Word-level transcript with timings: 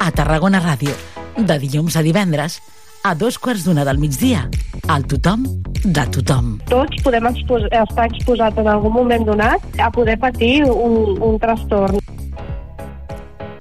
A 0.00 0.08
Tarragona 0.16 0.62
Ràdio. 0.64 0.94
De 1.36 1.56
dilluns 1.60 1.96
a 1.96 2.02
divendres 2.02 2.54
a 3.04 3.12
dos 3.14 3.36
quarts 3.38 3.66
d'una 3.66 3.84
del 3.84 3.98
migdia. 4.00 4.46
Al 4.88 5.04
tothom 5.04 5.44
de 5.84 6.04
tothom. 6.16 6.54
Tots 6.70 7.02
podem 7.04 7.28
expos 7.28 7.66
estar 7.68 8.06
exposats 8.08 8.56
en 8.62 8.70
algun 8.72 8.94
moment 8.96 9.26
donat 9.28 9.60
a 9.76 9.90
poder 9.92 10.16
patir 10.22 10.64
un, 10.64 11.20
un 11.20 11.36
trastorn. 11.42 12.00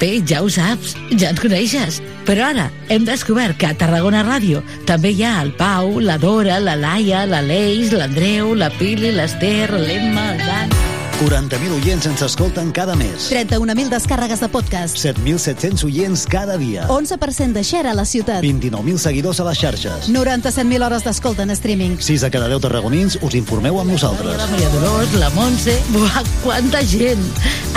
Bé, 0.00 0.22
ja 0.24 0.40
ho 0.40 0.48
saps, 0.48 0.94
ja 1.20 1.32
ens 1.32 1.40
coneixes. 1.42 2.00
Però 2.28 2.46
ara 2.52 2.68
hem 2.92 3.04
descobert 3.08 3.58
que 3.60 3.68
a 3.68 3.76
Tarragona 3.76 4.22
Ràdio 4.24 4.62
també 4.88 5.12
hi 5.12 5.26
ha 5.26 5.34
el 5.42 5.52
Pau, 5.58 5.98
la 6.00 6.16
Dora, 6.22 6.60
la 6.62 6.78
Laia, 6.80 7.26
la 7.28 7.42
Leix, 7.44 7.92
l'Andreu, 7.92 8.54
la 8.56 8.72
Pili, 8.78 9.12
l'Ester, 9.18 9.68
l'Emma, 9.74 10.32
el 10.32 10.42
Dan... 10.46 10.91
40.000 11.22 11.70
oients 11.70 12.06
ens 12.10 12.22
escolten 12.26 12.72
cada 12.74 12.96
mes. 12.98 13.28
31.000 13.30 13.92
descàrregues 13.92 14.40
de 14.42 14.48
podcast. 14.50 14.98
7.700 14.98 15.84
oients 15.86 16.24
cada 16.26 16.56
dia. 16.58 16.88
11% 16.90 17.54
de 17.54 17.62
share 17.62 17.92
a 17.92 17.94
la 17.94 18.04
ciutat. 18.04 18.42
29.000 18.42 18.98
seguidors 18.98 19.38
a 19.38 19.46
les 19.46 19.60
xarxes. 19.60 20.08
97.000 20.10 20.82
hores 20.82 21.06
d'escolta 21.06 21.46
en 21.46 21.54
streaming. 21.54 21.94
6 22.02 22.26
de 22.26 22.30
cada 22.34 22.48
10 22.50 22.64
tarragonins 22.66 23.18
us 23.22 23.36
informeu 23.38 23.78
amb 23.78 23.94
nosaltres. 23.94 24.34
La 24.34 24.48
Maria 24.50 24.72
Dolors, 24.74 25.14
la 25.20 25.30
Montse... 25.36 25.76
Buah, 25.94 26.24
quanta 26.42 26.82
gent! 26.82 27.22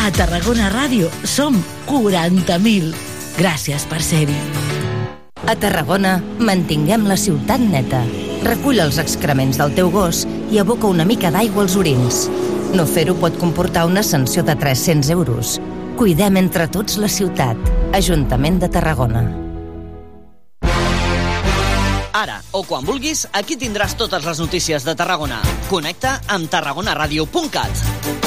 A 0.02 0.10
Tarragona 0.10 0.72
Ràdio 0.74 1.12
som 1.22 1.62
40.000. 1.86 2.96
Gràcies 3.38 3.86
per 3.92 4.02
ser-hi. 4.02 4.40
A 5.46 5.54
Tarragona, 5.54 6.18
mantinguem 6.42 7.06
la 7.06 7.20
ciutat 7.20 7.62
neta. 7.62 8.02
Recull 8.46 8.82
els 8.82 8.98
excrements 9.02 9.62
del 9.62 9.78
teu 9.78 9.94
gos 9.94 10.26
i 10.50 10.58
aboca 10.62 10.90
una 10.90 11.06
mica 11.06 11.30
d'aigua 11.30 11.68
als 11.68 11.78
orins. 11.78 12.26
No 12.76 12.84
fer-ho 12.84 13.14
pot 13.16 13.38
comportar 13.40 13.86
una 13.88 14.02
sanció 14.04 14.44
de 14.44 14.54
300 14.60 15.10
euros. 15.14 15.62
Cuidem 15.96 16.36
entre 16.42 16.68
tots 16.68 16.98
la 17.00 17.08
ciutat. 17.08 17.56
Ajuntament 17.96 18.60
de 18.60 18.68
Tarragona. 18.68 19.24
Ara, 22.12 22.42
o 22.52 22.66
quan 22.68 22.84
vulguis, 22.84 23.24
aquí 23.32 23.56
tindràs 23.56 23.96
totes 23.96 24.28
les 24.28 24.44
notícies 24.44 24.84
de 24.84 24.96
Tarragona. 24.96 25.40
Connecta 25.72 26.20
amb 26.28 26.52
tarragonaradio.cat. 26.52 28.25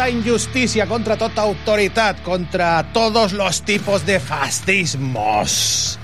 tota 0.00 0.08
injusticia, 0.08 0.86
contra 0.86 1.16
tota 1.16 1.42
autoritat, 1.42 2.22
contra 2.22 2.90
todos 2.90 3.34
los 3.34 3.60
tipos 3.62 4.06
de 4.06 4.18
fascismos. 4.18 5.98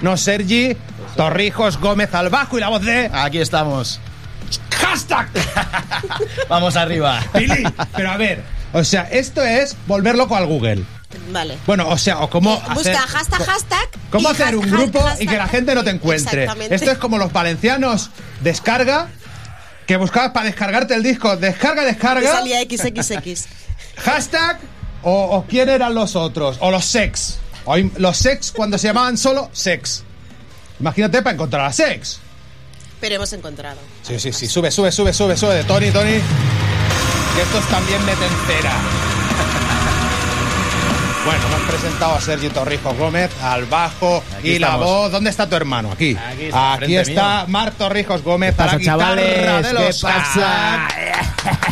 No, 0.00 0.16
Sergi, 0.16 0.76
Torrijos 1.16 1.80
Gómez 1.80 2.14
al 2.14 2.28
bajo 2.30 2.56
y 2.56 2.60
la 2.60 2.68
voz 2.68 2.82
de... 2.82 3.10
Aquí 3.12 3.38
estamos. 3.38 3.98
¡Hashtag! 4.70 5.28
Vamos 6.48 6.76
arriba. 6.76 7.20
Pili, 7.32 7.64
pero 7.96 8.12
a 8.12 8.16
ver, 8.16 8.44
o 8.72 8.84
sea, 8.84 9.08
esto 9.10 9.42
es 9.42 9.76
volver 9.88 10.14
loco 10.14 10.36
al 10.36 10.46
Google. 10.46 10.84
Vale. 11.32 11.58
Bueno, 11.66 11.88
o 11.88 11.98
sea, 11.98 12.20
o 12.20 12.30
cómo 12.30 12.60
Busca 12.74 12.92
hacer, 12.92 12.96
hashtag, 12.96 13.44
hashtag. 13.44 13.88
cómo 14.10 14.28
hacer 14.28 14.54
un 14.54 14.62
hashtag, 14.62 14.80
grupo 14.80 15.04
y 15.18 15.26
que 15.26 15.36
la 15.36 15.48
gente 15.48 15.74
no 15.74 15.82
te 15.82 15.90
encuentre. 15.90 16.46
Esto 16.70 16.92
es 16.92 16.98
como 16.98 17.18
los 17.18 17.32
valencianos 17.32 18.10
descarga, 18.40 19.08
que 19.86 19.96
buscabas 19.96 20.32
para 20.32 20.46
descargarte 20.46 20.94
el 20.94 21.02
disco, 21.02 21.36
descarga, 21.36 21.84
descarga, 21.84 22.32
salía 22.32 22.60
XXX. 22.62 23.46
hashtag, 23.96 24.58
o, 25.02 25.36
o 25.36 25.46
quién 25.46 25.68
eran 25.68 25.94
los 25.94 26.16
otros, 26.16 26.58
o 26.60 26.70
los 26.70 26.84
sex. 26.84 27.38
O 27.64 27.76
los 27.76 28.16
sex 28.16 28.52
cuando 28.52 28.78
se 28.78 28.88
llamaban 28.88 29.16
solo 29.16 29.50
sex. 29.52 30.04
Imagínate 30.78 31.22
para 31.22 31.34
encontrar 31.34 31.66
a 31.66 31.72
sex. 31.72 32.20
Pero 33.00 33.16
hemos 33.16 33.32
encontrado. 33.32 33.78
Sí, 34.02 34.18
sí, 34.18 34.32
sí, 34.32 34.46
sube, 34.46 34.70
sube, 34.70 34.90
sube, 34.92 35.12
sube, 35.12 35.36
sube 35.36 35.54
de 35.54 35.64
Tony, 35.64 35.90
Tony. 35.90 36.20
Que 37.34 37.42
estos 37.42 37.66
también 37.68 38.04
meten 38.04 38.30
cera. 38.46 39.25
Bueno, 41.26 41.44
hemos 41.48 41.60
presentado 41.68 42.14
a 42.14 42.20
Sergio 42.20 42.50
Torrijos 42.52 42.96
Gómez 42.96 43.30
al 43.42 43.64
bajo 43.66 44.22
Aquí 44.38 44.52
y 44.52 44.58
la 44.60 44.76
voz. 44.76 45.10
¿Dónde 45.10 45.28
está 45.30 45.48
tu 45.48 45.56
hermano? 45.56 45.90
Aquí. 45.92 46.16
Aquí 46.16 46.44
está, 46.44 46.74
Aquí 46.74 46.84
frente 46.84 47.10
está 47.12 47.36
mío. 47.38 47.44
Marc 47.48 47.74
Torrijos 47.76 48.22
Gómez 48.22 48.54
¿Qué 48.54 48.62
a 48.62 48.66
la 48.66 48.76
guitarra 48.78 48.98
chavales? 48.98 49.62
de 49.62 49.68
¿Qué 49.68 49.72
los 49.86 50.00
pasa? 50.02 50.88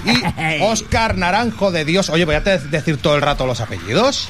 Y 0.04 0.62
Oscar 0.62 1.16
Naranjo 1.16 1.70
de 1.70 1.84
Dios. 1.86 2.10
Oye, 2.10 2.24
voy 2.26 2.34
a 2.34 2.42
te- 2.44 2.58
decir 2.58 2.98
todo 2.98 3.14
el 3.16 3.22
rato 3.22 3.46
los 3.46 3.60
apellidos. 3.60 4.28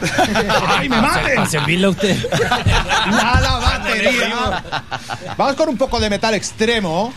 ¡Ay, 0.68 0.88
me 0.90 1.00
maten! 1.00 1.36
Para 1.36 1.88
usted. 1.88 2.28
¡La, 3.10 3.40
la 3.40 3.52
batería! 3.56 4.64
Vamos 5.38 5.54
con 5.56 5.68
un 5.70 5.78
poco 5.78 5.98
de 6.00 6.10
metal 6.10 6.34
extremo. 6.34 7.14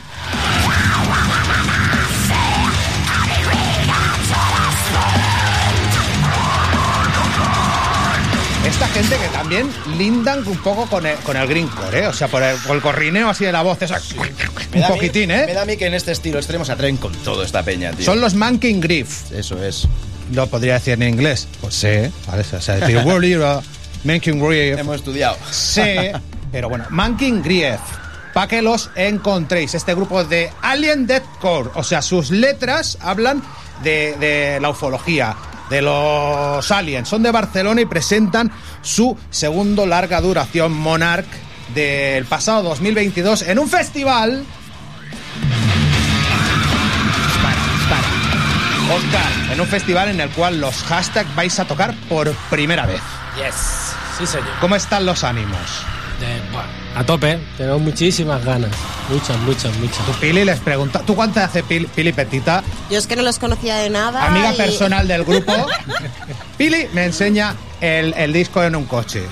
Gente 9.01 9.15
que 9.15 9.27
también 9.29 9.69
lindan 9.97 10.45
un 10.47 10.57
poco 10.57 10.85
con 10.87 11.05
el, 11.05 11.15
con 11.17 11.37
el 11.37 11.47
greencore, 11.47 11.99
¿eh? 12.03 12.07
O 12.07 12.13
sea, 12.13 12.27
por 12.27 12.43
el, 12.43 12.55
por 12.57 12.75
el 12.75 12.81
corrineo 12.81 13.29
así 13.29 13.45
de 13.45 13.51
la 13.51 13.61
voz, 13.61 13.81
esa- 13.81 13.99
un 14.75 14.81
da 14.81 14.87
a 14.87 14.89
mí- 14.89 14.95
poquitín, 14.95 15.29
Me 15.29 15.43
¿eh? 15.43 15.53
da 15.53 15.61
a 15.61 15.65
mí 15.65 15.77
que 15.77 15.85
en 15.87 15.93
este 15.93 16.11
estilo 16.11 16.37
extremo 16.37 16.65
se 16.65 16.71
atreven 16.73 16.97
con 16.97 17.13
todo 17.13 17.43
esta 17.43 17.63
peña, 17.63 17.91
tío. 17.91 18.05
Son 18.05 18.19
los 18.19 18.33
Manking 18.33 18.81
Griff. 18.81 19.31
Eso 19.31 19.63
es. 19.63 19.87
Lo 20.33 20.47
podría 20.47 20.73
decir 20.73 20.93
en 20.93 21.03
inglés. 21.03 21.47
Pues 21.61 21.75
sí, 21.75 21.87
¿vale? 22.27 22.43
O 22.53 22.61
sea, 22.61 22.75
decir, 22.75 22.97
World 22.97 23.23
Era, 23.25 23.61
Manking 24.03 24.39
Griff. 24.45 24.77
Hemos 24.77 24.97
estudiado. 24.97 25.37
Sí, 25.49 25.81
pero 26.51 26.67
bueno, 26.69 26.85
Manking 26.89 27.41
Grief. 27.41 27.79
Para 28.33 28.47
que 28.47 28.61
los 28.61 28.89
encontréis, 28.95 29.73
este 29.75 29.95
grupo 29.95 30.23
de 30.23 30.51
Alien 30.61 31.07
Deathcore. 31.07 31.71
O 31.75 31.83
sea, 31.83 32.01
sus 32.01 32.29
letras 32.31 32.97
hablan 33.01 33.41
de, 33.83 34.15
de 34.19 34.59
la 34.61 34.69
ufología, 34.69 35.35
de 35.69 35.81
los 35.81 36.71
aliens. 36.71 37.07
Son 37.07 37.23
de 37.23 37.31
Barcelona 37.31 37.81
y 37.81 37.85
presentan 37.85 38.51
su 38.81 39.17
segundo 39.29 39.85
larga 39.85 40.21
duración, 40.21 40.73
Monarch, 40.73 41.27
del 41.73 42.25
pasado 42.25 42.63
2022 42.63 43.43
en 43.43 43.59
un 43.59 43.69
festival. 43.69 44.45
Oscar, 48.89 49.51
en 49.53 49.61
un 49.61 49.67
festival 49.67 50.09
en 50.09 50.19
el 50.19 50.29
cual 50.31 50.59
los 50.59 50.81
hashtags 50.83 51.35
vais 51.35 51.59
a 51.59 51.65
tocar 51.65 51.93
por 52.09 52.33
primera 52.49 52.87
vez. 52.87 53.01
Yes. 53.37 53.93
Sí, 54.17 54.25
señor. 54.25 54.49
¿Cómo 54.59 54.75
están 54.75 55.05
los 55.05 55.23
ánimos? 55.23 55.85
A 56.95 57.03
tope, 57.03 57.39
tenemos 57.57 57.81
muchísimas 57.81 58.43
ganas. 58.43 58.71
Muchas, 59.09 59.37
muchas, 59.39 59.75
muchas. 59.77 59.99
Pili 60.19 60.43
les 60.43 60.59
pregunta, 60.59 60.99
¿tú 61.05 61.15
cuánto 61.15 61.39
hace 61.39 61.63
Pili, 61.63 61.85
Pili 61.87 62.11
Petita? 62.11 62.63
Yo 62.89 62.97
es 62.97 63.07
que 63.07 63.15
no 63.15 63.21
los 63.21 63.39
conocía 63.39 63.77
de 63.77 63.89
nada. 63.89 64.25
Amiga 64.27 64.53
y- 64.53 64.57
personal 64.57 65.07
del 65.07 65.23
grupo. 65.23 65.53
Pili 66.57 66.87
me 66.93 67.05
enseña 67.05 67.55
el, 67.81 68.13
el 68.17 68.33
disco 68.33 68.63
en 68.63 68.75
un 68.75 68.85
coche. 68.85 69.23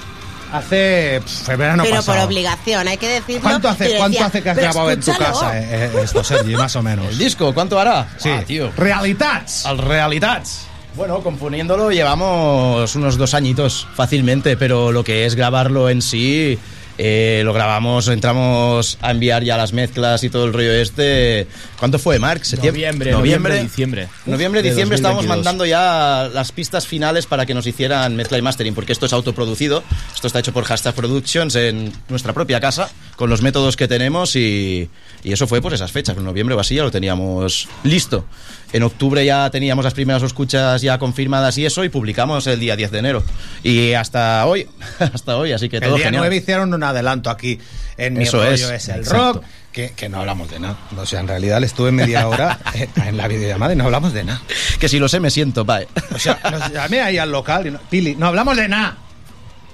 Hace 0.53 1.19
pf, 1.21 1.51
el 1.51 1.57
verano 1.57 1.83
Pero 1.83 1.97
por 1.97 2.05
pasado. 2.05 2.25
obligación, 2.25 2.87
hay 2.87 2.97
que 2.97 3.09
decirlo. 3.09 3.41
¿Cuánto 3.41 3.67
hace, 3.67 3.83
decía, 3.83 3.97
¿Cuánto 3.99 4.23
hace 4.23 4.41
que 4.41 4.49
has 4.49 4.55
"Pero 4.55 4.67
grabado 4.71 4.91
en 4.91 5.01
tu 5.01 5.11
escúchalo". 5.11 5.39
casa 5.39 5.59
eh, 5.59 5.67
eh, 5.93 6.01
esto, 6.03 6.23
Sergi, 6.23 6.55
más 6.55 6.73
o 6.77 6.81
menos? 6.83 7.05
¿El 7.09 7.17
disco 7.17 7.53
cuánto 7.53 7.77
hará? 7.77 8.07
Sí. 8.17 8.29
Ah, 8.29 8.43
tío. 8.47 8.71
Realitats. 8.77 9.65
Al 9.65 9.77
Realitats. 9.79 10.67
Bueno, 10.95 11.19
componiéndolo 11.21 11.91
llevamos 11.91 12.95
unos 12.95 13.17
dos 13.17 13.33
añitos 13.33 13.87
fácilmente, 13.93 14.55
pero 14.55 14.91
lo 14.93 15.03
que 15.03 15.25
es 15.25 15.35
grabarlo 15.35 15.89
en 15.89 16.01
sí, 16.01 16.57
eh, 16.97 17.41
lo 17.45 17.53
grabamos, 17.53 18.07
entramos 18.07 18.97
a 19.01 19.11
enviar 19.11 19.43
ya 19.43 19.55
las 19.55 19.71
mezclas 19.71 20.23
y 20.23 20.29
todo 20.29 20.45
el 20.45 20.53
rollo 20.53 20.71
este. 20.73 21.47
¿Cuánto 21.77 21.99
fue, 21.99 22.17
Mark? 22.17 22.41
Noviembre, 22.63 23.11
noviembre, 23.11 23.61
diciembre. 23.61 24.07
Noviembre, 24.25 24.63
diciembre 24.63 24.95
estábamos 24.95 25.25
2022. 25.25 25.37
mandando 25.37 25.65
ya 25.65 26.29
las 26.33 26.51
pistas 26.51 26.87
finales 26.87 27.27
para 27.27 27.45
que 27.45 27.53
nos 27.53 27.67
hicieran 27.67 28.15
mezcla 28.15 28.37
y 28.37 28.41
mastering, 28.41 28.73
porque 28.73 28.93
esto 28.93 29.05
es 29.05 29.13
autoproducido. 29.13 29.83
Esto 30.15 30.27
está 30.27 30.39
hecho 30.39 30.53
por 30.53 30.63
Hashtag 30.63 30.95
Productions 30.95 31.55
en 31.55 31.93
nuestra 32.09 32.33
propia 32.33 32.59
casa, 32.59 32.89
con 33.15 33.29
los 33.29 33.41
métodos 33.41 33.75
que 33.75 33.87
tenemos 33.87 34.35
y, 34.35 34.89
y 35.23 35.31
eso 35.31 35.45
fue 35.45 35.61
por 35.61 35.73
esas 35.73 35.91
fechas. 35.91 36.17
En 36.17 36.23
noviembre 36.23 36.55
o 36.55 36.59
así 36.59 36.75
ya 36.75 36.83
lo 36.83 36.91
teníamos 36.91 37.67
listo. 37.83 38.25
En 38.73 38.83
octubre 38.83 39.23
ya 39.23 39.49
teníamos 39.49 39.85
las 39.85 39.93
primeras 39.93 40.21
escuchas 40.23 40.81
ya 40.81 40.97
confirmadas 40.97 41.57
y 41.57 41.65
eso, 41.65 41.83
y 41.83 41.89
publicamos 41.89 42.47
el 42.47 42.59
día 42.59 42.75
10 42.75 42.91
de 42.91 42.99
enero. 42.99 43.23
Y 43.63 43.93
hasta 43.93 44.45
hoy, 44.45 44.67
hasta 44.99 45.37
hoy, 45.37 45.53
así 45.53 45.69
que 45.69 45.77
El 45.77 45.83
todo 45.83 45.95
día 45.95 46.05
genial. 46.05 46.23
9 46.23 46.35
hicieron 46.35 46.73
un 46.73 46.83
adelanto 46.83 47.29
aquí 47.29 47.59
en 47.97 48.15
mi 48.15 48.23
Eso 48.23 48.37
rollo 48.37 48.51
es, 48.51 48.61
es, 48.61 48.89
el 48.89 48.99
exacto. 48.99 49.33
rock, 49.33 49.43
que, 49.71 49.91
que 49.91 50.09
no 50.09 50.19
hablamos 50.19 50.49
de 50.51 50.59
nada. 50.59 50.77
O 50.97 51.05
sea, 51.05 51.21
en 51.21 51.27
realidad 51.29 51.61
le 51.61 51.67
estuve 51.67 51.91
media 51.91 52.27
hora 52.27 52.59
en, 53.05 53.15
la 53.15 53.27
videollamada 53.27 53.73
y 53.73 53.75
no 53.77 53.85
hablamos 53.85 54.11
de 54.11 54.25
nada. 54.25 54.41
Que 54.79 54.89
si 54.89 54.99
lo 54.99 55.07
sé 55.07 55.19
me 55.19 55.29
siento, 55.29 55.63
bye. 55.63 55.87
O 56.13 56.19
sea, 56.19 56.39
nos 56.51 56.71
llamé 56.71 56.99
ahí 56.99 57.17
al 57.17 57.31
local 57.31 57.67
y 57.67 57.71
no, 57.71 57.79
Pili, 57.89 58.15
no 58.15 58.27
hablamos 58.27 58.57
de 58.57 58.67
nada. 58.67 58.97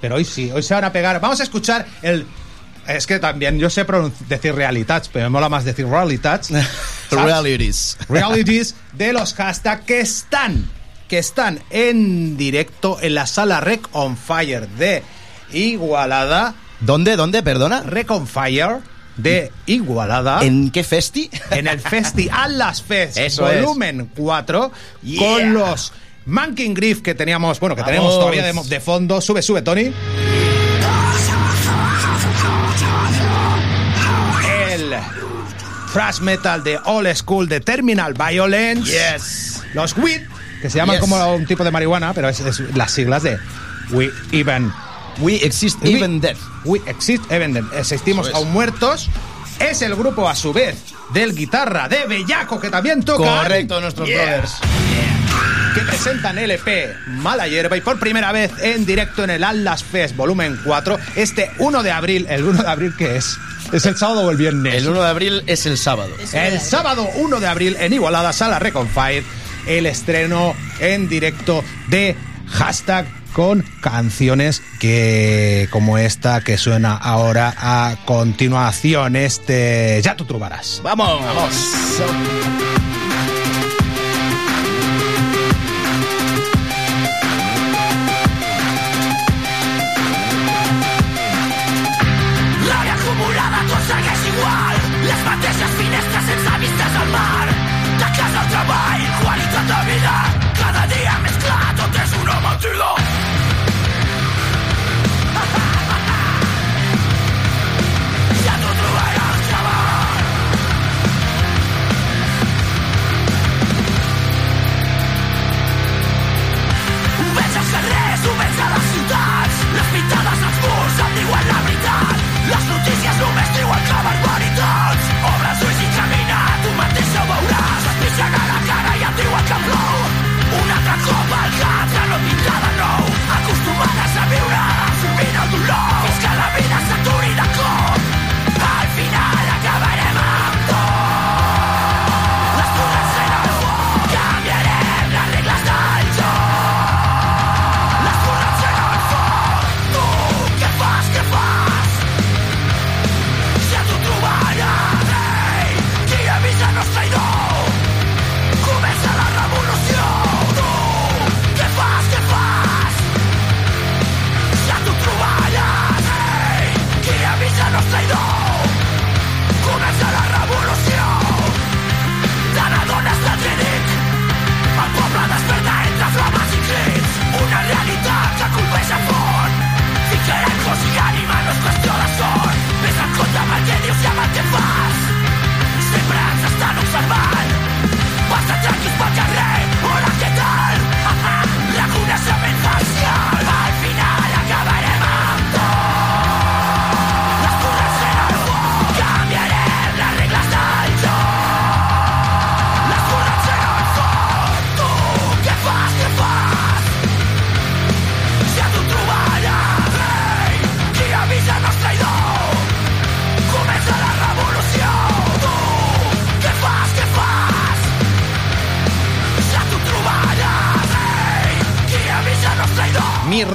Pero 0.00 0.16
hoy 0.16 0.24
sí, 0.24 0.50
hoy 0.52 0.62
se 0.62 0.74
van 0.74 0.84
a 0.84 0.92
pegar. 0.92 1.20
Vamos 1.20 1.40
a 1.40 1.42
escuchar 1.42 1.86
el... 2.02 2.26
Es 2.86 3.06
que 3.06 3.18
también 3.18 3.58
yo 3.58 3.70
sé 3.70 3.86
decir 4.28 4.54
realitats, 4.54 5.08
pero 5.08 5.24
me 5.24 5.30
mola 5.30 5.48
más 5.48 5.64
decir 5.64 5.86
realitats. 5.86 6.50
¿Sabes? 7.10 7.24
Realities. 7.24 7.96
Realities 8.08 8.74
de 8.92 9.12
los 9.12 9.34
hashtags 9.34 9.84
que 9.84 10.00
están, 10.00 10.70
que 11.08 11.18
están 11.18 11.60
en 11.70 12.36
directo 12.36 12.98
en 13.00 13.14
la 13.14 13.26
sala 13.26 13.60
Rec 13.60 13.88
on 13.92 14.16
Fire 14.16 14.68
de 14.68 15.02
Igualada. 15.52 16.54
¿Dónde? 16.80 17.16
¿Dónde? 17.16 17.42
Perdona. 17.42 17.82
Rec 17.82 18.10
on 18.10 18.26
Fire 18.26 18.78
de 19.16 19.52
Igualada. 19.66 20.44
¿En 20.44 20.70
qué 20.70 20.82
festi? 20.84 21.30
En 21.50 21.68
el 21.68 21.80
Festi 21.80 22.28
Atlas 22.32 22.82
Fest 22.82 23.16
Eso 23.16 23.44
volumen 23.44 24.10
4 24.16 24.72
Yeah. 25.02 25.20
con 25.20 25.54
los 25.54 25.92
Manking 26.26 26.74
Griff 26.74 27.00
que 27.02 27.14
teníamos, 27.14 27.60
bueno, 27.60 27.76
que 27.76 27.82
tenemos 27.82 28.18
todavía 28.18 28.42
de, 28.44 28.52
de 28.68 28.80
fondo. 28.80 29.20
Sube, 29.20 29.42
sube, 29.42 29.62
Tony. 29.62 29.92
Thrash 35.94 36.20
metal 36.20 36.62
de 36.62 36.76
Old 36.84 37.06
School 37.16 37.48
de 37.48 37.60
Terminal 37.60 38.12
Violence. 38.14 38.90
Yes. 38.90 39.62
Los 39.72 39.96
WIT, 39.96 40.22
que 40.60 40.68
se 40.68 40.76
llaman 40.78 40.96
Yes. 40.96 41.00
como 41.00 41.34
un 41.34 41.46
tipo 41.46 41.64
de 41.64 41.70
marihuana, 41.70 42.12
pero 42.12 42.28
es, 42.28 42.40
es 42.40 42.60
las 42.74 42.90
siglas 42.90 43.22
de 43.22 43.38
We 43.90 44.10
Even. 44.32 44.70
We 45.20 45.36
exist 45.36 45.78
We- 45.82 45.92
even 45.96 46.20
dead. 46.20 46.36
We 46.64 46.80
exist 46.86 47.22
even 47.30 47.54
dead. 47.54 47.64
Existimos 47.78 48.28
es. 48.28 48.34
aún 48.34 48.52
muertos. 48.52 49.08
Es 49.60 49.82
el 49.82 49.94
grupo, 49.94 50.28
a 50.28 50.34
su 50.34 50.52
vez, 50.52 50.74
del 51.12 51.34
guitarra 51.34 51.88
de 51.88 52.06
Bellaco, 52.06 52.60
que 52.60 52.70
también 52.70 53.02
toca. 53.02 53.42
Correcto, 53.42 53.80
nuestros 53.80 54.08
Yeah. 54.08 54.22
brothers. 54.24 54.52
Que 55.74 55.80
presentan 55.80 56.38
LP 56.38 56.94
Mala 57.08 57.48
Hierba 57.48 57.76
y 57.76 57.80
por 57.80 57.98
primera 57.98 58.30
vez 58.30 58.52
en 58.62 58.86
directo 58.86 59.24
en 59.24 59.30
el 59.30 59.42
Atlas 59.42 59.82
Fest 59.82 60.14
volumen 60.14 60.58
4, 60.64 60.98
este 61.16 61.50
1 61.58 61.82
de 61.82 61.90
abril. 61.90 62.26
¿El 62.30 62.44
1 62.44 62.62
de 62.62 62.68
abril 62.68 62.94
qué 62.96 63.16
es? 63.16 63.36
¿Es 63.72 63.84
el 63.86 63.96
sábado 63.96 64.22
o 64.22 64.30
el 64.30 64.36
viernes? 64.36 64.74
El 64.74 64.88
1 64.88 65.02
de 65.02 65.08
abril 65.08 65.42
es 65.46 65.66
el 65.66 65.76
sábado. 65.76 66.10
El 66.32 66.60
sábado 66.60 67.08
1 67.16 67.40
de 67.40 67.46
abril 67.48 67.76
en 67.80 67.92
Igualada, 67.92 68.32
Sala 68.32 68.60
Reconfire, 68.60 69.24
el 69.66 69.86
estreno 69.86 70.54
en 70.78 71.08
directo 71.08 71.64
de 71.88 72.14
hashtag 72.52 73.06
con 73.34 73.64
canciones 73.80 74.62
que 74.78 75.68
como 75.70 75.98
esta 75.98 76.40
que 76.40 76.56
suena 76.56 76.94
ahora 76.94 77.52
a 77.58 77.96
continuación. 78.06 79.16
Este 79.16 80.00
ya 80.02 80.16
tú 80.16 80.24
trobarás. 80.24 80.80
Vamos. 80.82 81.20
L'àrea 81.20 82.73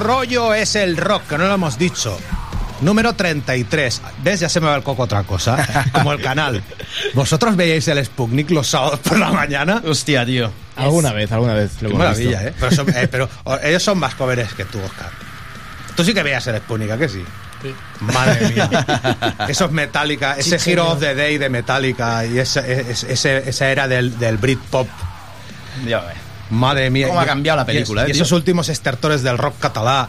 rollo 0.00 0.54
es 0.54 0.74
el 0.76 0.96
rock, 0.96 1.26
que 1.28 1.38
no 1.38 1.46
lo 1.46 1.54
hemos 1.54 1.78
dicho. 1.78 2.18
Número 2.80 3.12
33. 3.12 4.00
¿Ves? 4.22 4.40
Ya 4.40 4.48
se 4.48 4.58
me 4.58 4.66
va 4.66 4.74
el 4.74 4.82
coco 4.82 5.02
otra 5.02 5.22
cosa. 5.24 5.84
Como 5.92 6.12
el 6.14 6.22
canal. 6.22 6.62
¿Vosotros 7.14 7.54
veíais 7.54 7.86
el 7.88 8.02
Sputnik 8.04 8.50
los 8.50 8.68
sábados 8.68 9.00
por 9.00 9.18
la 9.18 9.30
mañana? 9.30 9.82
Hostia, 9.86 10.24
tío. 10.24 10.50
Alguna 10.76 11.12
vez, 11.12 11.30
alguna 11.30 11.52
vez. 11.54 11.72
Lo 11.82 11.88
Qué 11.90 11.94
hemos 11.94 11.98
maravilla, 11.98 12.40
visto. 12.40 12.48
¿eh? 12.48 12.54
Pero, 12.58 12.72
son- 12.74 12.88
eh, 12.96 13.08
pero, 13.08 13.28
o- 13.44 13.58
ellos 13.62 13.82
son 13.82 13.98
más 13.98 14.14
jóvenes 14.14 14.54
que 14.54 14.64
tú, 14.64 14.80
Oscar. 14.80 15.10
Tú 15.94 16.04
sí 16.04 16.14
que 16.14 16.22
veías 16.22 16.46
el 16.46 16.56
Sputnik, 16.56 16.90
¿a 16.90 16.96
que 16.96 17.08
sí? 17.10 17.22
Madre 18.00 18.48
mía. 18.48 18.70
Eso 19.48 19.66
es 19.66 19.70
Metallica, 19.72 20.36
ese 20.38 20.58
Sí, 20.58 20.70
Hero 20.70 20.84
señor. 20.84 20.96
of 20.96 21.00
the 21.00 21.14
Day 21.14 21.36
de 21.36 21.50
Metallica 21.50 22.24
y 22.24 22.38
esa, 22.38 22.66
es- 22.66 23.04
ese- 23.04 23.46
esa 23.50 23.68
era 23.68 23.86
del, 23.86 24.18
del 24.18 24.38
Britpop. 24.38 24.88
Ya 25.86 26.00
ves. 26.00 26.16
Madre 26.50 26.90
mía. 26.90 27.08
¿Cómo 27.08 27.20
ha 27.20 27.24
Y- 27.24 27.26
cambiado 27.26 27.56
la 27.56 27.62
y- 27.62 27.66
película, 27.66 28.02
Y, 28.02 28.10
eh, 28.10 28.12
tío? 28.14 28.22
esos 28.22 28.32
últimos 28.32 28.68
estertores 28.68 29.22
del 29.22 29.38
rock 29.38 29.54
catalá. 29.60 30.08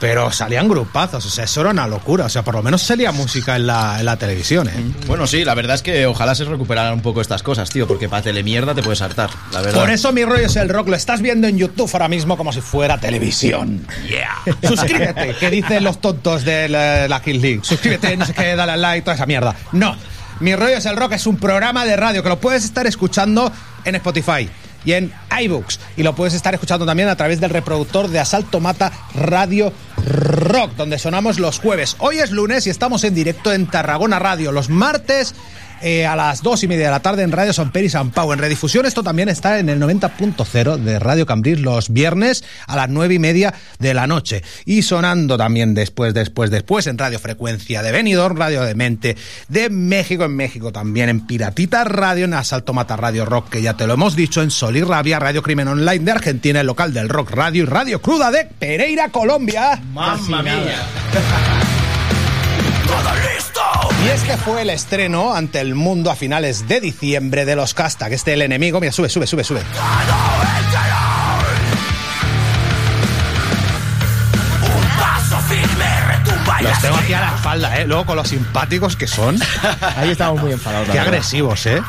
Pero 0.00 0.30
salían 0.30 0.68
grupazos, 0.68 1.26
o 1.26 1.28
sea, 1.28 1.42
eso 1.42 1.60
era 1.60 1.70
una 1.70 1.88
locura. 1.88 2.26
O 2.26 2.28
sea, 2.28 2.44
por 2.44 2.54
lo 2.54 2.62
menos 2.62 2.82
salía 2.82 3.10
música 3.10 3.56
en 3.56 3.66
la, 3.66 3.98
en 3.98 4.04
la 4.06 4.16
televisión, 4.16 4.68
¿eh? 4.68 4.72
Bueno, 5.08 5.26
sí, 5.26 5.44
la 5.44 5.54
verdad 5.54 5.74
es 5.74 5.82
que 5.82 6.06
ojalá 6.06 6.36
se 6.36 6.44
recuperaran 6.44 6.94
un 6.94 7.00
poco 7.02 7.20
estas 7.20 7.42
cosas, 7.42 7.68
tío, 7.68 7.88
porque 7.88 8.08
para 8.08 8.22
telemierda 8.22 8.76
te 8.76 8.82
puedes 8.84 9.02
hartar, 9.02 9.28
la 9.52 9.60
verdad. 9.60 9.80
Por 9.80 9.90
eso 9.90 10.12
mi 10.12 10.24
rollo 10.24 10.46
es 10.46 10.54
el 10.54 10.68
rock. 10.68 10.86
Lo 10.90 10.94
estás 10.94 11.20
viendo 11.20 11.48
en 11.48 11.58
YouTube 11.58 11.90
ahora 11.92 12.06
mismo 12.06 12.36
como 12.36 12.52
si 12.52 12.60
fuera 12.60 12.98
televisión. 12.98 13.84
Suscríbete, 14.62 15.34
que 15.34 15.50
dicen 15.50 15.82
los 15.82 16.00
tontos 16.00 16.44
de 16.44 16.68
la, 16.68 17.08
la 17.08 17.20
Kill 17.20 17.40
League. 17.42 17.60
Suscríbete, 17.64 18.16
no 18.16 18.24
sé 18.24 18.34
qué, 18.34 18.54
dale 18.54 18.72
al 18.72 18.80
like, 18.80 19.02
toda 19.04 19.16
esa 19.16 19.26
mierda. 19.26 19.56
No. 19.72 19.96
Mi 20.38 20.54
rollo 20.54 20.76
es 20.76 20.86
el 20.86 20.96
rock 20.96 21.14
es 21.14 21.26
un 21.26 21.38
programa 21.38 21.84
de 21.84 21.96
radio 21.96 22.22
que 22.22 22.28
lo 22.28 22.38
puedes 22.38 22.64
estar 22.64 22.86
escuchando 22.86 23.50
en 23.84 23.96
Spotify 23.96 24.48
y 24.88 24.94
en 24.94 25.12
iBooks. 25.42 25.80
Y 25.98 26.02
lo 26.02 26.14
puedes 26.14 26.32
estar 26.32 26.54
escuchando 26.54 26.86
también 26.86 27.10
a 27.10 27.16
través 27.16 27.40
del 27.40 27.50
reproductor 27.50 28.08
de 28.08 28.20
Asalto 28.20 28.58
Mata 28.58 28.90
Radio 29.14 29.70
Rock, 30.02 30.76
donde 30.76 30.98
sonamos 30.98 31.38
los 31.38 31.58
jueves. 31.58 31.96
Hoy 31.98 32.20
es 32.20 32.30
lunes 32.30 32.66
y 32.66 32.70
estamos 32.70 33.04
en 33.04 33.14
directo 33.14 33.52
en 33.52 33.66
Tarragona 33.66 34.18
Radio. 34.18 34.50
Los 34.50 34.70
martes 34.70 35.34
eh, 35.82 36.06
a 36.06 36.16
las 36.16 36.42
dos 36.42 36.62
y 36.62 36.68
media 36.68 36.86
de 36.86 36.90
la 36.90 37.00
tarde 37.00 37.22
en 37.22 37.32
Radio 37.32 37.52
San 37.52 37.72
Pere 37.72 37.86
y 37.86 37.90
San 37.90 38.10
Pau. 38.10 38.32
En 38.32 38.38
redifusión 38.38 38.86
esto 38.86 39.02
también 39.02 39.28
está 39.28 39.58
en 39.58 39.68
el 39.68 39.80
90.0 39.80 40.76
de 40.78 40.98
Radio 40.98 41.26
Cambril 41.26 41.62
los 41.62 41.92
viernes 41.92 42.44
a 42.66 42.76
las 42.76 42.88
nueve 42.88 43.14
y 43.14 43.18
media 43.18 43.54
de 43.78 43.94
la 43.94 44.06
noche. 44.06 44.42
Y 44.64 44.82
sonando 44.82 45.36
también 45.36 45.74
después, 45.74 46.14
después, 46.14 46.50
después 46.50 46.86
en 46.86 46.98
Radio 46.98 47.18
Frecuencia 47.18 47.82
de 47.82 47.92
Benidorm, 47.92 48.36
Radio 48.36 48.62
de 48.62 48.74
Mente 48.74 49.16
de 49.48 49.70
México, 49.70 50.24
en 50.24 50.36
México 50.36 50.72
también 50.72 51.08
en 51.08 51.26
Piratita 51.26 51.84
Radio, 51.84 52.24
en 52.24 52.34
Asalto 52.34 52.72
Mata 52.72 52.96
Radio 52.96 53.24
Rock, 53.24 53.50
que 53.50 53.62
ya 53.62 53.76
te 53.76 53.86
lo 53.86 53.94
hemos 53.94 54.16
dicho, 54.16 54.42
en 54.42 54.50
Sol 54.50 54.76
y 54.76 54.82
Rabia, 54.82 55.18
Radio 55.18 55.42
Crimen 55.42 55.68
Online 55.68 56.04
de 56.04 56.12
Argentina, 56.12 56.60
el 56.60 56.66
local 56.66 56.92
del 56.92 57.08
Rock 57.08 57.30
Radio 57.30 57.62
y 57.62 57.66
Radio 57.66 58.00
Cruda 58.00 58.30
de 58.30 58.46
Pereira, 58.58 59.08
Colombia. 59.10 59.80
Mamma 59.92 60.42
mía. 60.42 60.82
Y 64.08 64.10
es 64.10 64.22
que 64.22 64.38
fue 64.38 64.62
el 64.62 64.70
estreno 64.70 65.34
ante 65.34 65.60
el 65.60 65.74
mundo 65.74 66.10
a 66.10 66.16
finales 66.16 66.66
de 66.66 66.80
diciembre 66.80 67.44
de 67.44 67.54
los 67.54 67.74
Casta, 67.74 68.08
que 68.08 68.14
este 68.14 68.32
el 68.32 68.40
enemigo. 68.40 68.80
Mira, 68.80 68.90
sube, 68.90 69.10
sube, 69.10 69.26
sube, 69.26 69.44
sube. 69.44 69.60
Los 76.60 76.80
tengo 76.80 76.96
aquí 76.96 77.12
a 77.12 77.20
la 77.20 77.34
espalda, 77.36 77.80
¿eh? 77.80 77.86
Luego 77.86 78.06
con 78.06 78.16
los 78.16 78.28
simpáticos 78.28 78.96
que 78.96 79.06
son. 79.06 79.38
Ahí 79.96 80.10
estamos 80.10 80.40
muy 80.40 80.52
enfadados. 80.52 80.88
Qué 80.88 80.98
agresivos, 80.98 81.66
¿eh? 81.66 81.80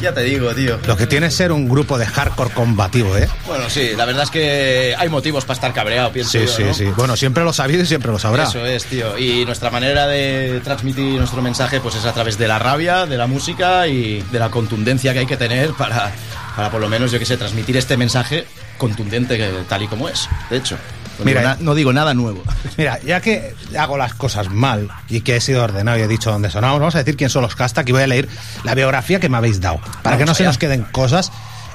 Ya 0.00 0.12
te 0.12 0.22
digo, 0.22 0.54
tío. 0.54 0.78
Lo 0.86 0.96
que 0.96 1.06
tiene 1.06 1.26
es 1.28 1.34
ser 1.34 1.50
un 1.50 1.68
grupo 1.68 1.98
de 1.98 2.06
hardcore 2.06 2.50
combativo, 2.50 3.16
¿eh? 3.16 3.28
Bueno, 3.46 3.68
sí, 3.68 3.92
la 3.96 4.04
verdad 4.04 4.24
es 4.24 4.30
que 4.30 4.94
hay 4.96 5.08
motivos 5.08 5.44
para 5.44 5.54
estar 5.54 5.72
cabreado, 5.72 6.12
pienso 6.12 6.32
Sí, 6.32 6.40
yo, 6.40 6.48
sí, 6.48 6.64
¿no? 6.64 6.74
sí. 6.74 6.84
Bueno, 6.96 7.16
siempre 7.16 7.42
lo 7.42 7.52
sabido 7.52 7.82
y 7.82 7.86
siempre 7.86 8.12
lo 8.12 8.18
sabrá. 8.18 8.44
Eso 8.44 8.64
es, 8.64 8.84
tío. 8.84 9.18
Y 9.18 9.44
nuestra 9.44 9.70
manera 9.70 10.06
de 10.06 10.60
transmitir 10.62 11.18
nuestro 11.18 11.42
mensaje 11.42 11.80
pues 11.80 11.96
es 11.96 12.04
a 12.04 12.12
través 12.12 12.38
de 12.38 12.46
la 12.48 12.58
rabia, 12.58 13.06
de 13.06 13.16
la 13.16 13.26
música 13.26 13.88
y 13.88 14.22
de 14.30 14.38
la 14.38 14.50
contundencia 14.50 15.12
que 15.12 15.20
hay 15.20 15.26
que 15.26 15.36
tener 15.36 15.72
para, 15.72 16.12
para 16.54 16.70
por 16.70 16.80
lo 16.80 16.88
menos, 16.88 17.10
yo 17.10 17.18
que 17.18 17.26
sé, 17.26 17.36
transmitir 17.36 17.76
este 17.76 17.96
mensaje 17.96 18.46
contundente 18.76 19.52
tal 19.68 19.82
y 19.82 19.88
como 19.88 20.08
es. 20.08 20.28
De 20.50 20.58
hecho, 20.58 20.76
no, 21.18 21.24
Mira, 21.24 21.54
digo, 21.54 21.64
no 21.64 21.74
digo 21.74 21.92
nada 21.92 22.14
nuevo. 22.14 22.42
Mira, 22.76 23.00
ya 23.00 23.20
que 23.20 23.54
hago 23.78 23.96
las 23.96 24.14
cosas 24.14 24.50
mal 24.50 24.88
y 25.08 25.20
que 25.20 25.36
he 25.36 25.40
sido 25.40 25.64
ordenado 25.64 25.98
y 25.98 26.02
he 26.02 26.08
dicho 26.08 26.30
dónde 26.30 26.50
sonamos, 26.50 26.80
vamos 26.80 26.94
a 26.94 26.98
decir 26.98 27.16
quién 27.16 27.30
son 27.30 27.42
los 27.42 27.54
casta, 27.54 27.84
que 27.84 27.92
voy 27.92 28.02
a 28.02 28.06
leer 28.06 28.28
la 28.64 28.74
biografía 28.74 29.20
que 29.20 29.28
me 29.28 29.36
habéis 29.36 29.60
dado, 29.60 29.80
para 30.02 30.16
que 30.16 30.24
no 30.24 30.34
se 30.34 30.44
nos 30.44 30.58
queden 30.58 30.82
cosas 30.82 31.32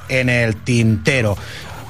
en 0.09 0.29
el 0.29 0.55
tintero. 0.55 1.37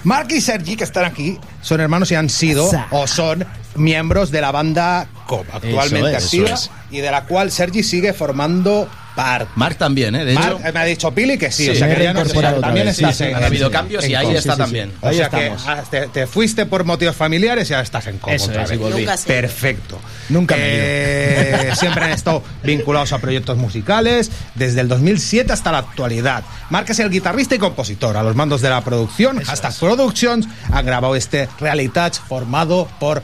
Mark 0.04 0.28
y 0.32 0.42
Sergi, 0.42 0.76
que 0.76 0.84
están 0.84 1.06
aquí, 1.06 1.40
son 1.62 1.80
hermanos 1.80 2.12
y 2.12 2.16
han 2.16 2.30
sido 2.30 2.70
o 2.92 3.08
son 3.08 3.46
miembros 3.76 4.32
de 4.32 4.42
la 4.42 4.52
banda 4.52 5.08
COP, 5.28 5.48
actualmente 5.54 6.18
es, 6.18 6.26
activa, 6.26 6.56
y 6.92 7.00
de 7.00 7.10
la 7.10 7.24
cual 7.26 7.52
Sergi 7.52 7.84
sigue 7.84 8.14
formando 8.14 8.90
parte. 9.16 9.52
Mark 9.56 9.78
también, 9.78 10.16
¿eh? 10.16 10.26
De 10.26 10.34
Mark, 10.34 10.58
hecho, 10.60 10.74
me 10.74 10.80
ha 10.80 10.84
dicho 10.86 11.12
Pili 11.12 11.38
que 11.38 11.52
sí, 11.52 11.66
Sí, 11.66 11.70
o 11.72 11.76
sea 11.76 11.96
que 11.96 12.04
ya 12.04 12.14
no 12.14 12.24
también 12.62 12.86
vez, 12.88 12.98
estás 13.00 13.16
sí, 13.18 13.24
sí, 13.24 13.30
en, 13.30 13.36
ha 13.36 13.46
habido 13.46 13.68
en- 13.68 13.74
cambios 13.74 14.08
y 14.08 14.14
en 14.14 14.20
ahí 14.20 14.36
está 14.36 14.58
también. 14.58 14.92
O 15.02 15.08
Ahí 15.08 15.16
sea 15.18 15.26
estamos. 15.26 15.64
que 15.64 15.70
ah, 15.70 15.84
te, 15.90 16.08
te 16.08 16.28
fuiste 16.28 16.66
por 16.66 16.84
motivos 16.84 17.16
familiares 17.16 17.70
y 17.70 17.74
ahora 17.74 17.84
estás 17.84 18.08
en 18.08 18.20
Eso 18.28 18.46
otra 18.50 18.64
es, 18.64 18.70
vez. 18.70 18.80
Nunca. 18.80 19.16
Perfecto. 19.26 20.00
Nunca 20.30 20.56
me 20.56 20.62
Eh, 20.66 21.72
Siempre 21.80 22.06
han 22.06 22.12
estado 22.12 22.44
vinculados 22.64 23.14
a 23.14 23.20
proyectos 23.20 23.58
musicales 23.58 24.32
desde 24.56 24.82
el 24.82 24.88
2007 24.88 25.52
hasta 25.54 25.72
la 25.72 25.80
actualidad. 25.80 26.44
Mark 26.70 26.86
es 26.90 27.00
el 27.00 27.10
guitarrista 27.10 27.56
y 27.56 27.60
compositor. 27.60 28.18
A 28.18 28.24
los 28.24 28.36
mandos 28.36 28.62
de 28.62 28.70
la 28.70 28.82
producción, 28.84 29.42
Hashtag 29.44 29.76
Productions, 29.78 30.48
han 30.72 30.86
grabado 30.86 31.16
este 31.16 31.48
Reality 31.60 31.90
Touch 31.90 32.16
formado 32.28 32.88
por 33.00 33.22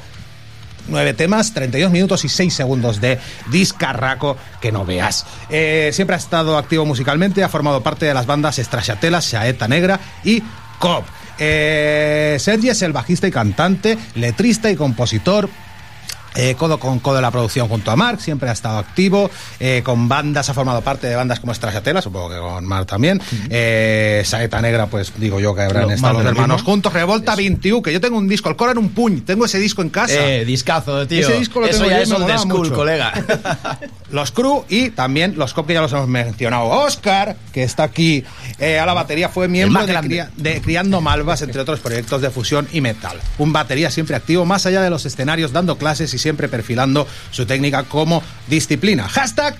nueve 0.89 1.13
temas, 1.13 1.53
32 1.53 1.91
minutos 1.91 2.25
y 2.25 2.29
6 2.29 2.53
segundos 2.53 3.01
de 3.01 3.19
discarraco 3.51 4.37
que 4.61 4.71
no 4.71 4.85
veas. 4.85 5.25
Eh, 5.49 5.91
siempre 5.93 6.15
ha 6.15 6.19
estado 6.19 6.57
activo 6.57 6.85
musicalmente, 6.85 7.43
ha 7.43 7.49
formado 7.49 7.81
parte 7.81 8.05
de 8.05 8.13
las 8.13 8.25
bandas 8.25 8.59
Estrachatelas, 8.59 9.25
Saeta 9.25 9.67
Negra 9.67 9.99
y 10.23 10.43
Cop. 10.79 11.05
Eh, 11.39 12.37
Sergi 12.39 12.69
es 12.69 12.81
el 12.81 12.91
bajista 12.91 13.27
y 13.27 13.31
cantante, 13.31 13.97
letrista 14.15 14.69
y 14.69 14.75
compositor, 14.75 15.49
eh, 16.35 16.55
codo 16.57 16.79
con 16.79 16.99
codo 16.99 17.17
en 17.17 17.21
la 17.23 17.31
producción 17.31 17.67
junto 17.67 17.91
a 17.91 17.95
Mark, 17.95 18.21
siempre 18.21 18.49
ha 18.49 18.53
estado 18.53 18.77
activo, 18.77 19.29
eh, 19.59 19.81
con 19.83 20.07
bandas, 20.07 20.49
ha 20.49 20.53
formado 20.53 20.81
parte 20.81 21.07
de 21.07 21.15
bandas 21.15 21.39
como 21.39 21.51
Estrachatela, 21.51 22.01
supongo 22.01 22.29
que 22.29 22.37
con 22.37 22.65
Mark 22.65 22.85
también, 22.87 23.21
eh, 23.49 24.21
Saeta 24.25 24.61
Negra, 24.61 24.87
pues 24.87 25.13
digo 25.17 25.39
yo 25.39 25.55
que 25.55 25.61
habrán 25.63 25.87
Lo- 25.87 25.91
estado 25.93 26.13
los 26.19 26.25
hermanos 26.25 26.57
mismo. 26.57 26.71
juntos, 26.71 26.93
Revolta 26.93 27.35
21, 27.35 27.81
que 27.81 27.93
yo 27.93 28.01
tengo 28.01 28.17
un 28.17 28.27
disco, 28.27 28.49
el 28.49 28.55
Cora 28.55 28.71
en 28.73 28.77
un 28.77 28.89
puñ, 28.89 29.21
tengo 29.25 29.45
ese 29.45 29.59
disco 29.59 29.81
en 29.81 29.89
casa. 29.89 30.13
eh, 30.13 30.45
discazo, 30.45 31.05
tío. 31.07 31.21
Ese 31.27 31.37
disco 31.39 31.59
lo 31.59 31.65
Eso 31.67 31.79
tengo 31.79 31.89
ya 31.89 31.97
yo 31.97 32.03
es 32.03 32.11
old 32.11 32.37
school, 32.39 32.59
mucho. 32.59 32.73
colega. 32.75 33.13
Los 34.11 34.31
Crew 34.31 34.65
y 34.69 34.89
también 34.89 35.35
los 35.37 35.53
Cop 35.53 35.67
que 35.67 35.73
ya 35.75 35.81
los 35.81 35.91
hemos 35.93 36.07
mencionado. 36.07 36.65
Oscar, 36.65 37.35
que 37.53 37.61
está 37.63 37.83
aquí 37.83 38.23
eh, 38.57 38.79
a 38.79 38.85
la 38.87 38.93
batería, 38.95 39.29
fue 39.29 39.47
miembro 39.47 39.85
de. 39.85 39.93
Cría- 39.93 40.29
de 40.35 40.61
Criando 40.61 40.99
Malvas, 40.99 41.41
entre 41.43 41.61
otros 41.61 41.79
proyectos 41.79 42.21
de 42.21 42.29
fusión 42.31 42.67
y 42.71 42.81
metal. 42.81 43.17
Un 43.37 43.53
batería 43.53 43.91
siempre 43.91 44.15
activo, 44.15 44.45
más 44.45 44.65
allá 44.65 44.81
de 44.81 44.89
los 44.89 45.05
escenarios, 45.05 45.51
dando 45.53 45.77
clases 45.77 46.11
y 46.13 46.17
siempre 46.19 46.47
perfilando 46.47 47.07
su 47.31 47.45
técnica 47.45 47.83
como 47.83 48.21
disciplina. 48.47 49.07
Hashtag 49.07 49.55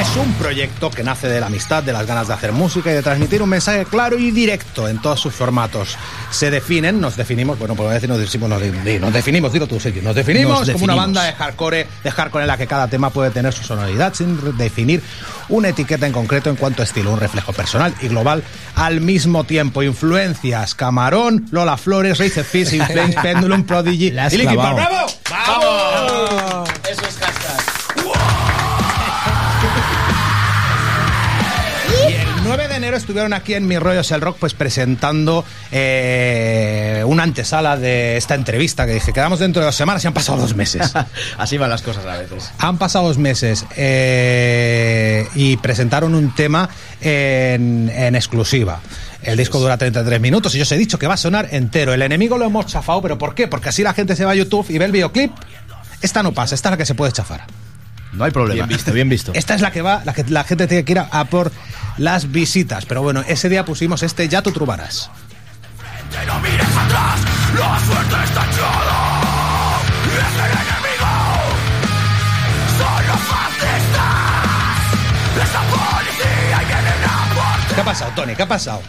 Es 0.00 0.16
un 0.16 0.32
proyecto 0.34 0.90
que 0.90 1.02
nace 1.02 1.28
de 1.28 1.40
la 1.40 1.46
amistad, 1.46 1.82
de 1.82 1.92
las 1.92 2.06
ganas 2.06 2.28
de 2.28 2.34
hacer 2.34 2.52
música 2.52 2.90
y 2.90 2.94
de 2.94 3.02
transmitir 3.02 3.42
un 3.42 3.48
mensaje 3.48 3.84
claro 3.84 4.16
y 4.16 4.30
directo 4.30 4.86
en 4.86 5.02
todos 5.02 5.18
sus 5.18 5.34
formatos. 5.34 5.96
Se 6.30 6.50
definen, 6.52 7.00
nos 7.00 7.16
definimos, 7.16 7.58
bueno, 7.58 7.74
por 7.74 7.92
decir, 7.92 8.08
nos 8.08 8.20
decimos, 8.20 8.48
nos, 8.48 8.62
nos 8.62 9.12
definimos, 9.12 9.52
dilo 9.52 9.66
tú, 9.66 9.80
Sergio, 9.80 10.00
nos 10.02 10.14
definimos 10.14 10.60
Nos 10.60 10.70
como 10.70 10.84
una 10.84 10.92
definimos. 10.94 10.96
banda 10.98 11.22
de 11.24 11.32
hardcore, 11.32 11.86
de 12.04 12.10
hardcore 12.12 12.44
en 12.44 12.48
la 12.48 12.56
que 12.56 12.68
cada 12.68 12.86
tema 12.86 13.10
puede 13.10 13.30
tener 13.32 13.52
su 13.52 13.64
sonoridad 13.64 14.14
sin 14.14 14.56
definir 14.56 15.02
una 15.48 15.70
etiqueta 15.70 16.06
en 16.06 16.12
concreto 16.12 16.48
en 16.48 16.56
cuanto 16.56 16.82
a 16.82 16.84
estilo, 16.84 17.12
un 17.12 17.18
reflejo 17.18 17.52
personal 17.52 17.92
y 18.00 18.06
global 18.06 18.44
al 18.76 19.00
mismo 19.00 19.44
tiempo. 19.44 19.82
Influencias, 19.82 20.76
Camarón, 20.76 21.46
Lola 21.50 21.76
Flores, 21.76 22.18
Race 22.18 22.38
Inflames, 22.76 23.16
Pendulum, 23.16 23.64
Prodigy 23.64 24.12
y. 24.12 24.46
¡Bravo! 24.76 25.06
¡Vamos! 25.30 25.87
Estuvieron 32.98 33.32
aquí 33.32 33.54
en 33.54 33.66
Mi 33.66 33.78
Rollos 33.78 34.10
el 34.12 34.20
Rock 34.20 34.36
pues 34.38 34.54
presentando 34.54 35.44
eh, 35.72 37.02
una 37.06 37.22
antesala 37.22 37.76
de 37.76 38.16
esta 38.16 38.34
entrevista 38.34 38.86
que 38.86 38.92
dije, 38.92 39.12
quedamos 39.12 39.38
dentro 39.38 39.60
de 39.60 39.66
dos 39.66 39.74
semanas 39.74 40.04
y 40.04 40.06
han 40.06 40.14
pasado 40.14 40.38
dos 40.38 40.54
meses. 40.54 40.92
Así 41.38 41.56
van 41.56 41.70
las 41.70 41.82
cosas 41.82 42.04
a 42.06 42.16
veces. 42.16 42.50
Han 42.58 42.78
pasado 42.78 43.08
dos 43.08 43.18
meses 43.18 43.64
eh, 43.76 45.26
y 45.34 45.56
presentaron 45.56 46.14
un 46.14 46.34
tema 46.34 46.68
en, 47.00 47.90
en 47.94 48.14
exclusiva. 48.14 48.80
El 49.22 49.36
disco 49.36 49.58
dura 49.58 49.76
33 49.76 50.20
minutos 50.20 50.54
y 50.54 50.58
yo 50.58 50.62
os 50.62 50.72
he 50.72 50.76
dicho 50.76 50.98
que 50.98 51.06
va 51.06 51.14
a 51.14 51.18
sonar 51.18 51.48
entero. 51.52 51.92
El 51.92 52.02
enemigo 52.02 52.38
lo 52.38 52.44
hemos 52.44 52.66
chafado, 52.66 53.02
pero 53.02 53.18
¿por 53.18 53.34
qué? 53.34 53.48
Porque 53.48 53.70
así 53.70 53.82
la 53.82 53.94
gente 53.94 54.14
se 54.14 54.24
va 54.24 54.32
a 54.32 54.34
YouTube 54.34 54.66
y 54.68 54.78
ve 54.78 54.84
el 54.84 54.92
videoclip. 54.92 55.32
Esta 56.00 56.22
no 56.22 56.32
pasa, 56.32 56.54
esta 56.54 56.68
es 56.68 56.70
la 56.72 56.76
que 56.76 56.86
se 56.86 56.94
puede 56.94 57.12
chafar. 57.12 57.46
No 58.12 58.24
hay 58.24 58.30
problema. 58.30 58.66
Bien 58.66 58.68
visto, 58.68 58.92
bien 58.92 59.08
visto. 59.08 59.32
Esta 59.34 59.54
es 59.54 59.60
la 59.60 59.70
que 59.70 59.82
va, 59.82 60.02
la 60.04 60.12
que 60.14 60.24
la 60.24 60.44
gente 60.44 60.66
tiene 60.66 60.84
que 60.84 60.92
ir 60.92 60.98
a, 60.98 61.08
a 61.10 61.24
por 61.26 61.52
las 61.98 62.30
visitas. 62.32 62.86
Pero 62.86 63.02
bueno, 63.02 63.22
ese 63.26 63.48
día 63.48 63.64
pusimos 63.64 64.02
este 64.02 64.28
Ya 64.28 64.42
tú 64.42 64.50
trubarás. 64.52 65.10
Te 66.10 66.26
lo 66.26 66.38
miré 66.40 66.62
atrás, 66.62 67.20
la 67.58 67.78
suerte 67.86 68.24
está 68.24 68.46
echada. 68.46 69.80
Es 70.08 70.34
el 70.34 70.52
enemigo, 70.62 71.14
son 72.78 73.06
los 73.06 73.20
fascistas. 73.28 74.78
Es 75.42 75.52
la 75.52 75.62
policía 75.68 76.62
y 76.62 76.66
vienen 76.66 77.04
a 77.04 77.34
por 77.34 77.74
¿Qué 77.74 77.80
ha 77.80 77.84
pasado, 77.84 78.12
Tony? 78.16 78.34
¿Qué 78.34 78.42
ha 78.42 78.48
pasado? 78.48 78.82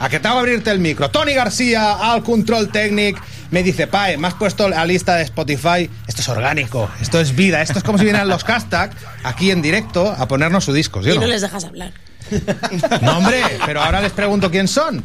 A 0.00 0.08
que 0.08 0.18
te 0.18 0.26
hago 0.28 0.38
abrirte 0.40 0.70
el 0.70 0.78
micro. 0.80 1.10
Tony 1.10 1.34
García 1.34 1.92
al 2.12 2.22
control 2.22 2.70
técnic. 2.72 3.20
Me 3.50 3.62
dice, 3.62 3.86
Pae, 3.86 4.16
me 4.16 4.28
has 4.28 4.34
puesto 4.34 4.68
la 4.68 4.84
lista 4.86 5.14
de 5.16 5.22
Spotify. 5.24 5.90
Esto 6.06 6.22
es 6.22 6.28
orgánico, 6.28 6.88
esto 7.00 7.20
es 7.20 7.34
vida, 7.36 7.62
esto 7.62 7.78
es 7.78 7.84
como 7.84 7.98
si 7.98 8.04
vinieran 8.04 8.28
los 8.28 8.44
hashtags 8.44 8.96
aquí 9.24 9.50
en 9.50 9.60
directo 9.60 10.10
a 10.10 10.26
ponernos 10.28 10.64
su 10.64 10.72
disco, 10.72 11.02
¿sí 11.02 11.10
o 11.10 11.14
Y 11.14 11.18
no 11.18 11.22
no? 11.22 11.28
les 11.28 11.42
dejas 11.42 11.64
hablar. 11.64 11.92
No, 13.02 13.18
hombre, 13.18 13.42
pero 13.66 13.82
ahora 13.82 14.00
les 14.00 14.12
pregunto 14.12 14.50
quién 14.50 14.68
son. 14.68 15.02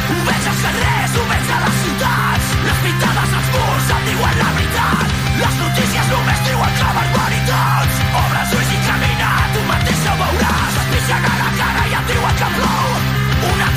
Ho 0.08 0.20
veig 0.30 0.48
als 0.48 0.62
carrers, 0.64 1.16
ho 1.16 1.24
a 1.28 1.60
les 1.66 1.78
ciutats 1.84 2.48
Les 2.66 2.80
pintades 2.86 3.32
als 3.40 3.50
murs 3.56 3.94
em 3.98 4.04
diuen 4.10 4.36
la 4.44 4.52
veritat 4.58 5.08
Les 5.44 5.56
notícies 5.64 6.12
només 6.16 6.44
diuen 6.48 6.78
que 6.80 6.92
barbaritats 7.00 8.04
Obre 8.24 8.44
els 8.46 8.60
ulls 8.60 8.76
i 8.76 8.84
camina, 8.88 9.32
tu 9.56 9.66
mateix 9.72 10.06
ho 10.08 10.20
veuràs 10.26 10.84
Et 10.84 10.94
pixen 10.96 11.34
a 11.34 11.40
la 11.44 11.51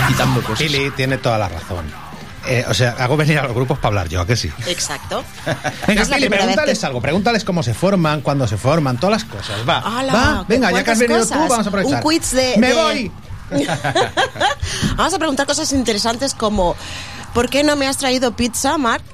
Quitando 0.08 0.40
cosas. 0.42 0.58
Pili 0.58 0.90
tiene 0.92 1.18
toda 1.18 1.38
la 1.38 1.48
razón. 1.48 1.84
Eh, 2.46 2.62
o 2.68 2.74
sea, 2.74 2.94
hago 2.98 3.16
venir 3.16 3.38
a 3.38 3.44
los 3.44 3.54
grupos 3.54 3.78
para 3.78 3.88
hablar 3.88 4.08
yo, 4.08 4.20
¿a 4.20 4.26
que 4.26 4.36
sí? 4.36 4.50
Exacto. 4.66 5.24
Venga, 5.86 6.04
Pili, 6.04 6.28
pregúntales 6.28 6.78
que- 6.78 6.86
algo. 6.86 7.00
Pregúntales 7.00 7.42
cómo 7.44 7.62
se 7.62 7.72
forman, 7.72 8.20
cuándo 8.20 8.46
se 8.46 8.56
forman, 8.58 8.98
todas 8.98 9.22
las 9.22 9.24
cosas. 9.30 9.56
Va, 9.68 10.44
venga, 10.46 10.70
ya 10.70 10.84
que 10.84 10.90
has 10.90 10.98
¿Cuántas 10.98 10.98
venido 10.98 11.18
cosas? 11.20 11.38
tú, 11.38 11.48
vamos 11.48 11.66
a 11.66 11.68
aprovechar. 11.68 11.94
Un 11.96 12.02
quiz 12.02 12.30
de- 12.32 12.54
¡Me 12.58 12.68
de- 12.68 12.74
voy! 12.74 13.12
Vamos 14.96 15.12
a 15.14 15.18
preguntar 15.18 15.46
cosas 15.46 15.70
interesantes 15.72 16.34
como 16.34 16.74
¿por 17.34 17.48
qué 17.50 17.62
no 17.62 17.76
me 17.76 17.86
has 17.86 17.98
traído 17.98 18.34
pizza, 18.34 18.78
Marc? 18.78 19.04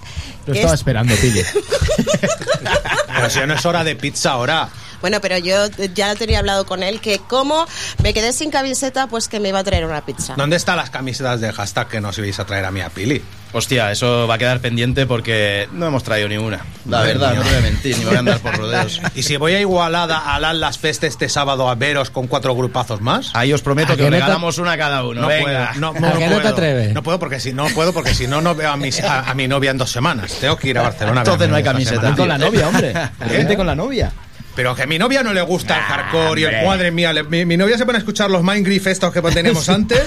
Lo 0.46 0.55
estaba 0.55 0.74
es- 0.74 0.81
esperando, 0.81 1.14
Pili. 1.16 1.42
Pero 3.14 3.31
si 3.31 3.38
ya 3.40 3.46
no 3.46 3.55
es 3.55 3.64
hora 3.66 3.85
de 3.85 3.96
pizza 3.96 4.31
ahora. 4.33 4.68
Bueno, 5.00 5.20
pero 5.20 5.38
yo 5.38 5.66
ya 5.94 6.14
tenía 6.14 6.38
hablado 6.40 6.66
con 6.66 6.82
él 6.82 7.00
que 7.00 7.18
como 7.18 7.66
me 8.02 8.12
quedé 8.14 8.32
sin 8.32 8.50
camiseta, 8.50 9.06
pues 9.06 9.28
que 9.28 9.40
me 9.40 9.48
iba 9.48 9.58
a 9.60 9.64
traer 9.64 9.84
una 9.86 10.04
pizza. 10.04 10.34
¿Dónde 10.36 10.56
están 10.56 10.76
las 10.76 10.90
camisetas 10.90 11.40
de 11.40 11.52
hashtag 11.52 11.88
que 11.88 12.00
nos 12.00 12.16
ibais 12.18 12.38
a 12.38 12.44
traer 12.44 12.64
a 12.64 12.70
mí 12.70 12.80
a 12.80 12.88
Pili? 12.90 13.22
Hostia, 13.52 13.90
eso 13.90 14.28
va 14.28 14.34
a 14.34 14.38
quedar 14.38 14.60
pendiente 14.60 15.06
porque 15.06 15.68
no 15.72 15.86
hemos 15.88 16.04
traído 16.04 16.28
ni 16.28 16.36
una. 16.36 16.58
La 16.86 16.98
Madre 16.98 17.14
verdad, 17.14 17.30
mía. 17.30 17.38
no 17.40 17.44
te 17.44 17.48
voy 17.50 17.58
a 17.58 17.62
mentir, 17.62 17.96
ni 17.98 18.04
me 18.04 18.08
voy 18.10 18.16
a 18.16 18.18
andar 18.20 18.38
por 18.38 18.56
rodeos. 18.56 19.00
Y 19.16 19.24
si 19.24 19.36
voy 19.38 19.54
a 19.54 19.60
Igualada 19.60 20.18
a 20.36 20.38
Las 20.52 20.78
Fest 20.78 21.02
este 21.02 21.28
sábado 21.28 21.68
a 21.68 21.74
veros 21.74 22.10
con 22.10 22.28
cuatro 22.28 22.54
grupazos 22.54 23.00
más. 23.00 23.30
Ahí 23.34 23.52
os 23.52 23.60
prometo 23.62 23.92
¿A 23.92 23.96
que 23.96 24.02
que 24.02 24.04
os 24.04 24.10
no 24.10 24.16
te- 24.16 24.20
regalamos 24.20 24.58
una 24.58 24.72
a 24.72 24.78
cada 24.78 25.04
uno. 25.04 25.22
No 25.22 25.26
Venga. 25.26 25.42
puedo, 25.42 25.80
no, 25.80 25.88
¿A 25.88 26.00
no, 26.00 26.10
no 26.12 26.18
que 26.18 26.26
no 26.28 26.34
te 26.36 26.40
puedo. 26.42 26.48
atreves? 26.48 26.94
No 26.94 27.02
puedo 27.02 27.18
porque 27.18 27.40
si 27.40 27.52
no 27.52 27.66
puedo 27.70 27.92
porque 27.92 28.14
si 28.14 28.28
no 28.28 28.40
no 28.40 28.54
veo 28.54 28.70
a, 28.70 28.76
mis- 28.76 29.00
a, 29.02 29.28
a 29.28 29.34
mi 29.34 29.48
novia 29.48 29.72
en 29.72 29.78
dos 29.78 29.90
semanas. 29.90 30.32
Tengo 30.40 30.56
que 30.56 30.68
ir 30.68 30.78
a 30.78 30.82
Barcelona. 30.90 31.20
a 31.20 31.22
Entonces 31.22 31.40
verme 31.40 31.50
no 31.50 31.56
hay 31.56 31.64
camiseta. 31.64 32.14
Con 32.14 32.28
la 32.28 32.38
novia, 32.38 32.68
hombre. 32.68 32.90
¿Eh? 32.94 33.08
Vente 33.30 33.56
con 33.56 33.66
la 33.66 33.74
novia. 33.74 34.12
Pero 34.56 34.74
que 34.74 34.82
a 34.82 34.86
mi 34.86 34.98
novia 34.98 35.22
no 35.22 35.32
le 35.32 35.40
gusta 35.42 35.76
el 35.76 35.82
hardcore 35.82 36.40
y 36.40 36.44
el 36.44 36.66
madre 36.66 36.90
mía, 36.90 37.12
le- 37.12 37.22
mi, 37.22 37.44
mi 37.44 37.56
novia 37.56 37.78
se 37.78 37.86
pone 37.86 37.96
a 37.96 38.00
escuchar 38.00 38.30
los 38.30 38.42
Mindgriff 38.42 38.86
estos 38.88 39.12
que 39.12 39.22
teníamos 39.22 39.68
antes. 39.70 40.02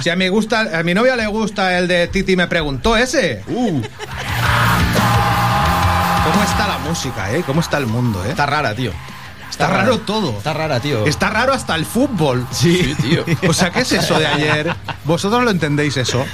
Si 0.00 0.08
a 0.10 0.16
mi 0.16 0.28
gusta, 0.28 0.78
a 0.78 0.82
mi 0.82 0.94
novia 0.94 1.14
le 1.14 1.26
gusta 1.26 1.78
el 1.78 1.86
de 1.88 2.08
Titi 2.08 2.34
me 2.34 2.46
preguntó 2.48 2.96
ese. 2.96 3.42
Uh. 3.48 3.82
¿Cómo 6.24 6.44
está 6.44 6.68
la 6.68 6.78
música, 6.78 7.32
eh? 7.32 7.42
¿Cómo 7.46 7.60
está 7.60 7.78
el 7.78 7.86
mundo, 7.86 8.24
eh? 8.24 8.30
Está 8.30 8.46
rara, 8.46 8.74
tío. 8.74 8.92
Está 9.50 9.66
raro 9.66 9.98
todo. 9.98 10.38
Está 10.38 10.54
rara, 10.54 10.80
tío. 10.80 11.04
Está 11.06 11.28
raro 11.28 11.52
hasta 11.52 11.74
el 11.74 11.84
fútbol. 11.84 12.46
Sí, 12.50 12.94
tío. 13.02 13.24
O 13.46 13.52
sea, 13.52 13.70
¿qué 13.70 13.80
es 13.80 13.92
eso 13.92 14.18
de 14.18 14.26
ayer? 14.26 14.74
¿Vosotros 15.04 15.42
lo 15.44 15.50
entendéis 15.50 15.96
eso? 15.98 16.24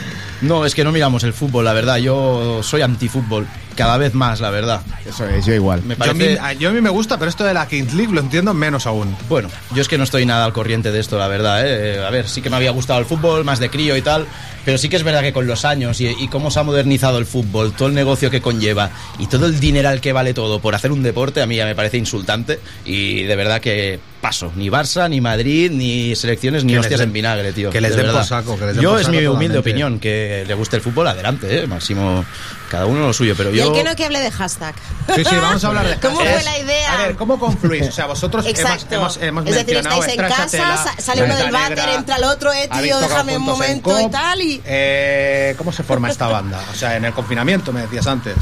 No, 0.40 0.64
es 0.64 0.74
que 0.76 0.84
no 0.84 0.92
miramos 0.92 1.24
el 1.24 1.32
fútbol, 1.32 1.64
la 1.64 1.72
verdad. 1.72 1.96
Yo 1.96 2.62
soy 2.62 2.82
antifútbol. 2.82 3.46
Cada 3.78 3.96
vez 3.96 4.12
más, 4.14 4.40
la 4.40 4.50
verdad. 4.50 4.82
Eso 5.06 5.26
es, 5.26 5.46
yo 5.46 5.54
igual. 5.54 5.82
Me 5.84 5.96
Yo 5.96 6.04
a, 6.10 6.14
mí, 6.14 6.20
parece... 6.24 6.40
a- 6.40 6.52
yo 6.52 6.68
a 6.68 6.72
mí 6.72 6.80
me 6.80 6.90
gusta, 6.90 7.16
pero 7.18 7.28
esto 7.30 7.44
de 7.44 7.54
la 7.54 7.66
Kings 7.66 7.94
League 7.94 8.12
lo 8.12 8.20
entiendo 8.20 8.52
menos 8.52 8.86
aún. 8.86 9.16
Bueno, 9.28 9.48
yo 9.74 9.80
es 9.80 9.88
que 9.88 9.96
no 9.96 10.04
estoy 10.04 10.26
nada 10.26 10.44
al 10.44 10.52
corriente 10.52 10.90
de 10.92 11.00
esto, 11.00 11.18
la 11.18 11.28
verdad. 11.28 11.62
¿eh? 11.64 12.04
A 12.04 12.10
ver, 12.10 12.28
sí 12.28 12.42
que 12.42 12.50
me 12.50 12.56
había 12.56 12.72
gustado 12.72 12.98
el 12.98 13.06
fútbol, 13.06 13.44
más 13.44 13.58
de 13.60 13.70
crío 13.70 13.96
y 13.96 14.02
tal, 14.02 14.26
pero 14.64 14.76
sí 14.78 14.88
que 14.88 14.96
es 14.96 15.02
verdad 15.04 15.22
que 15.22 15.32
con 15.32 15.46
los 15.46 15.64
años 15.64 16.00
y, 16.00 16.08
y 16.08 16.28
cómo 16.28 16.50
se 16.50 16.58
ha 16.60 16.62
modernizado 16.64 17.18
el 17.18 17.24
fútbol, 17.26 17.72
todo 17.72 17.88
el 17.88 17.94
negocio 17.94 18.30
que 18.30 18.40
conlleva 18.42 18.90
y 19.18 19.26
todo 19.28 19.46
el 19.46 19.60
dineral 19.60 20.00
que 20.00 20.12
vale 20.12 20.34
todo 20.34 20.60
por 20.60 20.74
hacer 20.74 20.92
un 20.92 21.02
deporte, 21.02 21.40
a 21.40 21.46
mí 21.46 21.56
ya 21.56 21.64
me 21.64 21.74
parece 21.74 21.96
insultante 21.98 22.58
y 22.84 23.22
de 23.22 23.36
verdad 23.36 23.60
que 23.60 24.00
paso. 24.20 24.52
Ni 24.56 24.68
Barça, 24.68 25.08
ni 25.08 25.20
Madrid, 25.20 25.70
ni 25.70 26.14
selecciones, 26.16 26.64
ni 26.64 26.76
hostias 26.76 27.00
en 27.00 27.12
vinagre, 27.12 27.52
tío. 27.52 27.70
que 27.70 27.80
les 27.80 27.90
de 27.92 27.96
den 27.98 28.06
verdad. 28.06 28.20
por 28.20 28.28
saco, 28.28 28.58
que 28.58 28.66
les 28.66 28.74
den 28.76 28.82
Yo 28.82 28.90
por 28.90 29.00
es 29.00 29.06
saco 29.06 29.16
mi 29.18 29.26
humilde 29.26 29.54
totalmente. 29.56 29.58
opinión, 29.58 30.00
que 30.00 30.44
le 30.46 30.54
guste 30.54 30.76
el 30.76 30.82
fútbol, 30.82 31.06
adelante, 31.08 31.62
¿eh? 31.62 31.66
Máximo, 31.66 32.24
cada 32.70 32.86
uno 32.86 33.00
lo 33.06 33.12
suyo, 33.12 33.34
pero 33.36 33.50
Y 33.54 33.60
el 33.60 33.66
yo... 33.66 33.72
que 33.72 33.84
no 33.84 33.94
que 33.96 34.04
hable 34.04 34.20
de 34.20 34.30
hashtag. 34.30 34.74
Sí, 35.14 35.24
sí, 35.24 35.36
vamos 35.40 35.62
a 35.64 35.66
hablar 35.68 35.86
de 35.88 35.96
¿Cómo 36.00 36.18
hashtags. 36.18 36.42
fue 36.42 36.52
la 36.52 36.58
idea? 36.58 36.92
A 36.92 36.96
ver, 37.06 37.16
¿cómo 37.16 37.38
confluís? 37.38 37.88
O 37.88 37.92
sea, 37.92 38.06
vosotros 38.06 38.44
hemos, 38.44 38.58
Exacto. 38.58 38.94
hemos, 38.94 39.16
hemos 39.22 39.46
es 39.46 39.54
decir, 39.54 39.76
estáis 39.76 40.08
en 40.08 40.16
casa, 40.16 40.94
sale 40.98 41.22
uno 41.22 41.36
del 41.36 41.50
váter, 41.50 41.88
entra 41.90 42.16
el 42.16 42.24
otro, 42.24 42.52
eh, 42.52 42.68
tío, 42.82 42.98
déjame 43.00 43.36
un 43.36 43.44
momento 43.44 44.00
y 44.00 44.10
tal. 44.10 44.40
Y... 44.42 44.60
Eh, 44.64 45.54
¿Cómo 45.56 45.72
se 45.72 45.82
forma 45.82 46.08
esta 46.10 46.26
banda? 46.28 46.60
O 46.72 46.74
sea, 46.74 46.96
en 46.96 47.04
el 47.04 47.12
confinamiento 47.12 47.72
me 47.72 47.82
decías 47.82 48.06
antes. 48.06 48.34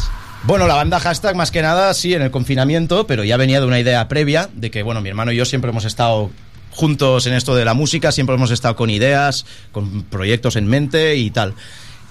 Bueno, 0.47 0.69
la 0.69 0.77
banda 0.77 1.01
hashtag 1.01 1.35
más 1.35 1.51
que 1.51 1.61
nada 1.61 1.93
sí 1.93 2.15
en 2.15 2.23
el 2.23 2.31
confinamiento, 2.31 3.05
pero 3.05 3.25
ya 3.25 3.37
venía 3.37 3.59
de 3.59 3.67
una 3.67 3.81
idea 3.81 4.07
previa 4.07 4.49
de 4.55 4.71
que, 4.71 4.85
bueno, 4.85 5.01
mi 5.01 5.09
hermano 5.09 5.33
y 5.33 5.37
yo 5.37 5.45
siempre 5.45 5.73
hemos 5.73 5.85
estado 5.85 6.31
juntos 6.71 7.27
en 7.27 7.33
esto 7.35 7.57
de 7.57 7.65
la 7.65 7.75
música, 7.75 8.13
siempre 8.13 8.37
hemos 8.37 8.53
estado 8.53 8.77
con 8.77 8.89
ideas, 8.89 9.45
con 9.73 10.05
proyectos 10.05 10.55
en 10.55 10.69
mente 10.69 11.17
y 11.17 11.33
tal. 11.33 11.55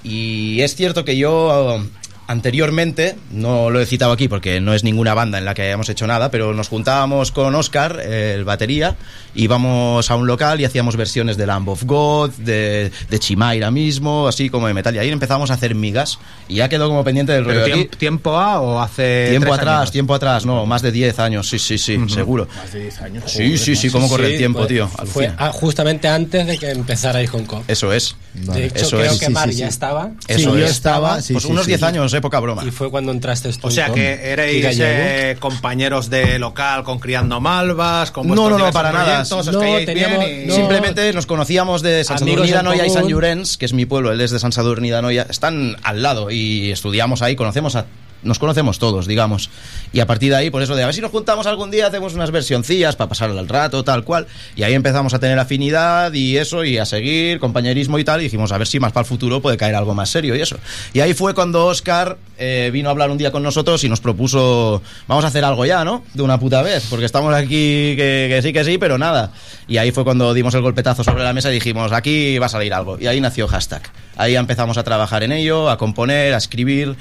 Y 0.03 0.59
es 0.59 0.75
cierto 0.75 1.05
que 1.05 1.15
yo 1.15 1.81
anteriormente, 2.27 3.15
no 3.31 3.69
lo 3.69 3.79
he 3.79 3.85
citado 3.85 4.11
aquí 4.11 4.27
porque 4.27 4.59
no 4.61 4.73
es 4.73 4.83
ninguna 4.83 5.13
banda 5.13 5.37
en 5.37 5.45
la 5.45 5.53
que 5.53 5.63
hayamos 5.63 5.89
hecho 5.89 6.07
nada, 6.07 6.31
pero 6.31 6.53
nos 6.53 6.67
juntábamos 6.69 7.31
con 7.31 7.53
Oscar, 7.55 7.99
el 8.01 8.43
batería, 8.45 8.95
íbamos 9.35 10.09
a 10.09 10.15
un 10.15 10.27
local 10.27 10.59
y 10.61 10.65
hacíamos 10.65 10.95
versiones 10.95 11.37
de 11.37 11.45
Lamb 11.45 11.69
of 11.69 11.83
God, 11.83 12.31
de, 12.37 12.91
de 13.09 13.19
Chimaira 13.19 13.71
mismo, 13.71 14.27
así 14.27 14.49
como 14.49 14.67
de 14.67 14.73
metal. 14.73 14.95
Y 14.95 14.99
ahí 14.99 15.09
empezamos 15.09 15.51
a 15.51 15.55
hacer 15.55 15.75
migas 15.75 16.19
y 16.47 16.55
ya 16.55 16.69
quedó 16.69 16.87
como 16.87 17.03
pendiente 17.03 17.33
del 17.33 17.45
¿Pero 17.45 17.61
rollo. 17.61 17.73
Aquí- 17.73 17.83
tiemp- 17.85 17.97
tiempo 17.97 18.37
A 18.37 18.61
o 18.61 18.79
hace 18.79 19.27
Tiempo 19.29 19.47
tres 19.49 19.59
atrás, 19.59 19.79
años? 19.79 19.91
tiempo 19.91 20.13
atrás, 20.15 20.45
no, 20.45 20.65
más 20.65 20.81
de 20.81 20.91
10 20.91 21.19
años, 21.19 21.49
sí, 21.49 21.59
sí, 21.59 21.77
sí, 21.77 21.97
seguro. 22.09 22.47
Más 22.55 22.71
de 22.73 22.81
10 22.83 23.01
años. 23.01 23.23
Sí, 23.27 23.57
sí, 23.57 23.75
sí, 23.75 23.89
cómo 23.89 24.07
corre 24.07 24.31
el 24.33 24.37
tiempo, 24.37 24.59
pues, 24.59 24.69
tío. 24.69 24.87
Fue 24.87 25.31
ah, 25.37 25.51
justamente 25.51 26.07
antes 26.07 26.47
de 26.47 26.57
que 26.57 26.71
empezarais 26.71 27.29
con 27.29 27.45
COP. 27.45 27.69
Eso 27.69 27.91
es. 27.93 28.15
De 28.33 28.65
hecho, 28.65 28.85
Eso 28.85 28.97
creo 28.97 29.11
es. 29.11 29.19
que 29.19 29.29
Mar 29.29 29.49
ya 29.49 29.67
estaba. 29.67 30.11
Eso 30.27 30.39
Sí, 30.51 30.59
yo 30.59 30.65
es. 30.65 30.71
estaba, 30.71 31.21
sí, 31.21 31.33
pues 31.33 31.45
sí, 31.45 31.51
unos 31.51 31.65
sí. 31.65 31.71
10 31.71 31.83
años, 31.83 32.13
eh, 32.17 32.21
poca 32.21 32.39
broma. 32.39 32.63
Y 32.65 32.71
fue 32.71 32.89
cuando 32.89 33.11
entraste 33.11 33.51
tú. 33.53 33.67
O 33.67 33.71
sea, 33.71 33.89
que 33.91 34.31
erais 34.31 34.77
eh, 34.81 35.37
compañeros 35.39 36.09
de 36.09 36.39
local 36.39 36.83
con 36.83 36.99
Criando 36.99 37.39
Malvas, 37.39 38.11
con 38.11 38.27
No, 38.27 38.49
no, 38.49 38.57
no, 38.57 38.71
para 38.71 38.91
nada. 38.91 39.21
os 39.21 39.47
No, 39.51 39.59
caíais 39.59 39.85
teníamos- 39.85 40.19
bien 40.25 40.43
y- 40.43 40.45
no. 40.47 40.55
Simplemente 40.55 41.11
nos 41.13 41.25
conocíamos 41.25 41.81
de 41.81 42.03
San 42.03 42.17
Sadurní 42.19 42.47
y 42.85 42.89
San. 42.89 43.07
Llorenç, 43.07 43.57
que 43.57 43.65
es 43.65 43.73
mi 43.73 43.85
pueblo, 43.85 44.11
él 44.11 44.21
es 44.21 44.31
de 44.31 44.39
San 44.39 44.51
Sadurní 44.51 44.89
d'Anoia, 44.89 45.27
están 45.29 45.75
al 45.83 46.01
lado 46.01 46.31
y 46.31 46.71
estudiamos 46.71 47.21
ahí, 47.21 47.35
conocemos 47.35 47.75
a 47.75 47.85
nos 48.25 48.39
conocemos 48.39 48.79
todos, 48.79 49.07
digamos. 49.07 49.49
Y 49.93 50.01
a 50.01 50.07
partir 50.07 50.31
de 50.31 50.35
ahí, 50.35 50.49
por 50.49 50.61
eso 50.61 50.75
de 50.75 50.83
a 50.83 50.85
ver 50.85 50.95
si 50.95 51.01
nos 51.01 51.11
juntamos 51.11 51.47
algún 51.47 51.71
día, 51.71 51.87
hacemos 51.87 52.13
unas 52.13 52.31
versioncillas 52.31 52.95
para 52.95 53.07
pasar 53.07 53.29
el 53.29 53.47
rato, 53.47 53.83
tal 53.83 54.03
cual. 54.03 54.27
Y 54.55 54.63
ahí 54.63 54.73
empezamos 54.73 55.13
a 55.13 55.19
tener 55.19 55.39
afinidad 55.39 56.11
y 56.13 56.37
eso, 56.37 56.63
y 56.63 56.77
a 56.77 56.85
seguir, 56.85 57.39
compañerismo 57.39 57.99
y 57.99 58.03
tal. 58.03 58.19
Y 58.21 58.25
dijimos, 58.25 58.51
a 58.51 58.57
ver 58.57 58.67
si 58.67 58.79
más 58.79 58.91
para 58.91 59.03
el 59.03 59.07
futuro 59.07 59.41
puede 59.41 59.57
caer 59.57 59.75
algo 59.75 59.93
más 59.93 60.09
serio 60.09 60.35
y 60.35 60.41
eso. 60.41 60.57
Y 60.93 60.99
ahí 60.99 61.13
fue 61.13 61.33
cuando 61.33 61.65
Oscar 61.67 62.17
eh, 62.37 62.69
vino 62.73 62.89
a 62.89 62.91
hablar 62.91 63.11
un 63.11 63.17
día 63.17 63.31
con 63.31 63.43
nosotros 63.43 63.83
y 63.83 63.89
nos 63.89 64.01
propuso, 64.01 64.81
vamos 65.07 65.23
a 65.23 65.27
hacer 65.27 65.45
algo 65.45 65.65
ya, 65.65 65.85
¿no? 65.85 66.03
De 66.13 66.23
una 66.23 66.39
puta 66.39 66.61
vez, 66.61 66.87
porque 66.89 67.05
estamos 67.05 67.33
aquí 67.33 67.95
que, 67.95 68.27
que 68.29 68.41
sí, 68.41 68.51
que 68.51 68.63
sí, 68.63 68.77
pero 68.77 68.97
nada. 68.97 69.31
Y 69.67 69.77
ahí 69.77 69.91
fue 69.91 70.03
cuando 70.03 70.33
dimos 70.33 70.53
el 70.55 70.61
golpetazo 70.61 71.03
sobre 71.03 71.23
la 71.23 71.33
mesa 71.33 71.51
y 71.51 71.55
dijimos, 71.55 71.91
aquí 71.91 72.37
va 72.39 72.47
a 72.47 72.49
salir 72.49 72.73
algo. 72.73 72.97
Y 72.99 73.07
ahí 73.07 73.21
nació 73.21 73.47
hashtag. 73.47 73.83
Ahí 74.17 74.35
empezamos 74.35 74.77
a 74.77 74.83
trabajar 74.83 75.23
en 75.23 75.31
ello, 75.31 75.69
a 75.69 75.77
componer, 75.77 76.33
a 76.33 76.37
escribir. 76.37 76.95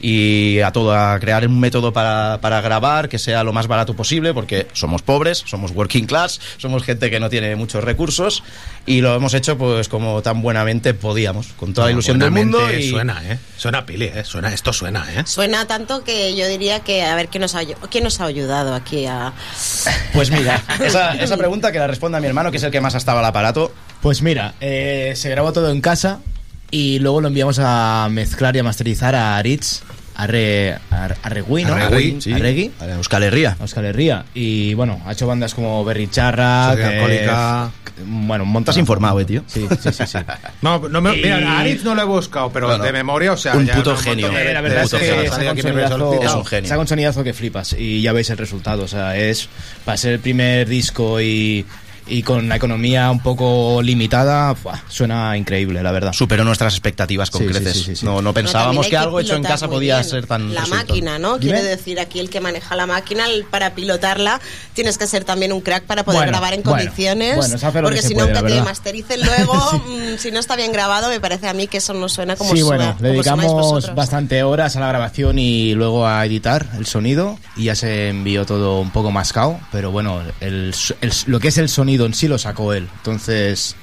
Y 0.00 0.60
a 0.60 0.72
todo 0.72 0.94
a 0.94 1.18
crear 1.18 1.46
un 1.46 1.58
método 1.58 1.92
para, 1.92 2.38
para 2.40 2.60
grabar 2.60 3.08
que 3.08 3.18
sea 3.18 3.42
lo 3.44 3.52
más 3.52 3.66
barato 3.66 3.94
posible 3.94 4.34
porque 4.34 4.66
somos 4.72 5.02
pobres, 5.02 5.42
somos 5.46 5.72
working 5.72 6.06
class, 6.06 6.40
somos 6.58 6.84
gente 6.84 7.10
que 7.10 7.20
no 7.20 7.28
tiene 7.28 7.56
muchos 7.56 7.82
recursos 7.82 8.42
y 8.86 9.00
lo 9.00 9.14
hemos 9.14 9.34
hecho 9.34 9.58
pues 9.58 9.88
como 9.88 10.22
tan 10.22 10.42
buenamente 10.42 10.94
podíamos, 10.94 11.48
con 11.56 11.74
toda 11.74 11.88
la 11.88 11.92
ilusión 11.92 12.18
del 12.18 12.30
mundo 12.30 12.70
y 12.72 12.90
Suena, 12.90 13.22
¿eh? 13.24 13.38
Suena 13.56 13.84
Pili, 13.84 14.06
¿eh? 14.06 14.24
Suena, 14.24 14.52
esto 14.52 14.72
suena, 14.72 15.06
¿eh? 15.12 15.22
Suena 15.26 15.66
tanto 15.66 16.04
que 16.04 16.34
yo 16.36 16.46
diría 16.48 16.80
que 16.80 17.02
a 17.02 17.14
ver 17.14 17.28
quién 17.28 17.42
nos 17.42 17.54
ha, 17.54 17.60
quién 17.90 18.04
nos 18.04 18.20
ha 18.20 18.24
ayudado 18.24 18.74
aquí 18.74 19.06
a... 19.06 19.32
pues 20.12 20.30
mira, 20.30 20.62
esa, 20.82 21.14
esa 21.14 21.36
pregunta 21.36 21.72
que 21.72 21.78
la 21.78 21.86
responda 21.86 22.20
mi 22.20 22.26
hermano 22.26 22.50
que 22.50 22.56
es 22.56 22.62
el 22.62 22.70
que 22.70 22.80
más 22.80 22.94
ha 22.94 22.98
estado 22.98 23.18
al 23.18 23.24
aparato. 23.24 23.72
Pues 24.00 24.22
mira, 24.22 24.54
eh, 24.60 25.14
se 25.16 25.28
grabó 25.28 25.52
todo 25.52 25.70
en 25.70 25.80
casa 25.80 26.20
y 26.70 26.98
luego 26.98 27.20
lo 27.20 27.28
enviamos 27.28 27.58
a 27.62 28.08
mezclar 28.10 28.54
y 28.56 28.58
a 28.58 28.62
masterizar 28.62 29.14
a 29.14 29.36
Aritz, 29.36 29.82
a, 30.14 30.26
Re, 30.26 30.74
a, 30.90 31.08
a 31.22 31.28
Regui, 31.28 31.64
¿no? 31.64 31.74
A 31.74 31.88
Regui, 31.88 32.20
sí. 32.20 32.32
A 32.32 32.38
Regui. 32.38 32.70
A 32.80 32.86
Euskal 32.86 33.22
Herria. 33.22 33.56
A 33.58 33.62
Euskal 33.62 33.84
Herria. 33.84 34.24
Y 34.34 34.74
bueno, 34.74 35.00
ha 35.06 35.12
hecho 35.12 35.26
bandas 35.28 35.54
como 35.54 35.84
Berricharra, 35.84 36.70
Sociedad 36.72 36.92
Alcohólica. 36.92 37.70
bueno, 38.04 38.42
un 38.44 38.50
montón. 38.50 38.72
Estás 38.72 38.78
informado, 38.78 39.20
eh, 39.20 39.24
tío. 39.24 39.44
Sí, 39.46 39.66
sí, 39.80 39.92
sí. 39.92 40.06
sí. 40.06 40.18
No, 40.60 40.80
no 40.88 41.00
me, 41.00 41.16
Y- 41.16 41.22
mira, 41.22 41.36
a 41.52 41.60
Aritz 41.60 41.84
no 41.84 41.94
lo 41.94 42.02
he 42.02 42.04
buscado, 42.04 42.50
pero 42.50 42.66
No, 42.66 42.78
no. 42.78 42.84
de 42.84 42.92
memoria, 42.92 43.32
o 43.32 43.36
sea, 43.36 43.54
Un 43.54 43.64
ya 43.66 43.76
puto 43.76 43.96
genio. 43.96 44.28
de- 44.28 44.52
la 44.52 44.60
verdad 44.60 44.82
que 44.82 44.88
saca. 44.88 45.04
Es 45.22 46.34
un 46.34 46.44
genio. 46.44 46.68
saca 46.68 46.80
un 46.80 46.88
sonidazo 46.88 47.22
que 47.22 47.32
flipas 47.32 47.74
y 47.78 48.02
ya 48.02 48.12
veis 48.12 48.28
el 48.30 48.38
resultado. 48.38 48.82
O 48.82 48.88
sea, 48.88 49.16
es 49.16 49.48
para 49.84 49.96
ser 49.96 50.14
el 50.14 50.18
primer 50.18 50.68
disco 50.68 51.20
y, 51.20 51.64
y 52.08 52.22
con 52.22 52.48
la 52.48 52.56
economía 52.56 53.10
un 53.10 53.20
poco 53.20 53.80
limitada, 53.82 54.52
¡buah! 54.62 54.78
suena 54.88 55.36
increíble, 55.36 55.82
la 55.82 55.92
verdad. 55.92 56.12
Superó 56.12 56.44
nuestras 56.44 56.72
expectativas 56.74 57.30
con 57.30 57.42
Sí, 57.42 57.46
creces. 57.48 57.82
sí, 57.84 57.96
sí. 57.96 58.04
No, 58.06 58.22
no 58.22 58.32
pensábamos 58.32 58.86
que 58.86 58.96
hay 58.96 59.02
algo 59.04 59.20
hecho 59.20 59.34
en 59.36 59.42
casa 59.42 59.68
podía 59.68 59.96
bien 59.98 60.08
ser 60.08 60.26
tan 60.26 60.54
La 60.54 60.60
resultado. 60.62 60.86
máquina, 60.88 61.18
¿no? 61.18 61.38
Quiere 61.38 61.62
decir 61.62 62.00
aquí 62.00 62.18
el 62.18 62.30
que 62.30 62.40
maneja 62.40 62.74
la 62.76 62.86
máquina, 62.86 63.26
el- 63.28 63.44
para 63.44 63.74
pilotarla 63.74 64.40
tienes 64.74 64.98
que 64.98 65.06
ser 65.06 65.24
también 65.24 65.52
un 65.52 65.60
crack 65.60 65.84
para 65.84 66.04
poder 66.04 66.18
Bueno, 66.20 66.32
grabar 66.32 66.54
en 66.54 66.62
bueno, 66.62 66.78
condiciones. 66.78 67.36
bueno, 67.36 67.56
porque 67.82 68.00
que 68.00 68.02
si 68.08 68.14
no, 68.14 68.26
que 68.26 68.32
te 68.42 68.62
mastericen 68.62 69.20
luego, 69.22 69.54
mm, 69.86 70.18
si 70.18 70.30
no 70.30 70.38
está 70.40 70.56
bien 70.56 70.72
grabado, 70.72 71.08
me 71.08 71.20
parece 71.20 71.48
a 71.48 71.54
mí 71.54 71.66
que 71.66 71.78
eso 71.78 71.94
no 71.94 72.08
suena 72.08 72.36
como 72.36 72.50
sí, 72.54 72.60
suena. 72.60 72.92
bueno, 72.92 72.96
le 73.00 73.08
dedicamos 73.10 73.94
bastante 73.94 74.42
horas 74.42 74.76
a 74.76 74.80
la 74.80 74.88
grabación 74.88 75.38
y 75.38 75.74
luego 75.74 76.06
a 76.06 76.24
editar 76.24 76.66
el 76.78 76.86
sonido 76.86 77.38
y 77.56 77.64
ya 77.64 77.74
se 77.74 78.08
envió 78.08 78.46
todo 78.46 78.80
un 78.80 78.90
poco 78.90 79.10
mascado, 79.10 79.58
pero 79.72 79.90
bueno, 79.90 80.20
el, 80.40 80.74
el- 81.00 81.12
lo 81.26 81.40
que 81.40 81.48
es 81.48 81.58
el 81.58 81.68
sonido 81.68 81.97
en 82.06 82.14
sí 82.14 82.28
lo 82.28 82.38
sacó 82.38 82.72
él. 82.72 82.88
Entonces, 82.98 83.76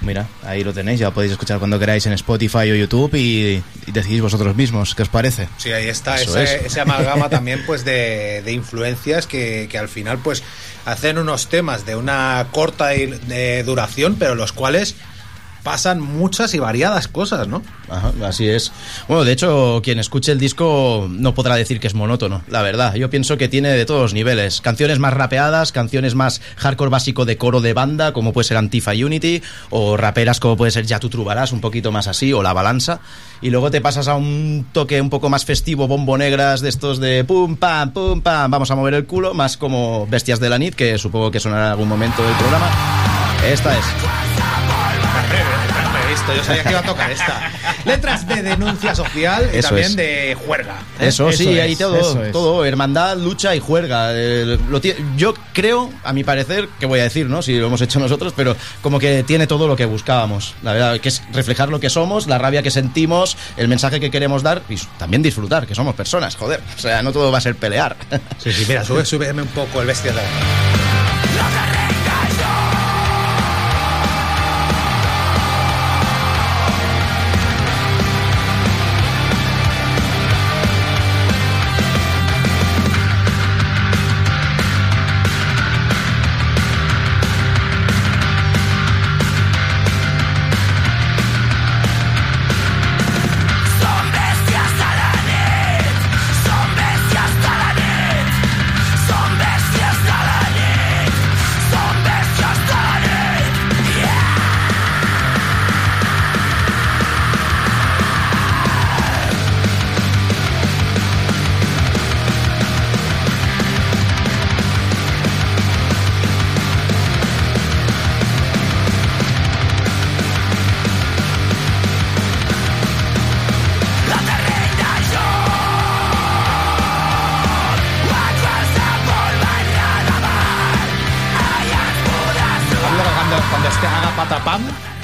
mira, 0.00 0.26
ahí 0.44 0.64
lo 0.64 0.72
tenéis, 0.72 1.00
ya 1.00 1.10
podéis 1.10 1.32
escuchar 1.32 1.58
cuando 1.58 1.78
queráis 1.78 2.06
en 2.06 2.12
Spotify 2.12 2.70
o 2.70 2.74
YouTube 2.74 3.14
y, 3.14 3.62
y 3.86 3.92
decidís 3.92 4.20
vosotros 4.20 4.54
mismos 4.56 4.94
qué 4.94 5.02
os 5.02 5.08
parece. 5.08 5.48
Sí, 5.58 5.72
ahí 5.72 5.88
está, 5.88 6.20
ese, 6.20 6.42
es. 6.42 6.50
ese 6.66 6.80
amalgama 6.80 7.28
también 7.28 7.62
pues 7.66 7.84
de, 7.84 8.42
de 8.44 8.52
influencias 8.52 9.26
que, 9.26 9.68
que 9.70 9.78
al 9.78 9.88
final 9.88 10.18
pues 10.18 10.42
hacen 10.84 11.18
unos 11.18 11.48
temas 11.48 11.84
de 11.84 11.96
una 11.96 12.46
corta 12.50 12.88
de 12.88 13.62
duración, 13.64 14.16
pero 14.18 14.34
los 14.34 14.52
cuales 14.52 14.94
pasan 15.62 16.00
muchas 16.00 16.54
y 16.54 16.58
variadas 16.58 17.08
cosas, 17.08 17.48
¿no? 17.48 17.62
Ajá, 17.88 18.12
así 18.24 18.48
es. 18.48 18.72
Bueno, 19.06 19.24
de 19.24 19.32
hecho, 19.32 19.80
quien 19.82 19.98
escuche 19.98 20.32
el 20.32 20.38
disco 20.38 21.08
no 21.10 21.34
podrá 21.34 21.56
decir 21.56 21.80
que 21.80 21.86
es 21.86 21.94
monótono, 21.94 22.42
la 22.48 22.62
verdad. 22.62 22.94
Yo 22.94 23.10
pienso 23.10 23.36
que 23.36 23.48
tiene 23.48 23.70
de 23.70 23.84
todos 23.84 24.00
los 24.00 24.14
niveles. 24.14 24.60
Canciones 24.60 24.98
más 24.98 25.14
rapeadas, 25.14 25.72
canciones 25.72 26.14
más 26.14 26.40
hardcore 26.56 26.90
básico 26.90 27.24
de 27.24 27.36
coro 27.36 27.60
de 27.60 27.72
banda, 27.72 28.12
como 28.12 28.32
puede 28.32 28.44
ser 28.46 28.56
Antifa 28.56 28.92
Unity, 28.92 29.42
o 29.70 29.96
raperas 29.96 30.40
como 30.40 30.56
puede 30.56 30.70
ser 30.70 30.86
Ya 30.86 31.00
tú 31.00 31.08
trubarás, 31.08 31.52
un 31.52 31.60
poquito 31.60 31.92
más 31.92 32.08
así, 32.08 32.32
o 32.32 32.42
La 32.42 32.52
Balanza. 32.52 33.00
Y 33.40 33.50
luego 33.50 33.70
te 33.70 33.80
pasas 33.80 34.08
a 34.08 34.14
un 34.14 34.66
toque 34.72 35.00
un 35.00 35.10
poco 35.10 35.28
más 35.28 35.44
festivo, 35.44 35.86
bombo 35.86 36.18
negras 36.18 36.60
de 36.60 36.68
estos 36.68 36.98
de 36.98 37.24
pum, 37.24 37.56
pam, 37.56 37.92
pum, 37.92 38.20
pam, 38.20 38.50
vamos 38.50 38.70
a 38.70 38.74
mover 38.74 38.94
el 38.94 39.06
culo, 39.06 39.34
más 39.34 39.56
como 39.56 40.06
Bestias 40.06 40.40
de 40.40 40.48
la 40.48 40.58
Nit, 40.58 40.74
que 40.74 40.98
supongo 40.98 41.30
que 41.30 41.40
sonará 41.40 41.66
en 41.66 41.70
algún 41.72 41.88
momento 41.88 42.22
del 42.22 42.34
programa. 42.34 42.70
Esta 43.44 43.78
es. 43.78 44.47
Esto, 46.12 46.34
yo 46.34 46.42
sabía 46.42 46.62
que 46.62 46.70
iba 46.70 46.80
a 46.80 46.84
tocar 46.84 47.10
esta. 47.10 47.50
Letras 47.84 48.26
de 48.26 48.42
denuncia 48.42 48.94
social 48.94 49.50
y 49.52 49.58
Eso 49.58 49.68
también 49.68 49.90
es. 49.90 49.96
de 49.96 50.36
juerga. 50.46 50.76
¿eh? 50.98 51.08
Eso, 51.08 51.30
sí, 51.32 51.56
es, 51.56 51.62
ahí 51.62 51.76
todo, 51.76 51.96
eso 51.96 52.24
es. 52.24 52.32
todo, 52.32 52.64
hermandad, 52.64 53.18
lucha 53.18 53.54
y 53.54 53.60
juerga. 53.60 54.08
Eh, 54.12 54.58
lo 54.68 54.80
yo 55.16 55.34
creo, 55.52 55.92
a 56.04 56.12
mi 56.12 56.24
parecer, 56.24 56.68
que 56.80 56.86
voy 56.86 57.00
a 57.00 57.04
decir, 57.04 57.26
¿no? 57.26 57.42
Si 57.42 57.58
lo 57.58 57.66
hemos 57.66 57.80
hecho 57.82 58.00
nosotros, 58.00 58.32
pero 58.34 58.56
como 58.80 58.98
que 58.98 59.22
tiene 59.22 59.46
todo 59.46 59.68
lo 59.68 59.76
que 59.76 59.84
buscábamos. 59.84 60.54
La 60.62 60.72
verdad, 60.72 61.00
que 61.00 61.10
es 61.10 61.22
reflejar 61.32 61.68
lo 61.68 61.78
que 61.78 61.90
somos, 61.90 62.26
la 62.26 62.38
rabia 62.38 62.62
que 62.62 62.70
sentimos, 62.70 63.36
el 63.56 63.68
mensaje 63.68 64.00
que 64.00 64.10
queremos 64.10 64.42
dar 64.42 64.62
y 64.68 64.76
también 64.98 65.22
disfrutar, 65.22 65.66
que 65.66 65.74
somos 65.74 65.94
personas, 65.94 66.36
joder. 66.36 66.62
O 66.76 66.80
sea, 66.80 67.02
no 67.02 67.12
todo 67.12 67.30
va 67.30 67.38
a 67.38 67.42
ser 67.42 67.54
pelear. 67.54 67.96
Sí, 68.38 68.52
sí, 68.52 68.64
mira, 68.68 68.84
sube, 68.84 69.04
súbeme 69.04 69.42
un 69.42 69.48
poco 69.48 69.80
el 69.80 69.86
bestia 69.86 70.12
de 70.12 71.97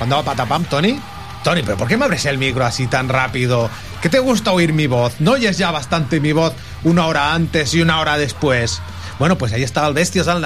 cuando 0.07 0.23
patapam, 0.23 0.65
Tony. 0.65 1.01
Tony, 1.43 1.63
¿pero 1.63 1.79
por 1.79 1.89
qué 1.89 1.97
me 1.97 2.05
abres 2.05 2.27
el 2.27 2.37
micro 2.37 2.63
así 2.67 2.87
tan 2.87 3.09
rápido? 3.09 3.71
¿Qué 4.03 4.11
te 4.11 4.19
gusta 4.19 4.53
oír 4.53 4.75
mi 4.75 4.87
voz? 4.87 5.15
¿No 5.19 5.33
oyes 5.33 5.57
ya 5.57 5.71
bastante 5.71 6.21
mi 6.21 6.33
voz 6.33 6.53
una 6.83 7.07
hora 7.07 7.33
antes 7.33 7.73
y 7.73 7.81
una 7.81 8.01
hora 8.01 8.19
después? 8.19 8.83
Bueno, 9.19 9.39
pues 9.39 9.55
ahí 9.55 9.63
estaba 9.63 9.89
el 9.89 9.95
Bestias 9.95 10.29
al 10.29 10.45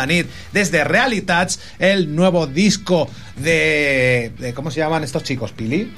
desde 0.53 0.85
Realitats, 0.85 1.59
el 1.81 2.15
nuevo 2.15 2.47
disco 2.47 3.11
de, 3.37 4.33
de- 4.39 4.55
¿Cómo 4.55 4.71
se 4.71 4.79
llaman 4.79 5.03
estos 5.03 5.25
chicos? 5.25 5.51
¿Pili? 5.51 5.93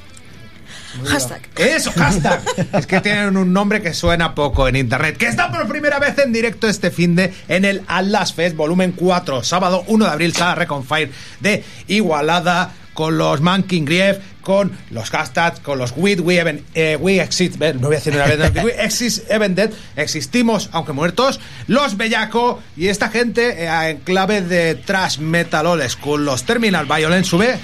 Hashtag. 1.07 1.43
Eso, 1.57 1.93
hashtag. 1.93 2.41
es 2.73 2.87
que 2.87 3.01
tienen 3.03 3.37
un 3.37 3.53
nombre 3.53 3.83
que 3.83 3.93
suena 3.93 4.35
poco 4.35 4.69
en 4.69 4.77
internet. 4.77 5.19
Que 5.19 5.27
está 5.27 5.51
por 5.53 5.69
primera 5.69 5.99
vez 5.99 6.17
en 6.19 6.33
directo 6.33 6.67
este 6.67 6.91
fin 6.91 7.15
de 7.15 7.35
en 7.49 7.67
el 7.67 7.83
Atlas 7.89 8.33
Fest 8.33 8.57
volumen 8.57 8.93
4, 8.93 9.43
sábado 9.45 9.85
1 9.87 10.05
de 10.07 10.11
abril, 10.11 10.33
sala 10.35 10.55
Reconfire 10.55 11.11
de 11.41 11.63
Igualada 11.89 12.73
con 12.95 13.19
los 13.19 13.41
Manking 13.41 13.85
Grief, 13.85 14.19
con 14.43 14.73
los 14.91 15.11
hashtags, 15.11 15.61
con 15.61 15.79
los 15.79 15.93
We, 15.97 16.15
we, 16.17 16.39
even- 16.41 16.65
eh, 16.75 16.97
we 17.01 17.21
exist, 17.21 17.57
no 17.57 17.89
voy 17.89 17.97
a 17.97 17.99
decir 17.99 18.15
una 18.15 18.27
vez, 18.27 18.65
we 18.65 18.73
exist, 18.83 19.31
even 19.31 19.55
dead, 19.55 19.71
existimos 19.97 20.69
aunque 20.73 20.93
muertos, 20.93 21.41
los 21.67 21.97
Bellaco 21.97 22.61
y 22.77 22.89
esta 22.89 23.09
gente 23.11 23.65
eh, 23.65 23.91
en 23.91 23.99
clave 23.99 24.43
de 24.43 24.75
trash 24.75 25.19
metal 25.19 25.67
old 25.67 25.89
school, 25.89 26.25
los 26.25 26.45
Terminal 26.45 26.87
Violence, 26.87 27.31
sube. 27.31 27.59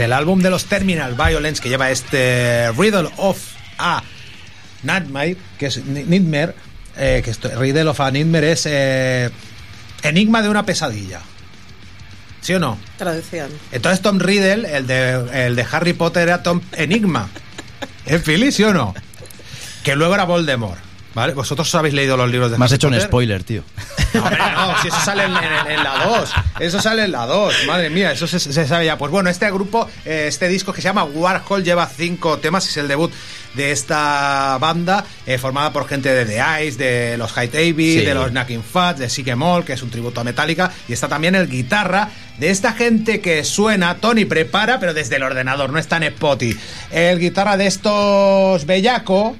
El 0.00 0.12
álbum 0.12 0.40
de 0.40 0.50
los 0.50 0.64
Terminal 0.66 1.14
Violence 1.14 1.62
que 1.62 1.68
lleva 1.68 1.90
este 1.90 2.70
Riddle 2.72 3.10
of 3.16 3.38
a 3.78 4.02
Nightmare, 4.82 5.36
que 5.58 5.66
es 5.66 5.84
Ni- 5.84 6.04
Nightmare, 6.04 6.54
eh, 6.96 7.22
que 7.24 7.48
Riddle 7.56 7.88
of 7.88 8.00
a 8.00 8.10
Nightmare 8.10 8.52
es 8.52 8.66
eh, 8.66 9.30
Enigma 10.02 10.42
de 10.42 10.48
una 10.48 10.64
pesadilla. 10.64 11.20
¿Sí 12.40 12.54
o 12.54 12.58
no? 12.58 12.78
Traducción. 12.96 13.50
Entonces 13.70 14.00
Tom 14.00 14.18
Riddle, 14.18 14.74
el 14.76 14.86
de, 14.86 15.46
el 15.46 15.56
de 15.56 15.66
Harry 15.70 15.92
Potter, 15.92 16.22
era 16.22 16.42
Tom 16.42 16.60
Enigma. 16.72 17.28
¿Es 18.06 18.22
Philly, 18.22 18.50
sí 18.50 18.64
o 18.64 18.72
no? 18.72 18.94
Que 19.84 19.94
luego 19.94 20.14
era 20.14 20.24
Voldemort. 20.24 20.80
¿Vale? 21.14 21.34
Vosotros 21.34 21.74
habéis 21.74 21.94
leído 21.94 22.16
los 22.16 22.30
libros 22.30 22.50
de 22.52 22.58
Me 22.58 22.64
has 22.64 22.70
Harry 22.70 22.76
hecho 22.76 22.88
un 22.88 23.00
spoiler, 23.00 23.42
tío. 23.44 23.62
No, 24.12 24.22
hombre, 24.24 24.38
no, 24.38 24.82
si 24.82 24.88
eso 24.88 25.00
sale 25.04 25.22
en, 25.24 25.30
en- 25.36 25.70
en 25.78 25.84
la 25.84 26.04
2. 26.04 26.32
Eso 26.58 26.80
sale 26.82 27.04
en 27.04 27.12
la 27.12 27.26
2. 27.26 27.54
Madre 27.68 27.90
mía, 27.90 28.10
eso 28.10 28.26
se, 28.26 28.40
se 28.40 28.66
sabe 28.66 28.84
ya. 28.86 28.98
Pues 28.98 29.12
bueno, 29.12 29.30
este 29.30 29.48
grupo, 29.52 29.88
eh, 30.04 30.24
este 30.26 30.48
disco 30.48 30.72
que 30.72 30.80
se 30.82 30.88
llama 30.88 31.04
Warhol 31.04 31.62
lleva 31.62 31.86
cinco 31.86 32.38
temas. 32.38 32.66
Es 32.68 32.76
el 32.76 32.88
debut 32.88 33.12
de 33.54 33.70
esta 33.70 34.58
banda, 34.60 35.04
eh, 35.26 35.38
formada 35.38 35.72
por 35.72 35.86
gente 35.86 36.12
de 36.12 36.24
The 36.26 36.64
Ice, 36.66 36.76
de 36.76 37.16
los 37.18 37.30
High 37.32 37.50
Sí. 37.52 38.00
de 38.04 38.14
los 38.14 38.30
Knacking 38.32 38.64
Fat, 38.64 38.98
de 38.98 39.08
Sigue 39.08 39.36
Moll, 39.36 39.64
que 39.64 39.74
es 39.74 39.82
un 39.82 39.90
tributo 39.90 40.20
a 40.20 40.24
Metallica. 40.24 40.72
Y 40.88 40.92
está 40.92 41.06
también 41.06 41.36
el 41.36 41.48
guitarra 41.48 42.08
de 42.38 42.50
esta 42.50 42.72
gente 42.72 43.20
que 43.20 43.44
suena. 43.44 43.98
Tony 43.98 44.24
prepara, 44.24 44.80
pero 44.80 44.92
desde 44.92 45.16
el 45.16 45.22
ordenador, 45.22 45.70
no 45.70 45.78
está 45.78 45.98
en 45.98 46.02
Spotify. 46.04 46.58
El 46.90 47.20
guitarra 47.20 47.56
de 47.56 47.66
estos 47.68 48.66
Bellaco. 48.66 49.36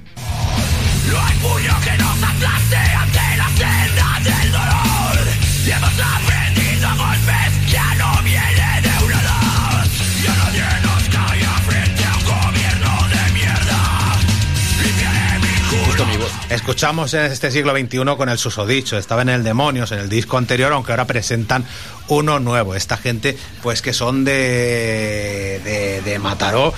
Escuchamos 16.51 17.14
en 17.14 17.33
este 17.33 17.51
siglo 17.51 17.73
XXI 17.73 18.16
con 18.16 18.29
el 18.29 18.38
susodicho, 18.38 18.96
estaba 18.96 19.23
en 19.23 19.29
el 19.29 19.44
Demonios, 19.44 19.92
en 19.92 19.99
el 19.99 20.09
disco 20.09 20.38
anterior, 20.38 20.73
aunque 20.73 20.92
ahora 20.92 21.07
presentan 21.07 21.64
uno 22.09 22.40
nuevo. 22.40 22.75
Esta 22.75 22.96
gente, 22.96 23.37
pues 23.62 23.83
que 23.83 23.92
son 23.92 24.25
de, 24.25 25.61
de, 25.64 26.01
de 26.03 26.18
Mataró 26.18 26.73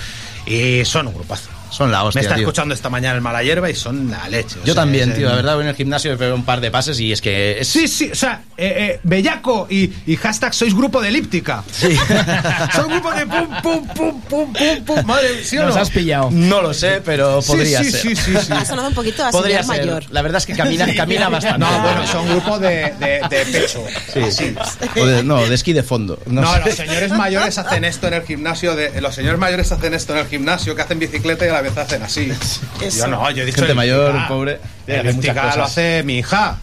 y 0.45 0.85
son 0.85 1.07
un 1.07 1.13
grupazo. 1.13 1.52
Son 1.73 1.91
la 1.91 2.03
hostia, 2.03 2.19
Me 2.21 2.23
está 2.23 2.35
tío. 2.35 2.43
escuchando 2.43 2.73
esta 2.73 2.89
mañana 2.89 3.15
el 3.15 3.21
Mala 3.21 3.41
Hierba 3.43 3.69
y 3.69 3.75
son 3.75 4.09
la 4.11 4.27
leche. 4.29 4.57
Yo 4.63 4.73
sea, 4.73 4.75
también, 4.83 5.09
es 5.11 5.17
tío. 5.17 5.27
La 5.29 5.35
verdad, 5.35 5.55
voy 5.55 5.63
en 5.63 5.69
el 5.69 5.75
gimnasio 5.75 6.13
y 6.13 6.15
veo 6.15 6.35
un 6.35 6.45
par 6.45 6.61
de 6.61 6.69
pases 6.71 6.99
y 6.99 7.11
es 7.11 7.21
que... 7.21 7.59
Es... 7.59 7.67
Sí, 7.67 7.87
sí, 7.87 8.09
o 8.11 8.15
sea, 8.15 8.43
eh, 8.57 8.75
eh, 8.77 8.99
Bellaco 9.03 9.67
y, 9.69 9.91
y 10.05 10.15
hashtag 10.15 10.53
sois 10.53 10.73
grupo 10.75 11.01
de 11.01 11.09
elíptica. 11.09 11.63
Sí. 11.71 11.95
Son 12.75 12.89
grupo 12.89 13.11
de 13.13 13.25
pum, 13.25 13.47
pum, 13.61 13.87
pum, 13.87 14.21
pum, 14.23 14.53
pum, 14.53 14.85
pum. 14.85 15.05
Madre, 15.05 15.43
¿sí 15.43 15.57
o 15.57 15.65
Nos 15.65 15.75
no? 15.75 15.81
has 15.81 15.89
pillado. 15.89 16.29
No 16.31 16.61
lo 16.61 16.73
sé, 16.73 17.01
pero 17.03 17.41
Sí, 17.41 17.47
podría 17.51 17.83
sí, 17.83 17.91
ser. 17.91 18.01
sí, 18.01 18.15
sí, 18.15 18.33
sí. 18.45 18.53
Ha 18.53 18.65
sonado 18.65 18.89
un 18.89 18.93
poquito 18.93 19.25
a 19.25 19.31
Podría 19.31 19.63
ser. 19.63 19.79
mayor. 19.79 20.03
La 20.11 20.21
verdad 20.21 20.37
es 20.37 20.45
que 20.45 20.53
camina, 20.55 20.85
camina 20.95 21.29
bastante. 21.29 21.59
No, 21.59 21.81
bueno, 21.81 22.05
son 22.07 22.27
grupo 22.29 22.59
de, 22.59 22.93
de, 22.99 23.21
de 23.29 23.45
pecho. 23.51 23.83
Sí. 24.29 24.55
O 24.99 25.05
de- 25.05 25.23
no, 25.23 25.37
de 25.45 25.55
esquí 25.55 25.73
de 25.73 25.83
fondo. 25.83 26.19
No, 26.27 26.41
No, 26.41 26.53
sé. 26.53 26.61
los 26.65 26.75
señores 26.75 27.11
mayores 27.11 27.57
hacen 27.57 27.83
esto 27.85 28.07
en 28.07 28.13
el 28.13 28.23
gimnasio. 28.23 28.75
De, 28.75 29.01
los 29.01 29.15
señores 29.15 29.39
mayores 29.39 29.71
hacen 29.71 29.93
esto 29.93 30.13
en 30.13 30.19
el 30.19 30.27
gimnasio, 30.27 30.75
que 30.75 30.81
hacen 30.83 30.99
bicicleta 30.99 31.45
y 31.45 31.49
a 31.49 31.53
la 31.53 31.61
hacen 31.69 32.03
así. 32.03 32.31
Yo 32.97 33.07
no, 33.07 33.29
yo 33.31 33.43
he 33.43 33.45
dicho 33.45 33.59
Gente 33.59 33.73
mayor, 33.73 34.15
pobre, 34.27 34.59
cosas. 34.85 35.57
lo 35.57 35.63
hace 35.63 36.03
mi 36.03 36.19
hija. 36.19 36.59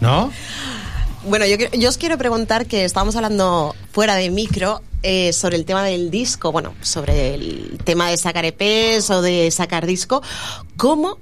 ¿No? 0.00 0.30
Bueno, 1.26 1.46
yo, 1.46 1.56
yo 1.72 1.88
os 1.88 1.96
quiero 1.96 2.18
preguntar 2.18 2.66
que 2.66 2.84
estábamos 2.84 3.16
hablando 3.16 3.74
fuera 3.92 4.14
de 4.14 4.28
micro 4.30 4.82
eh, 5.02 5.32
sobre 5.32 5.56
el 5.56 5.64
tema 5.64 5.82
del 5.82 6.10
disco, 6.10 6.52
bueno, 6.52 6.74
sobre 6.82 7.34
el 7.34 7.78
tema 7.84 8.10
de 8.10 8.16
sacar 8.18 8.44
EPs 8.44 9.08
o 9.10 9.22
de 9.22 9.50
sacar 9.50 9.86
disco. 9.86 10.22
¿Cómo 10.76 11.18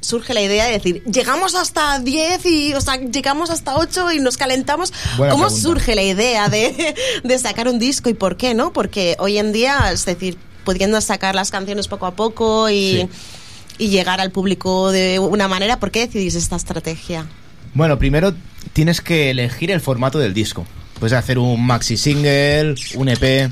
surge 0.00 0.34
la 0.34 0.42
idea 0.42 0.66
de 0.66 0.72
decir, 0.72 1.02
llegamos 1.04 1.54
hasta 1.54 1.98
10 1.98 2.46
y, 2.46 2.74
o 2.74 2.80
sea, 2.80 2.96
llegamos 2.96 3.50
hasta 3.50 3.76
8 3.76 4.12
y 4.12 4.20
nos 4.20 4.36
calentamos? 4.36 4.92
Buena 5.16 5.32
¿Cómo 5.32 5.46
pregunta. 5.46 5.68
surge 5.68 5.94
la 5.94 6.02
idea 6.02 6.48
de, 6.48 6.94
de 7.24 7.38
sacar 7.38 7.68
un 7.68 7.78
disco 7.78 8.08
y 8.10 8.14
por 8.14 8.36
qué, 8.36 8.54
no? 8.54 8.72
Porque 8.72 9.16
hoy 9.18 9.38
en 9.38 9.52
día, 9.52 9.90
es 9.92 10.04
decir, 10.04 10.38
pudiendo 10.64 11.00
sacar 11.00 11.34
las 11.34 11.50
canciones 11.50 11.88
poco 11.88 12.06
a 12.06 12.14
poco 12.14 12.70
y, 12.70 13.08
y 13.78 13.88
llegar 13.88 14.20
al 14.20 14.30
público 14.30 14.90
de 14.90 15.18
una 15.18 15.48
manera, 15.48 15.78
¿por 15.78 15.90
qué 15.90 16.06
decidís 16.06 16.34
esta 16.34 16.56
estrategia? 16.56 17.26
Bueno, 17.74 17.98
primero 17.98 18.34
tienes 18.72 19.00
que 19.00 19.30
elegir 19.30 19.70
el 19.70 19.80
formato 19.80 20.18
del 20.18 20.34
disco. 20.34 20.66
Puedes 20.98 21.12
hacer 21.12 21.38
un 21.38 21.66
maxi 21.66 21.96
single, 21.96 22.74
un 22.94 23.08
EP. 23.08 23.50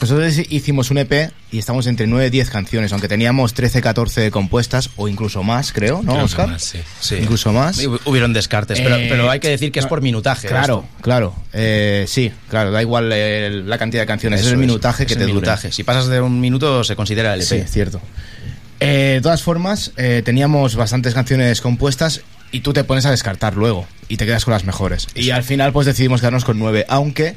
Nosotros 0.00 0.32
hicimos 0.50 0.92
un 0.92 0.98
EP 0.98 1.32
y 1.50 1.58
estamos 1.58 1.88
entre 1.88 2.06
9 2.06 2.28
y 2.28 2.30
10 2.30 2.50
canciones, 2.50 2.92
aunque 2.92 3.08
teníamos 3.08 3.52
13, 3.52 3.80
14 3.80 4.30
compuestas 4.30 4.90
o 4.96 5.08
incluso 5.08 5.42
más, 5.42 5.72
creo, 5.72 6.02
¿no, 6.04 6.22
Oscar? 6.22 6.48
más, 6.50 6.62
sí. 6.62 6.78
Sí. 7.00 7.16
Incluso 7.20 7.52
más. 7.52 7.80
Hu- 7.84 7.98
Hubieron 8.04 8.32
descartes, 8.32 8.78
pero, 8.80 8.94
Eh, 8.96 9.06
pero 9.10 9.28
hay 9.28 9.40
que 9.40 9.48
decir 9.48 9.72
que 9.72 9.80
es 9.80 9.86
por 9.86 10.00
minutaje. 10.00 10.46
Claro, 10.46 10.84
claro. 11.00 11.34
Eh, 11.52 12.04
sí, 12.06 12.30
claro, 12.48 12.70
da 12.70 12.80
igual 12.80 13.10
eh, 13.12 13.50
la 13.66 13.76
cantidad 13.76 14.02
de 14.02 14.06
canciones, 14.06 14.40
Eso 14.40 14.50
es 14.50 14.52
el 14.54 14.60
es, 14.60 14.66
minutaje 14.66 15.04
que 15.04 15.14
es 15.14 15.18
te 15.18 15.26
minutaje. 15.26 15.72
Si 15.72 15.82
pasas 15.82 16.06
de 16.06 16.20
un 16.20 16.40
minuto 16.40 16.84
se 16.84 16.94
considera 16.94 17.34
el 17.34 17.40
EP. 17.40 17.46
Sí, 17.48 17.62
cierto. 17.68 18.00
Eh, 18.78 19.14
de 19.16 19.20
todas 19.20 19.42
formas, 19.42 19.90
eh, 19.96 20.22
teníamos 20.24 20.76
bastantes 20.76 21.12
canciones 21.12 21.60
compuestas 21.60 22.20
y 22.52 22.60
tú 22.60 22.72
te 22.72 22.84
pones 22.84 23.04
a 23.06 23.10
descartar 23.10 23.56
luego 23.56 23.88
y 24.06 24.16
te 24.16 24.26
quedas 24.26 24.44
con 24.44 24.52
las 24.54 24.62
mejores. 24.64 25.08
Y 25.16 25.30
al 25.30 25.42
final 25.42 25.72
pues 25.72 25.86
decidimos 25.88 26.20
quedarnos 26.20 26.44
con 26.44 26.56
nueve, 26.60 26.86
aunque 26.88 27.36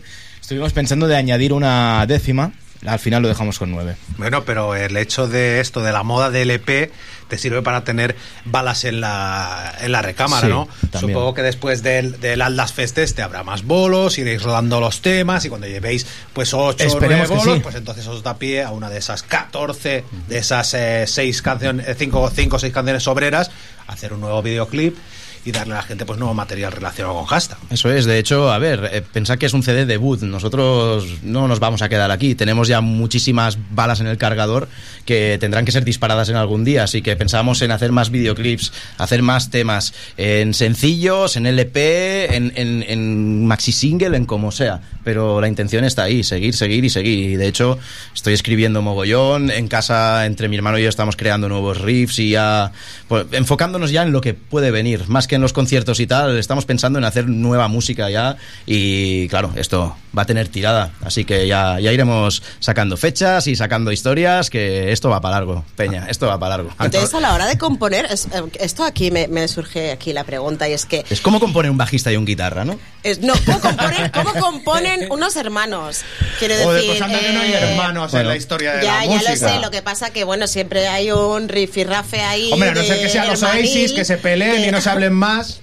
estuvimos 0.52 0.74
pensando 0.74 1.08
de 1.08 1.16
añadir 1.16 1.54
una 1.54 2.06
décima, 2.06 2.52
al 2.86 3.00
final 3.00 3.22
lo 3.22 3.30
dejamos 3.30 3.58
con 3.58 3.72
nueve. 3.72 3.96
Bueno, 4.18 4.44
pero 4.44 4.76
el 4.76 4.98
hecho 4.98 5.30
de 5.30 5.62
esto, 5.62 5.82
de 5.82 5.94
la 5.94 6.04
moda 6.04 6.30
del 6.30 6.52
EP, 6.52 6.92
te 7.30 7.38
sirve 7.38 7.62
para 7.62 7.86
tener 7.86 8.18
balas 8.44 8.84
en 8.84 9.00
la, 9.00 9.74
en 9.80 9.94
la 9.94 10.02
recámara, 10.02 10.48
Sí, 10.48 10.52
¿no? 10.52 10.68
también. 10.92 11.14
Supongo 11.14 11.34
que 11.34 11.42
después 11.42 11.84
del, 11.84 12.20
del 12.20 12.42
Atlas 12.42 12.74
Fest 12.74 12.98
este 12.98 13.22
habrá 13.22 13.44
más 13.44 13.64
bolos, 13.64 14.18
iréis 14.18 14.44
rodando 14.44 14.82
los 14.82 15.02
temas 15.02 15.46
y 15.46 15.48
cuando 15.48 15.68
llevéis 15.68 16.06
pues 16.34 16.54
8 16.54 16.60
o 16.68 16.74
9 16.76 16.86
Esperemos 16.86 17.30
que 17.30 17.36
bolos, 17.38 17.56
sí. 17.56 17.60
pues 17.64 17.76
entonces 17.76 18.06
os 18.08 18.22
da 18.22 18.36
pie 18.38 18.64
a 18.64 18.72
una 18.72 18.90
de 18.90 18.98
esas 18.98 19.24
14, 19.24 20.04
de 20.28 20.38
esas 20.38 20.68
6 21.10 21.42
canciones, 21.42 21.96
5 21.98 22.20
o 22.20 22.30
6 22.60 22.74
canciones 22.74 23.08
obreras, 23.08 23.52
hacer 23.88 24.12
un 24.12 24.20
nuevo 24.20 24.42
videoclip 24.42 24.98
y 25.46 25.52
darle 25.52 25.74
a 25.74 25.78
la 25.78 25.84
gente 25.84 26.06
pues 26.06 26.20
nuevo 26.20 26.34
material 26.34 26.72
relacionado 26.72 27.16
con 27.16 27.26
hashtag. 27.26 27.58
Eso 27.70 27.90
es, 27.92 28.06
de 28.06 28.20
hecho, 28.20 28.52
a 28.52 28.60
ver, 28.60 28.90
eh, 28.92 29.02
pensad 29.02 29.38
que 29.38 29.46
es 29.46 29.54
un 29.54 29.64
CD 29.64 29.86
debut. 29.86 30.22
Nosotros 30.22 31.06
no 31.24 31.48
nos 31.48 31.60
vamos 31.60 31.82
a 31.82 31.90
quedar 31.90 32.12
aquí. 32.12 32.36
Tenemos 32.36 32.68
ya 32.68 32.82
muchísimas 32.82 33.58
balas 33.72 34.00
en 34.02 34.08
el 34.08 34.18
cargador 34.18 34.68
que 35.06 35.38
tendrán 35.40 35.66
que 35.66 35.72
ser 35.72 35.84
disparadas 35.84 36.30
en 36.30 36.36
algún 36.36 36.64
día. 36.64 36.84
Así 36.84 37.02
que 37.02 37.16
pensamos 37.16 37.62
en 37.62 37.72
hacer 37.72 37.92
más 37.92 38.12
videoclips, 38.12 38.72
hacer 38.98 39.22
más 39.22 39.50
temas 39.50 39.94
en 40.18 40.54
sencillos, 40.54 41.36
en 41.36 41.46
LP, 41.48 42.36
en, 42.36 42.54
en, 42.56 42.84
en 42.88 43.46
maxi 43.48 43.72
single, 43.72 44.16
en 44.16 44.26
como 44.26 44.52
sea. 44.52 44.82
Pero 45.04 45.42
la 45.42 45.48
intención 45.48 45.84
está 45.84 46.04
ahí, 46.04 46.24
seguir, 46.24 46.54
seguir 46.54 46.86
y 46.86 46.90
seguir. 46.90 47.30
Y 47.32 47.36
de 47.36 47.48
hecho, 47.48 47.80
estoy 48.14 48.34
escribiendo 48.34 48.82
mogollón. 48.82 49.52
En 49.52 49.68
casa, 49.68 50.26
entre 50.26 50.48
mi 50.48 50.56
hermano 50.56 50.78
y 50.78 50.84
yo, 50.84 50.90
estamos 50.90 51.16
creando 51.16 51.50
nuevos 51.50 51.80
riffs 51.82 52.20
y 52.20 52.32
ya. 52.32 52.72
pues, 53.08 53.26
enfocándonos 53.32 53.92
ya 53.92 54.04
en 54.04 54.12
lo 54.12 54.22
que 54.22 54.34
puede 54.34 54.72
venir. 54.72 55.08
Más 55.08 55.28
que 55.28 55.36
en 55.36 55.42
los 55.42 55.54
conciertos 55.54 56.00
y 56.00 56.08
tal, 56.08 56.38
estamos 56.38 56.66
pensando 56.66 57.00
en 57.00 57.06
hacer 57.06 57.28
nueva 57.28 57.68
música 57.68 58.10
ya. 58.10 58.38
Y 58.66 59.28
claro, 59.28 59.52
esto 59.56 59.96
va 60.18 60.24
a 60.24 60.26
tener 60.26 60.48
tirada. 60.50 60.92
Así 61.04 61.24
que 61.26 61.48
ya, 61.48 61.80
ya 61.80 61.92
iremos 61.92 62.44
sacando 62.60 62.98
fechas 62.98 63.48
y 63.48 63.56
sacando 63.56 63.92
historias, 63.92 64.50
que 64.50 64.92
esto 64.92 65.10
va 65.10 65.22
para 65.22 65.36
largo, 65.38 65.64
Peña. 65.76 66.06
Esto 66.10 66.28
va 66.28 66.38
para 66.40 66.58
largo. 66.58 66.72
Entonces, 66.80 67.14
a 67.14 67.20
la 67.20 67.34
hora 67.34 67.46
de 67.48 67.58
componer, 67.58 68.06
es- 68.12 68.26
eh, 68.26 68.42
esto 68.60 68.84
aquí 68.84 69.12
me, 69.12 69.28
me 69.28 69.48
surge 69.48 69.92
aquí 69.92 70.12
la 70.14 70.24
pregunta 70.24 70.68
y 70.68 70.74
es 70.74 70.86
que, 70.86 71.06
Es 71.10 71.22
como 71.22 71.40
componer 71.40 71.72
un 71.72 71.78
bajista 71.78 72.12
y 72.12 72.18
un 72.18 72.26
guitarra, 72.26 72.66
¿no? 72.66 72.78
es, 73.04 73.20
no, 73.20 73.34
¿cómo 73.46 73.60
componen, 73.62 74.12
cómo 74.14 74.34
componen 74.34 75.08
unos 75.12 75.36
hermanos? 75.36 76.02
Quiero 76.40 76.54
decir, 76.56 76.68
Joder, 76.68 76.86
pues 76.88 77.02
anda 77.02 77.20
que 77.20 77.34
no 77.34 77.42
hay 77.42 77.52
eh, 77.54 77.72
hermanos 77.72 78.12
bueno. 78.12 78.22
en 78.24 78.28
la 78.30 78.38
historia 78.38 78.74
de 78.74 78.84
ya, 78.84 78.96
la 78.98 79.06
ya 79.06 79.12
música. 79.12 79.32
lo 79.32 79.38
sé, 79.38 79.60
lo 79.60 79.72
que 79.72 79.82
pasa 79.82 80.10
que, 80.12 80.24
bueno, 80.24 80.46
siempre 80.48 80.88
hay 80.88 81.12
un 81.12 81.50
rifirrafe 81.50 82.22
ahí. 82.22 82.52
Hombre, 82.52 82.70
a 82.70 82.74
no 82.74 82.84
ser 82.84 83.00
que 83.02 83.10
sean 83.10 83.28
los 83.28 83.42
Oasis, 83.44 83.94
que 83.94 84.06
se 84.06 84.18
peleen 84.18 84.62
de- 84.62 84.68
y 84.68 84.72
no 84.72 84.82
se 84.82 84.90
hablen 84.90 85.14
más. 85.14 85.62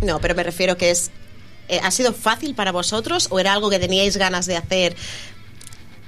No, 0.00 0.20
pero 0.20 0.34
me 0.36 0.44
refiero 0.44 0.76
que 0.76 0.90
es. 0.92 1.10
Eh, 1.68 1.80
¿Ha 1.82 1.90
sido 1.90 2.12
fácil 2.12 2.54
para 2.54 2.72
vosotros 2.72 3.28
o 3.30 3.40
era 3.40 3.52
algo 3.52 3.70
que 3.70 3.78
teníais 3.78 4.16
ganas 4.16 4.46
de 4.46 4.56
hacer? 4.56 4.96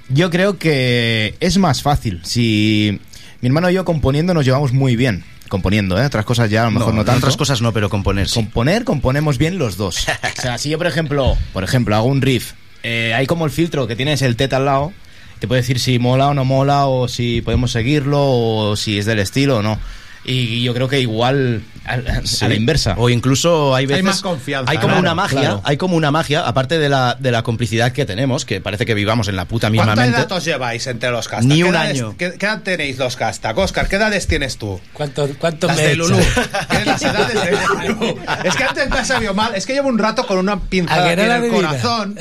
Yo 0.09 0.29
creo 0.29 0.57
que 0.57 1.35
es 1.39 1.57
más 1.57 1.81
fácil. 1.81 2.21
Si 2.23 2.99
mi 3.41 3.47
hermano 3.47 3.69
y 3.69 3.73
yo 3.73 3.85
componiendo 3.85 4.33
nos 4.33 4.45
llevamos 4.45 4.73
muy 4.73 4.95
bien. 4.95 5.23
Componiendo, 5.49 6.01
¿eh? 6.01 6.05
Otras 6.05 6.25
cosas 6.25 6.49
ya 6.49 6.61
a 6.61 6.65
lo 6.65 6.71
mejor 6.71 6.93
no, 6.93 7.03
tanto. 7.03 7.19
Otras 7.19 7.35
cosas 7.35 7.61
no, 7.61 7.73
pero 7.73 7.89
componer 7.89 8.29
sí. 8.29 8.35
Componer, 8.35 8.85
componemos 8.85 9.37
bien 9.37 9.57
los 9.57 9.77
dos. 9.77 10.07
O 10.37 10.41
sea, 10.41 10.57
si 10.57 10.69
yo, 10.69 10.77
por 10.77 10.87
ejemplo, 10.87 11.37
por 11.53 11.63
ejemplo, 11.63 11.95
hago 11.95 12.07
un 12.07 12.21
riff, 12.21 12.53
eh, 12.83 13.13
hay 13.13 13.27
como 13.27 13.45
el 13.45 13.51
filtro 13.51 13.85
que 13.85 13.95
tienes 13.95 14.21
el 14.21 14.37
teta 14.37 14.57
al 14.57 14.65
lado, 14.65 14.93
te 15.39 15.47
puede 15.47 15.61
decir 15.61 15.79
si 15.79 15.99
mola 15.99 16.29
o 16.29 16.33
no 16.33 16.45
mola, 16.45 16.87
o 16.87 17.07
si 17.07 17.41
podemos 17.41 17.71
seguirlo, 17.71 18.21
o 18.23 18.75
si 18.75 18.97
es 18.97 19.05
del 19.05 19.19
estilo 19.19 19.57
o 19.57 19.61
no. 19.61 19.77
Y 20.23 20.61
yo 20.61 20.73
creo 20.75 20.87
que 20.87 20.99
igual 20.99 21.63
a, 21.83 21.93
a- 21.95 22.21
Sí. 22.25 22.45
a 22.45 22.47
la 22.49 22.53
inversa. 22.53 22.93
O 22.97 23.09
incluso 23.09 23.73
hay 23.73 23.87
veces. 23.87 24.03
más 24.03 24.21
confianza, 24.21 24.69
Hay 24.71 24.77
como 24.77 24.89
claro, 24.89 24.99
una 25.01 25.15
magia, 25.15 25.39
claro. 25.39 25.61
hay 25.63 25.77
como 25.77 25.95
una 25.95 26.11
magia, 26.11 26.47
aparte 26.47 26.77
de 26.77 26.89
la, 26.89 27.17
de 27.19 27.31
la 27.31 27.41
complicidad 27.41 27.91
que 27.91 28.05
tenemos, 28.05 28.45
que 28.45 28.61
parece 28.61 28.85
que 28.85 28.93
vivamos 28.93 29.27
en 29.29 29.35
la 29.35 29.45
puta 29.45 29.71
misma 29.71 29.85
¿Cuántos 29.85 30.05
mente. 30.05 30.19
datos 30.19 30.45
lleváis 30.45 30.85
entre 30.85 31.09
los 31.09 31.27
castas? 31.27 31.47
Ni 31.47 31.55
¿Qué 31.57 31.63
un 31.63 31.71
edades- 31.75 31.89
año. 31.99 32.15
¿qué, 32.19 32.33
qué 32.37 32.45
edad 32.45 32.61
tenéis 32.61 32.99
los 32.99 33.15
castas? 33.15 33.53
Oscar, 33.57 33.87
¿qué 33.89 33.95
edades 33.95 34.27
tienes 34.27 34.57
tú? 34.57 34.79
¿Cuánto, 34.93 35.27
cuánto 35.39 35.65
Las 35.67 35.77
me 35.77 35.83
de? 35.87 35.95
Lulú. 35.95 36.17
Las 36.85 37.01
edades 37.01 37.41
de 37.43 37.87
Lulú. 37.89 38.19
Es 38.43 38.55
que 38.55 38.63
antes 38.63 38.89
me 38.91 38.99
ha 38.99 39.05
sabido 39.05 39.33
mal. 39.33 39.55
Es 39.55 39.65
que 39.65 39.73
llevo 39.73 39.89
un 39.89 39.97
rato 39.97 40.27
con 40.27 40.37
una 40.37 40.53
¿A 40.53 40.59
pinzada 40.59 41.13
en 41.13 41.19
el 41.19 41.49
corazón. 41.51 42.15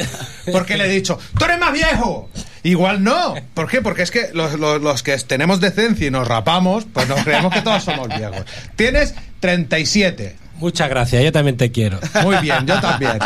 Porque 0.50 0.78
le 0.78 0.86
he 0.86 0.88
dicho, 0.88 1.18
¡tú 1.38 1.44
eres 1.44 1.58
más 1.58 1.72
viejo! 1.74 2.30
Igual 2.62 3.02
no. 3.02 3.34
¿Por 3.54 3.68
qué? 3.68 3.80
Porque 3.82 4.02
es 4.02 4.10
que 4.10 4.30
los, 4.34 4.58
los- 4.58 4.80
los 4.82 5.02
que 5.02 5.16
tenemos 5.18 5.60
decencia 5.60 6.06
y 6.06 6.10
nos 6.10 6.28
rapamos, 6.28 6.86
pues 6.92 7.08
nos 7.08 7.22
creemos 7.24 7.52
que 7.54 7.62
todos 7.62 7.82
somos 7.84 8.08
viejos. 8.08 8.42
Tienes 8.76 9.14
37. 9.40 10.36
Muchas 10.56 10.90
gracias, 10.90 11.24
yo 11.24 11.32
también 11.32 11.56
te 11.56 11.72
quiero. 11.72 11.98
Muy 12.22 12.36
bien, 12.36 12.66
yo 12.66 12.78
también. 12.82 13.18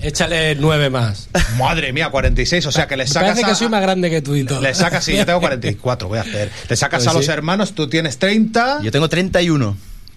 Échale 0.00 0.54
nueve 0.56 0.90
más. 0.90 1.28
Madre 1.56 1.90
mía, 1.94 2.10
46. 2.10 2.66
O 2.66 2.72
sea 2.72 2.86
que 2.86 2.98
le 2.98 3.04
Me 3.04 3.08
sacas 3.08 3.30
parece 3.30 3.44
a- 3.46 3.48
que 3.48 3.54
soy 3.54 3.68
más 3.70 3.80
grande 3.80 4.10
que 4.10 4.20
tú 4.20 4.34
y 4.34 4.44
todo. 4.44 4.60
Le 4.60 4.74
sacas, 4.74 5.02
sí, 5.04 5.16
yo 5.16 5.24
tengo 5.24 5.40
44, 5.40 6.08
voy 6.08 6.18
a 6.18 6.20
hacer. 6.20 6.50
Le 6.68 6.76
sacas 6.76 7.04
Pues 7.04 7.08
a 7.08 7.16
los 7.16 7.24
sí. 7.24 7.30
hermanos, 7.32 7.72
tú 7.74 7.88
tienes 7.88 8.18
30 8.18 8.80
Yo 8.82 8.90
tengo 8.92 9.08
31. 9.08 9.74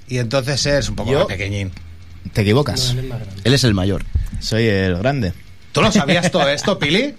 y 0.09 0.17
entonces 0.17 0.65
eres 0.65 0.89
un 0.89 0.95
poco 0.97 1.11
Yo- 1.11 1.19
más 1.19 1.27
pequeñín. 1.27 1.71
Te 2.33 2.41
equivocas. 2.41 2.93
Él 3.45 3.53
es 3.53 3.63
el 3.63 3.73
mayor. 3.73 4.03
Soy 4.41 4.67
el 4.67 4.97
grande. 4.97 5.31
¿Tú 5.71 5.81
lo 5.81 5.91
sabías 5.93 6.29
todo 6.29 6.49
esto, 6.49 6.77
Pili? 6.77 7.15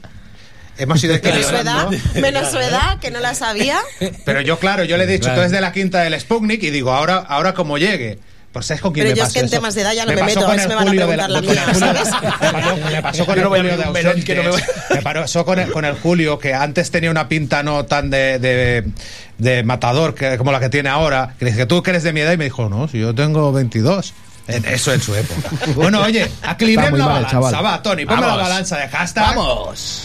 Hemos 0.81 1.03
ido 1.05 1.15
Menos 1.23 1.47
su 1.47 1.55
edad, 1.55 1.87
equilibrando. 1.93 2.21
menos 2.21 2.51
su 2.51 2.59
edad, 2.59 2.99
que 2.99 3.11
no 3.11 3.21
la 3.21 3.35
sabía. 3.35 3.79
Pero 4.25 4.41
yo, 4.41 4.59
claro, 4.59 4.83
yo 4.85 4.97
le 4.97 5.05
he 5.05 5.07
dicho, 5.07 5.25
Claro. 5.25 5.37
tú 5.37 5.41
eres 5.43 5.53
de 5.53 5.61
la 5.61 5.73
quinta 5.73 6.01
del 6.01 6.19
Sputnik 6.19 6.63
y 6.63 6.71
digo, 6.71 6.93
ahora, 6.93 7.17
ahora 7.19 7.55
como 7.55 7.79
llegue. 7.79 8.19
Pues 8.53 8.67
¿sabes 8.67 8.81
con 8.81 8.93
quién 8.93 9.05
Pero 9.05 9.15
me 9.15 9.19
yo 9.19 9.23
es 9.23 9.29
pasó 9.29 9.35
que 9.35 9.39
en 9.39 9.45
eso? 9.47 9.55
temas 9.55 9.75
de 9.77 9.83
edad 9.83 9.93
ya 9.93 10.05
no 10.05 10.13
me 10.13 10.23
meto, 10.25 10.45
a 10.45 10.51
ver 10.51 10.61
si 10.61 10.67
me 10.67 10.75
van 10.75 10.89
a 10.89 10.91
preguntar 10.91 11.31
la 11.31 11.41
mía, 11.41 11.65
Julio- 11.73 11.79
¿sabes? 11.79 12.09
Me 12.93 13.01
pasó, 13.03 13.25
con 13.25 13.39
el 13.39 13.45
Julio 13.45 13.63
de 13.63 13.71
abrir 13.71 13.87
un 13.87 13.93
melón 13.93 14.23
que 14.25 14.35
no 14.35 14.43
me 14.43 14.49
voy- 14.51 14.61
Ausentes. 14.61 14.97
Me 14.97 15.03
pasó 15.03 15.45
con 15.45 15.59
el, 15.61 15.71
con 15.71 15.85
el 15.85 15.95
Julio, 15.95 16.39
que 16.41 16.53
antes 16.53 16.91
tenía 16.91 17.13
una 17.13 17.29
pinta 17.29 17.63
no 17.63 17.85
tan 17.85 18.11
de, 18.11 18.41
de, 18.41 18.85
de 19.39 19.63
matador 19.63 20.17
que, 20.17 20.37
como 20.37 20.51
la 20.51 20.59
que 20.59 20.69
tiene 20.69 20.89
ahora. 20.89 21.35
Que 21.39 21.45
le 21.45 21.53
dije, 21.53 21.67
tú 21.67 21.81
que 21.85 21.91
eres 21.91 22.03
de 22.03 22.13
mi 22.13 22.23
edad, 22.23 22.33
y 22.33 22.39
me 22.39 22.45
dijo, 22.45 22.69
no, 22.69 22.89
si 22.89 22.99
yo 22.99 23.15
tengo 23.15 23.53
22. 23.53 24.15
En- 24.49 24.65
Eso 24.65 24.93
en 24.93 25.01
su 25.01 25.15
época. 25.15 25.49
Bueno, 25.77 26.01
oye, 26.03 26.29
equilibremos 26.51 26.99
la 26.99 27.07
balanza. 27.07 27.31
chaval. 27.31 27.65
Va, 27.65 27.81
Tony, 27.83 28.05
ponme 28.05 28.23
la 28.27 28.35
balanza 28.35 28.79
de 28.79 28.89
hashtag. 28.89 29.27
¡Vamos! 29.37 30.03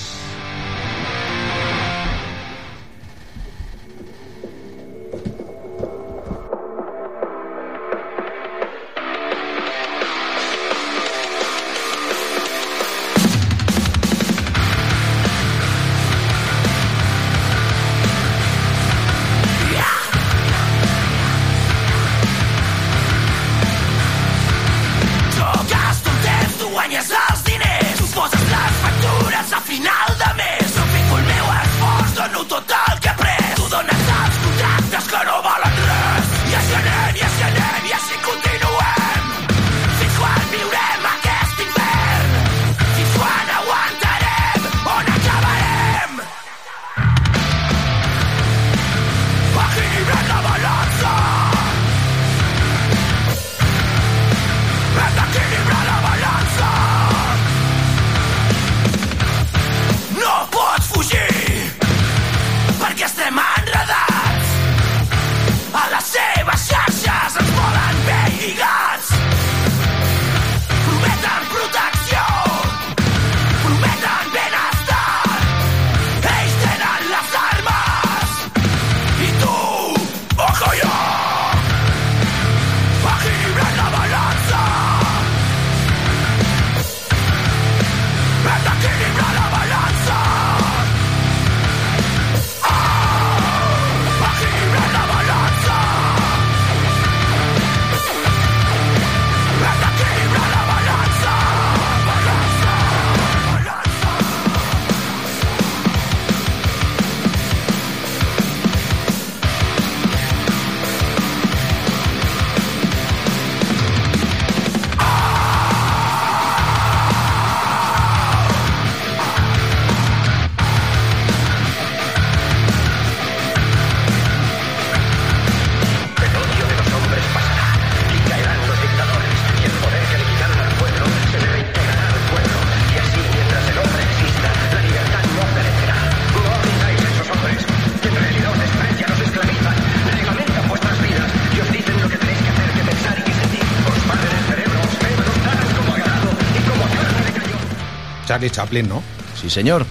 Charlie 148.50 148.84
Chaplin, 148.84 148.90
¿no? 148.90 149.04
Sí, 149.40 149.50
señor. 149.50 149.86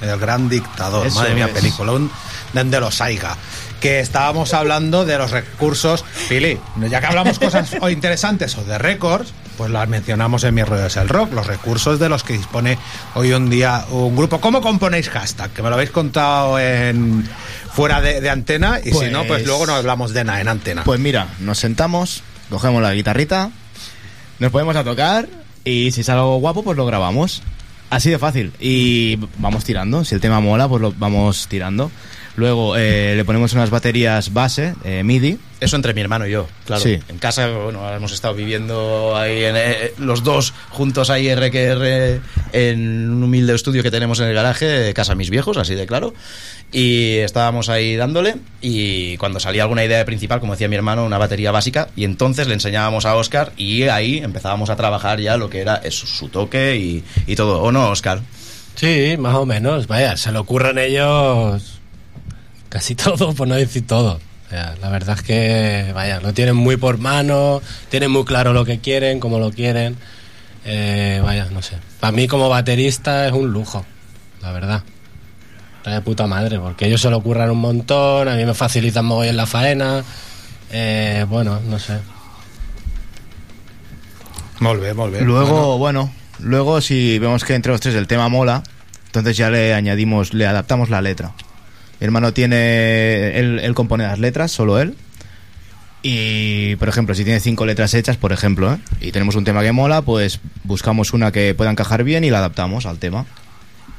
El 0.00 0.18
gran 0.18 0.48
dictador, 0.48 1.06
Eso 1.06 1.18
madre 1.20 1.34
mía, 1.34 1.46
es. 1.46 1.52
peliculón 1.52 2.10
de 2.54 2.80
los 2.80 3.00
Aiga. 3.00 3.36
Que 3.80 4.00
estábamos 4.00 4.52
hablando 4.54 5.04
de 5.06 5.16
los 5.18 5.30
recursos. 5.30 6.04
Pili, 6.28 6.58
ya 6.90 7.00
que 7.00 7.06
hablamos 7.06 7.38
cosas 7.38 7.70
o 7.80 7.88
interesantes 7.88 8.56
o 8.58 8.64
de 8.64 8.76
récords, 8.78 9.32
pues 9.56 9.70
las 9.70 9.88
mencionamos 9.88 10.44
en 10.44 10.54
Mi 10.54 10.62
Rollo 10.62 10.86
es 10.86 10.96
el 10.96 11.08
Rock, 11.08 11.32
los 11.32 11.46
recursos 11.46 11.98
de 11.98 12.08
los 12.08 12.22
que 12.24 12.32
dispone 12.34 12.78
hoy 13.14 13.32
un 13.32 13.48
día 13.50 13.84
un 13.90 14.16
grupo. 14.16 14.40
¿Cómo 14.40 14.60
componéis 14.62 15.08
hashtag? 15.10 15.50
Que 15.50 15.62
me 15.62 15.68
lo 15.68 15.74
habéis 15.76 15.90
contado 15.90 16.58
en 16.58 17.28
fuera 17.72 18.00
de, 18.00 18.20
de 18.20 18.30
antena 18.30 18.80
y 18.82 18.92
si 18.92 19.06
no, 19.10 19.20
pues 19.20 19.28
Pues- 19.40 19.46
luego 19.46 19.66
no 19.66 19.74
hablamos 19.74 20.12
de 20.12 20.24
nada 20.24 20.40
en 20.40 20.48
antena. 20.48 20.84
Pues 20.84 20.98
mira, 21.00 21.28
nos 21.40 21.58
sentamos, 21.58 22.22
cogemos 22.50 22.82
la 22.82 22.92
guitarrita, 22.94 23.50
nos 24.38 24.50
ponemos 24.50 24.76
a 24.76 24.84
tocar 24.84 25.28
y 25.64 25.90
si 25.92 26.02
sale 26.02 26.20
algo 26.20 26.38
guapo, 26.38 26.62
pues 26.64 26.76
lo 26.76 26.84
grabamos. 26.86 27.42
Así 27.90 28.08
de 28.08 28.18
fácil. 28.18 28.52
Y 28.60 29.16
vamos 29.38 29.64
tirando. 29.64 30.04
Si 30.04 30.14
el 30.14 30.20
tema 30.20 30.40
mola, 30.40 30.68
pues 30.68 30.80
lo 30.80 30.92
vamos 30.92 31.48
tirando. 31.48 31.90
Luego 32.36 32.76
eh, 32.76 33.14
le 33.16 33.24
ponemos 33.24 33.52
unas 33.52 33.70
baterías 33.70 34.32
base, 34.32 34.74
eh, 34.84 35.02
MIDI. 35.02 35.38
Eso 35.60 35.76
entre 35.76 35.92
mi 35.92 36.00
hermano 36.00 36.26
y 36.26 36.30
yo, 36.30 36.48
claro. 36.64 36.82
Sí. 36.82 36.98
En 37.08 37.18
casa, 37.18 37.48
bueno, 37.48 37.80
ahora 37.80 37.96
hemos 37.96 38.12
estado 38.12 38.34
viviendo 38.34 39.14
ahí 39.14 39.44
en, 39.44 39.56
eh, 39.56 39.92
los 39.98 40.24
dos 40.24 40.54
juntos 40.70 41.10
ahí 41.10 41.32
RQR 41.34 42.20
en 42.52 43.10
un 43.10 43.22
humilde 43.22 43.54
estudio 43.54 43.82
que 43.82 43.90
tenemos 43.90 44.20
en 44.20 44.28
el 44.28 44.34
garaje, 44.34 44.94
casa 44.94 45.14
mis 45.14 45.28
viejos, 45.28 45.58
así 45.58 45.74
de 45.74 45.86
claro. 45.86 46.14
Y 46.72 47.16
estábamos 47.16 47.68
ahí 47.68 47.96
dándole 47.96 48.36
y 48.62 49.18
cuando 49.18 49.38
salía 49.38 49.64
alguna 49.64 49.84
idea 49.84 50.02
principal, 50.06 50.40
como 50.40 50.52
decía 50.52 50.68
mi 50.68 50.76
hermano, 50.76 51.04
una 51.04 51.18
batería 51.18 51.50
básica, 51.50 51.88
y 51.94 52.04
entonces 52.04 52.46
le 52.46 52.54
enseñábamos 52.54 53.04
a 53.04 53.16
Oscar 53.16 53.52
y 53.56 53.82
ahí 53.82 54.18
empezábamos 54.18 54.70
a 54.70 54.76
trabajar 54.76 55.20
ya 55.20 55.36
lo 55.36 55.50
que 55.50 55.60
era 55.60 55.76
eso, 55.76 56.06
su 56.06 56.28
toque 56.28 56.76
y, 56.76 57.04
y 57.26 57.36
todo. 57.36 57.60
¿O 57.60 57.70
no, 57.70 57.90
Oscar? 57.90 58.20
Sí, 58.76 59.16
más 59.18 59.34
o 59.34 59.44
menos. 59.44 59.88
Vaya, 59.88 60.16
se 60.16 60.32
le 60.32 60.38
ocurren 60.38 60.78
ellos 60.78 61.79
casi 62.70 62.94
todo, 62.96 63.34
por 63.34 63.46
no 63.46 63.56
decir 63.56 63.86
todo. 63.86 64.18
sea, 64.48 64.74
la 64.80 64.88
verdad 64.88 65.18
es 65.18 65.22
que, 65.22 65.90
vaya, 65.94 66.20
lo 66.20 66.32
tienen 66.32 66.56
muy 66.56 66.78
por 66.78 66.96
mano, 66.96 67.60
tienen 67.90 68.10
muy 68.10 68.24
claro 68.24 68.54
lo 68.54 68.64
que 68.64 68.78
quieren, 68.78 69.20
cómo 69.20 69.38
lo 69.38 69.50
quieren. 69.50 69.96
Eh, 70.64 71.20
vaya, 71.22 71.46
no 71.50 71.60
sé. 71.60 71.76
Para 72.00 72.12
mí 72.12 72.26
como 72.26 72.48
baterista 72.48 73.26
es 73.26 73.32
un 73.32 73.50
lujo, 73.52 73.84
la 74.40 74.52
verdad. 74.52 74.82
Está 75.78 75.92
de 75.92 76.00
puta 76.02 76.26
madre, 76.26 76.58
porque 76.58 76.86
ellos 76.86 77.00
se 77.00 77.10
lo 77.10 77.22
curran 77.22 77.50
un 77.50 77.58
montón, 77.58 78.28
a 78.28 78.36
mí 78.36 78.44
me 78.44 78.54
facilitan 78.54 79.04
mogollón 79.04 79.36
la 79.36 79.46
faena. 79.46 80.04
Eh, 80.70 81.26
bueno, 81.28 81.60
no 81.66 81.78
sé. 81.78 81.98
Molt 84.60 84.82
bé, 84.82 84.92
molt 84.92 85.14
bé. 85.14 85.22
Luego, 85.22 85.78
bueno, 85.78 86.12
luego 86.38 86.82
si 86.82 87.18
vemos 87.18 87.44
que 87.44 87.54
entre 87.54 87.72
los 87.72 87.80
tres 87.80 87.94
el 87.94 88.06
tema 88.06 88.28
mola, 88.28 88.62
entonces 89.06 89.38
ya 89.38 89.48
le 89.48 89.72
añadimos, 89.72 90.34
le 90.34 90.46
adaptamos 90.46 90.90
la 90.90 91.00
letra. 91.00 91.32
Hermano 92.00 92.32
tiene, 92.32 93.38
él, 93.38 93.60
él 93.62 93.74
compone 93.74 94.04
las 94.04 94.18
letras, 94.18 94.50
solo 94.50 94.80
él. 94.80 94.96
Y, 96.02 96.76
por 96.76 96.88
ejemplo, 96.88 97.14
si 97.14 97.24
tiene 97.24 97.40
cinco 97.40 97.66
letras 97.66 97.92
hechas, 97.92 98.16
por 98.16 98.32
ejemplo, 98.32 98.72
¿eh? 98.72 98.78
y 99.00 99.12
tenemos 99.12 99.34
un 99.34 99.44
tema 99.44 99.62
que 99.62 99.72
mola, 99.72 100.00
pues 100.00 100.40
buscamos 100.64 101.12
una 101.12 101.30
que 101.30 101.54
pueda 101.54 101.70
encajar 101.70 102.04
bien 102.04 102.24
y 102.24 102.30
la 102.30 102.38
adaptamos 102.38 102.86
al 102.86 102.98
tema. 102.98 103.26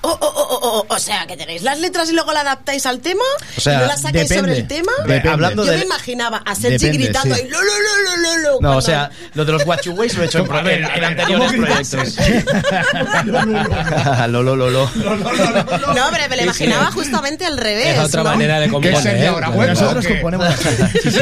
Oh, 0.04 0.18
oh, 0.20 0.34
oh, 0.36 0.48
oh, 0.50 0.86
oh, 0.90 0.96
o 0.96 1.00
sea, 1.00 1.28
que 1.28 1.38
tenéis 1.38 1.62
las 1.62 1.80
letras 1.80 2.10
y 2.10 2.14
luego 2.14 2.34
la 2.34 2.42
adaptáis 2.42 2.86
al 2.88 3.00
tema 3.02 3.24
O 3.56 3.62
sea, 3.62 3.74
y 3.76 3.78
no 3.78 3.86
las 3.86 4.02
sacáis 4.02 4.28
depende. 4.30 4.50
sobre 4.50 4.58
el 4.62 4.68
tema. 4.68 4.92
Depende. 5.06 5.30
Hablando 5.30 5.64
Yo 5.66 5.72
de- 5.72 5.78
me 5.78 5.84
imaginaba 5.86 6.42
a 6.46 6.56
Sergi 6.56 6.78
Depende, 6.78 6.98
gritando 7.06 7.36
sí. 7.36 7.42
ahí, 7.42 7.48
lo, 7.50 7.58
lo, 7.62 7.66
lo, 7.66 7.72
lo, 7.72 8.18
lo, 8.18 8.38
lo, 8.38 8.52
No, 8.54 8.58
cuando- 8.60 8.78
o 8.78 8.82
sea, 8.82 9.12
lo 9.36 9.46
de 9.46 9.52
los 9.52 9.66
What 9.66 9.82
You 9.84 9.92
Ways 9.94 10.16
lo 10.16 10.24
he 10.24 10.26
hecho 10.26 10.40
en, 10.40 10.48
pro- 10.48 10.60
en- 10.68 10.86
en 10.86 11.04
anteriores 11.04 11.52
proyectos. 11.54 12.16
lo, 14.30 14.44
lo, 14.44 14.56
lo, 14.56 14.70
lo. 14.70 14.90
No, 14.96 16.06
hombre, 16.08 16.28
me 16.30 16.36
lo 16.38 16.42
Sí, 16.54 16.58
sí. 16.58 16.64
imaginaba 16.66 16.92
justamente 16.92 17.46
al 17.46 17.58
revés. 17.58 17.98
Es 17.98 18.06
otra 18.06 18.24
¿no? 18.24 18.30
manera 18.32 18.60
de 18.60 18.70
componer. 18.70 18.96
¿Qué 18.98 19.02
sería 19.04 19.30
ahora? 19.30 19.50
Bueno, 19.50 19.74
Nosotros 19.74 20.08
componemos 20.08 20.48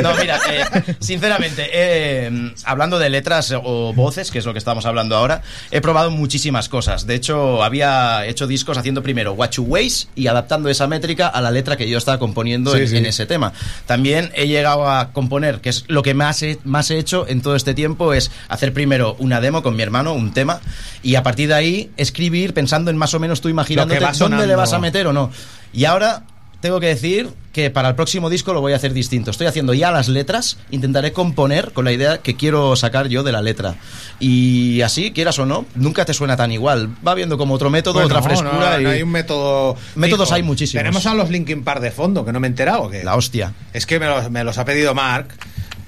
No, 0.01 0.13
mira, 0.15 0.39
eh, 0.49 0.95
sinceramente, 0.99 1.69
eh, 1.71 2.53
hablando 2.63 2.97
de 2.99 3.09
letras 3.09 3.53
o 3.55 3.93
voces, 3.93 4.31
que 4.31 4.39
es 4.39 4.45
lo 4.45 4.53
que 4.53 4.59
estamos 4.59 4.85
hablando 4.85 5.15
ahora, 5.15 5.41
he 5.71 5.81
probado 5.81 6.11
muchísimas 6.11 6.69
cosas. 6.69 7.05
De 7.05 7.15
hecho, 7.15 7.63
había 7.63 8.25
hecho 8.25 8.47
discos 8.47 8.68
haciendo 8.77 9.01
primero 9.03 9.33
What 9.33 9.51
You 9.51 9.63
Ways 9.63 10.07
y 10.15 10.27
adaptando 10.27 10.69
esa 10.69 10.87
métrica 10.87 11.27
a 11.27 11.41
la 11.41 11.51
letra 11.51 11.77
que 11.77 11.89
yo 11.89 11.97
estaba 11.97 12.19
componiendo 12.19 12.73
Sí, 12.75 12.81
en, 12.81 12.87
sí. 12.87 12.97
en 12.97 13.05
ese 13.05 13.25
tema. 13.25 13.53
También 13.85 14.31
he 14.35 14.47
llegado 14.47 14.89
a 14.89 15.11
componer, 15.11 15.61
que 15.61 15.69
es 15.69 15.85
lo 15.87 16.03
que 16.03 16.13
más 16.13 16.41
he, 16.43 16.59
más 16.63 16.91
he 16.91 16.97
hecho 16.97 17.25
en 17.27 17.41
todo 17.41 17.55
este 17.55 17.73
tiempo, 17.73 18.13
es 18.13 18.31
hacer 18.47 18.73
primero 18.73 19.15
una 19.19 19.41
demo 19.41 19.63
con 19.63 19.75
mi 19.75 19.83
hermano, 19.83 20.13
un 20.13 20.31
tema, 20.33 20.59
y 21.03 21.15
a 21.15 21.23
partir 21.23 21.47
de 21.49 21.53
ahí 21.55 21.91
escribir 21.97 22.53
pensando 22.53 22.91
en 22.91 22.97
más 22.97 23.13
o 23.13 23.19
menos 23.19 23.41
tú 23.41 23.49
imaginándote 23.49 24.05
dónde 24.17 24.47
le 24.47 24.55
vas 24.55 24.73
a 24.73 24.79
meter 24.79 25.07
o 25.07 25.13
no. 25.13 25.31
Y 25.73 25.85
ahora 25.85 26.23
tengo 26.61 26.79
que 26.79 26.87
decir 26.87 27.29
que 27.53 27.69
para 27.69 27.89
el 27.89 27.95
próximo 27.95 28.29
disco 28.29 28.53
lo 28.53 28.61
voy 28.61 28.73
a 28.73 28.75
hacer 28.75 28.93
distinto. 28.93 29.31
Estoy 29.31 29.47
haciendo 29.47 29.73
ya 29.73 29.91
las 29.91 30.07
letras, 30.07 30.57
intentaré 30.71 31.13
componer 31.13 31.71
con 31.71 31.85
la 31.85 31.91
idea 31.91 32.19
que 32.19 32.35
quiero 32.35 32.75
sacar 32.75 33.07
yo 33.07 33.23
de 33.23 33.31
la 33.31 33.41
letra. 33.41 33.75
Y 34.19 34.81
así, 34.81 35.11
quieras 35.11 35.39
o 35.39 35.45
no, 35.45 35.65
nunca 35.75 36.05
te 36.05 36.13
suena 36.13 36.37
tan 36.37 36.51
igual. 36.51 36.89
Va 37.05 37.15
viendo 37.15 37.37
como 37.37 37.53
otro 37.53 37.69
método, 37.69 37.93
Bueno, 37.95 38.07
otra 38.07 38.21
frescura. 38.21 38.73
no, 38.75 38.81
y... 38.81 38.83
no 38.83 38.89
hay 38.89 39.01
un 39.01 39.11
método. 39.11 39.75
Métodos 39.95 40.27
fijo. 40.27 40.35
hay 40.35 40.43
muchísimos. 40.43 40.81
Tenemos 40.81 41.05
a 41.05 41.13
los 41.13 41.29
Linkin 41.29 41.63
Park 41.63 41.81
de 41.81 41.91
fondo, 41.91 42.25
que 42.25 42.31
no 42.31 42.39
me 42.39 42.47
he 42.47 42.49
enterado. 42.49 42.89
Que 42.89 43.03
La 43.03 43.15
hostia. 43.15 43.53
Es 43.73 43.85
que 43.85 43.99
me 43.99 44.07
los, 44.07 44.29
me 44.29 44.43
los 44.43 44.57
ha 44.57 44.65
pedido 44.65 44.93
Mark. 44.93 45.27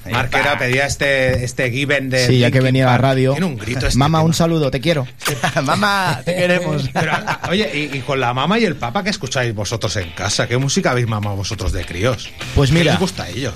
Mark 0.10 0.32
era, 0.34 0.58
pedía 0.58 0.86
este, 0.88 1.44
este 1.44 1.70
Given 1.70 2.10
de. 2.10 2.26
Sí, 2.26 2.40
ya 2.40 2.50
que 2.50 2.60
venía 2.60 2.88
a 2.88 2.92
la 2.94 2.98
radio. 2.98 3.32
Tiene 3.34 3.46
un 3.46 3.58
grito 3.58 3.86
este 3.86 4.00
Mamá, 4.00 4.20
tema. 4.20 4.26
un 4.28 4.34
saludo, 4.34 4.72
te 4.72 4.80
quiero. 4.82 5.06
Mamá, 5.64 6.22
te 6.26 6.36
queremos. 6.36 6.90
Pero, 6.94 7.12
oye, 7.50 7.70
y, 7.92 7.98
y 7.98 8.02
con 8.02 8.20
la 8.20 8.34
mamá 8.34 8.58
y 8.60 8.66
el 8.66 8.76
papá, 8.76 9.04
¿qué 9.04 9.12
escucháis 9.12 9.54
vosotros 9.54 9.96
en 9.98 10.10
casa? 10.12 10.48
¿Qué 10.48 10.58
música 10.58 10.92
habéis 10.92 11.08
mamado 11.08 11.36
vosotros 11.36 11.72
de 11.72 11.86
críos? 11.86 12.30
Pues 12.56 12.72
¿Qué 12.72 12.78
mira. 12.80 12.92
les 12.94 13.00
gusta 13.00 13.24
a 13.24 13.30
ellos? 13.30 13.54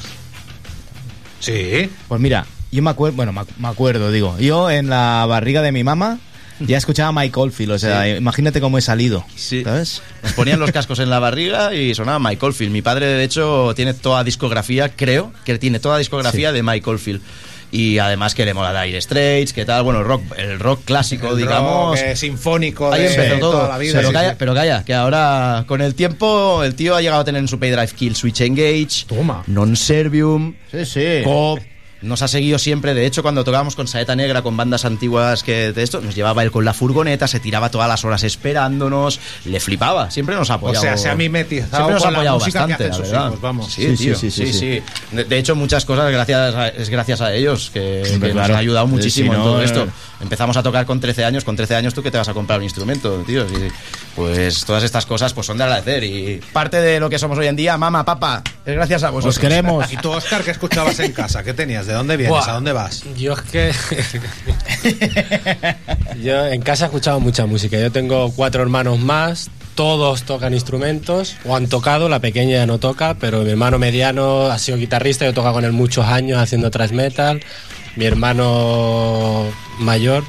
Sí. 1.39 1.89
Pues 2.07 2.21
mira, 2.21 2.45
yo 2.71 2.81
me 2.81 2.89
acuerdo, 2.89 3.15
bueno, 3.17 3.31
me 3.57 3.67
acuerdo, 3.67 4.11
digo, 4.11 4.37
yo 4.39 4.69
en 4.69 4.89
la 4.89 5.25
barriga 5.27 5.61
de 5.61 5.71
mi 5.71 5.83
mamá 5.83 6.19
ya 6.67 6.77
escuchaba 6.77 7.11
Mike 7.11 7.39
Oldfield, 7.39 7.71
o 7.73 7.79
sea, 7.79 8.03
Sí. 8.03 8.09
imagínate 8.11 8.61
cómo 8.61 8.77
he 8.77 8.81
salido, 8.81 9.25
Sí. 9.35 9.63
¿sabes? 9.63 10.01
Nos 10.23 10.33
ponían 10.33 10.59
los 10.59 10.71
cascos 10.71 10.99
en 10.99 11.09
la 11.09 11.19
barriga 11.19 11.73
y 11.73 11.93
sonaba 11.95 12.19
Mike 12.19 12.45
Oldfield. 12.45 12.71
Mi 12.71 12.81
padre, 12.81 13.05
de 13.07 13.23
hecho, 13.23 13.73
tiene 13.75 13.93
toda 13.93 14.23
discografía, 14.23 14.89
creo 14.89 15.31
que 15.43 15.57
tiene 15.57 15.79
toda 15.79 15.97
discografía 15.97 16.51
de 16.51 16.63
Mike 16.63 16.89
Oldfield. 16.89 17.21
Y 17.71 17.97
además 17.97 18.35
que 18.35 18.45
le 18.45 18.53
mola 18.53 18.83
Dire 18.83 19.01
Straits, 19.01 19.51
que 19.51 19.65
tal, 19.65 19.83
bueno, 19.83 19.99
el 19.99 20.05
rock, 20.05 20.21
el 20.37 20.59
rock 20.59 20.85
clásico, 20.85 21.31
El 21.31 21.37
digamos. 21.37 21.99
rock, 21.99 22.07
eh, 22.09 22.15
sinfónico 22.15 22.93
Ahí 22.93 23.01
de 23.01 23.07
empezó 23.09 23.39
todo. 23.39 23.51
toda 23.53 23.67
la 23.69 23.77
vida. 23.77 23.93
pero, 23.95 24.07
sí, 24.07 24.13
calla, 24.13 24.29
sí. 24.29 24.35
pero 24.39 24.53
calla, 24.53 24.83
que 24.85 24.93
ahora 24.93 25.65
con 25.67 25.81
el 25.81 25.93
tiempo 25.95 26.63
el 26.63 26.75
tío 26.75 26.95
ha 26.95 27.01
llegado 27.01 27.21
a 27.21 27.25
tener 27.25 27.41
en 27.41 27.47
su 27.49 27.59
pay 27.59 27.71
drive 27.71 27.89
Kill 27.89 28.15
Switch 28.15 28.39
Engage, 28.41 29.05
Toma. 29.07 29.43
Non 29.47 29.75
Servium, 29.75 30.53
Sí, 30.71 30.85
sí. 30.85 31.21
Cop. 31.25 31.59
Nos 32.05 32.21
ha 32.21 32.27
seguido 32.27 32.59
siempre, 32.59 32.93
de 32.93 33.05
hecho, 33.05 33.21
cuando 33.23 33.43
tocábamos 33.43 33.75
con 33.75 33.87
Saeta 33.87 34.15
Negra, 34.15 34.41
con 34.41 34.55
bandas 34.55 34.85
antiguas 34.85 35.43
que 35.43 35.71
de 35.73 35.83
esto, 35.83 36.01
nos 36.01 36.15
llevaba 36.15 36.43
él 36.43 36.51
con 36.51 36.63
la 36.63 36.73
furgoneta, 36.73 37.27
se 37.27 37.39
tiraba 37.39 37.69
todas 37.71 37.87
las 37.87 38.05
horas 38.05 38.23
esperándonos, 38.23 39.19
le 39.45 39.59
flipaba, 39.59 40.11
siempre 40.11 40.35
nos 40.35 40.49
ha 40.49 40.53
O 40.53 40.57
apoyado. 40.57 40.81
sea, 40.85 40.97
se 40.97 41.09
ha 41.09 41.15
mimetizado 41.15 41.75
Siempre 41.75 41.93
nos 41.95 42.05
ha 42.05 42.11
la 42.11 42.17
apoyado 42.17 42.39
música 42.39 42.59
bastante, 42.61 42.83
que 42.83 42.89
hacen 42.89 42.91
la 42.91 43.05
sus 43.05 43.11
verdad. 43.11 43.27
hijos, 43.27 43.41
vamos. 43.41 43.73
Sí, 43.73 43.97
Sí, 43.97 44.05
tío, 44.05 44.15
sí, 44.15 44.31
sí, 44.31 44.45
sí, 44.47 44.53
sí, 44.53 44.81
sí. 45.11 45.23
De, 45.23 45.37
hecho, 45.37 45.55
muchas 45.55 45.83
cosas 45.85 46.11
gracias 46.11 46.55
a- 46.55 46.67
es 46.69 46.89
gracias 46.89 47.21
a 47.21 47.33
ellos 47.33 47.71
que, 47.73 48.03
nos 48.33 48.49
han 48.49 48.55
ayudado 48.55 48.85
Sí, 48.87 48.91
muchísimo 48.93 49.31
si 49.33 49.37
en 49.37 49.43
todo 49.43 49.61
eh. 49.61 49.65
esto. 49.65 49.87
Empezamos 50.21 50.55
a 50.57 50.63
tocar 50.63 50.85
con 50.85 50.99
13 50.99 51.25
años, 51.25 51.43
con 51.43 51.55
13 51.55 51.75
años 51.75 51.93
tú 51.93 52.01
que 52.01 52.11
te 52.11 52.17
vas 52.17 52.29
a 52.29 52.33
comprar 52.33 52.59
un 52.59 52.63
instrumento, 52.63 53.23
tío. 53.25 53.45
Y, 53.45 53.71
pues 54.15 54.63
todas 54.65 54.83
estas 54.83 55.05
cosas 55.05 55.33
pues 55.33 55.45
son 55.45 55.57
de 55.57 55.65
agradecer 55.65 56.03
y 56.03 56.41
parte 56.53 56.79
de 56.81 56.99
lo 56.99 57.09
que 57.09 57.19
somos 57.19 57.37
hoy 57.37 57.47
en 57.47 57.55
día, 57.55 57.77
mamá, 57.77 58.05
papá, 58.05 58.41
es 58.65 58.73
gracias 58.73 59.03
a 59.03 59.09
vosotros. 59.09 59.35
Os 59.35 59.39
queremos. 59.39 59.91
¿Y 59.91 59.97
tú, 59.97 60.11
Oscar, 60.11 60.43
qué 60.43 60.51
escuchabas 60.51 60.99
en 60.99 61.11
casa? 61.11 61.43
¿Qué 61.43 61.53
tenías? 61.53 61.85
¿De 61.85 61.93
dónde 61.93 62.15
vienes? 62.17 62.31
Buah. 62.31 62.49
¿A 62.49 62.53
dónde 62.53 62.71
vas? 62.71 63.03
Yo 63.17 63.33
es 63.33 63.41
que. 63.41 63.73
yo 66.23 66.45
en 66.45 66.61
casa 66.61 66.85
he 66.85 66.87
escuchado 66.87 67.19
mucha 67.19 67.45
música. 67.45 67.77
Yo 67.77 67.91
tengo 67.91 68.31
cuatro 68.31 68.61
hermanos 68.61 68.99
más, 68.99 69.49
todos 69.75 70.23
tocan 70.23 70.53
instrumentos, 70.53 71.35
o 71.45 71.55
han 71.55 71.67
tocado, 71.67 72.07
la 72.09 72.19
pequeña 72.19 72.57
ya 72.57 72.65
no 72.65 72.79
toca, 72.79 73.15
pero 73.15 73.41
mi 73.41 73.51
hermano 73.51 73.77
mediano 73.77 74.47
ha 74.47 74.57
sido 74.57 74.77
guitarrista, 74.77 75.25
yo 75.25 75.33
toca 75.33 75.51
con 75.51 75.65
él 75.65 75.73
muchos 75.73 76.05
años 76.05 76.39
haciendo 76.39 76.71
thrash 76.71 76.91
metal. 76.91 77.41
Mi 77.95 78.05
hermano 78.05 79.45
mayor, 79.79 80.23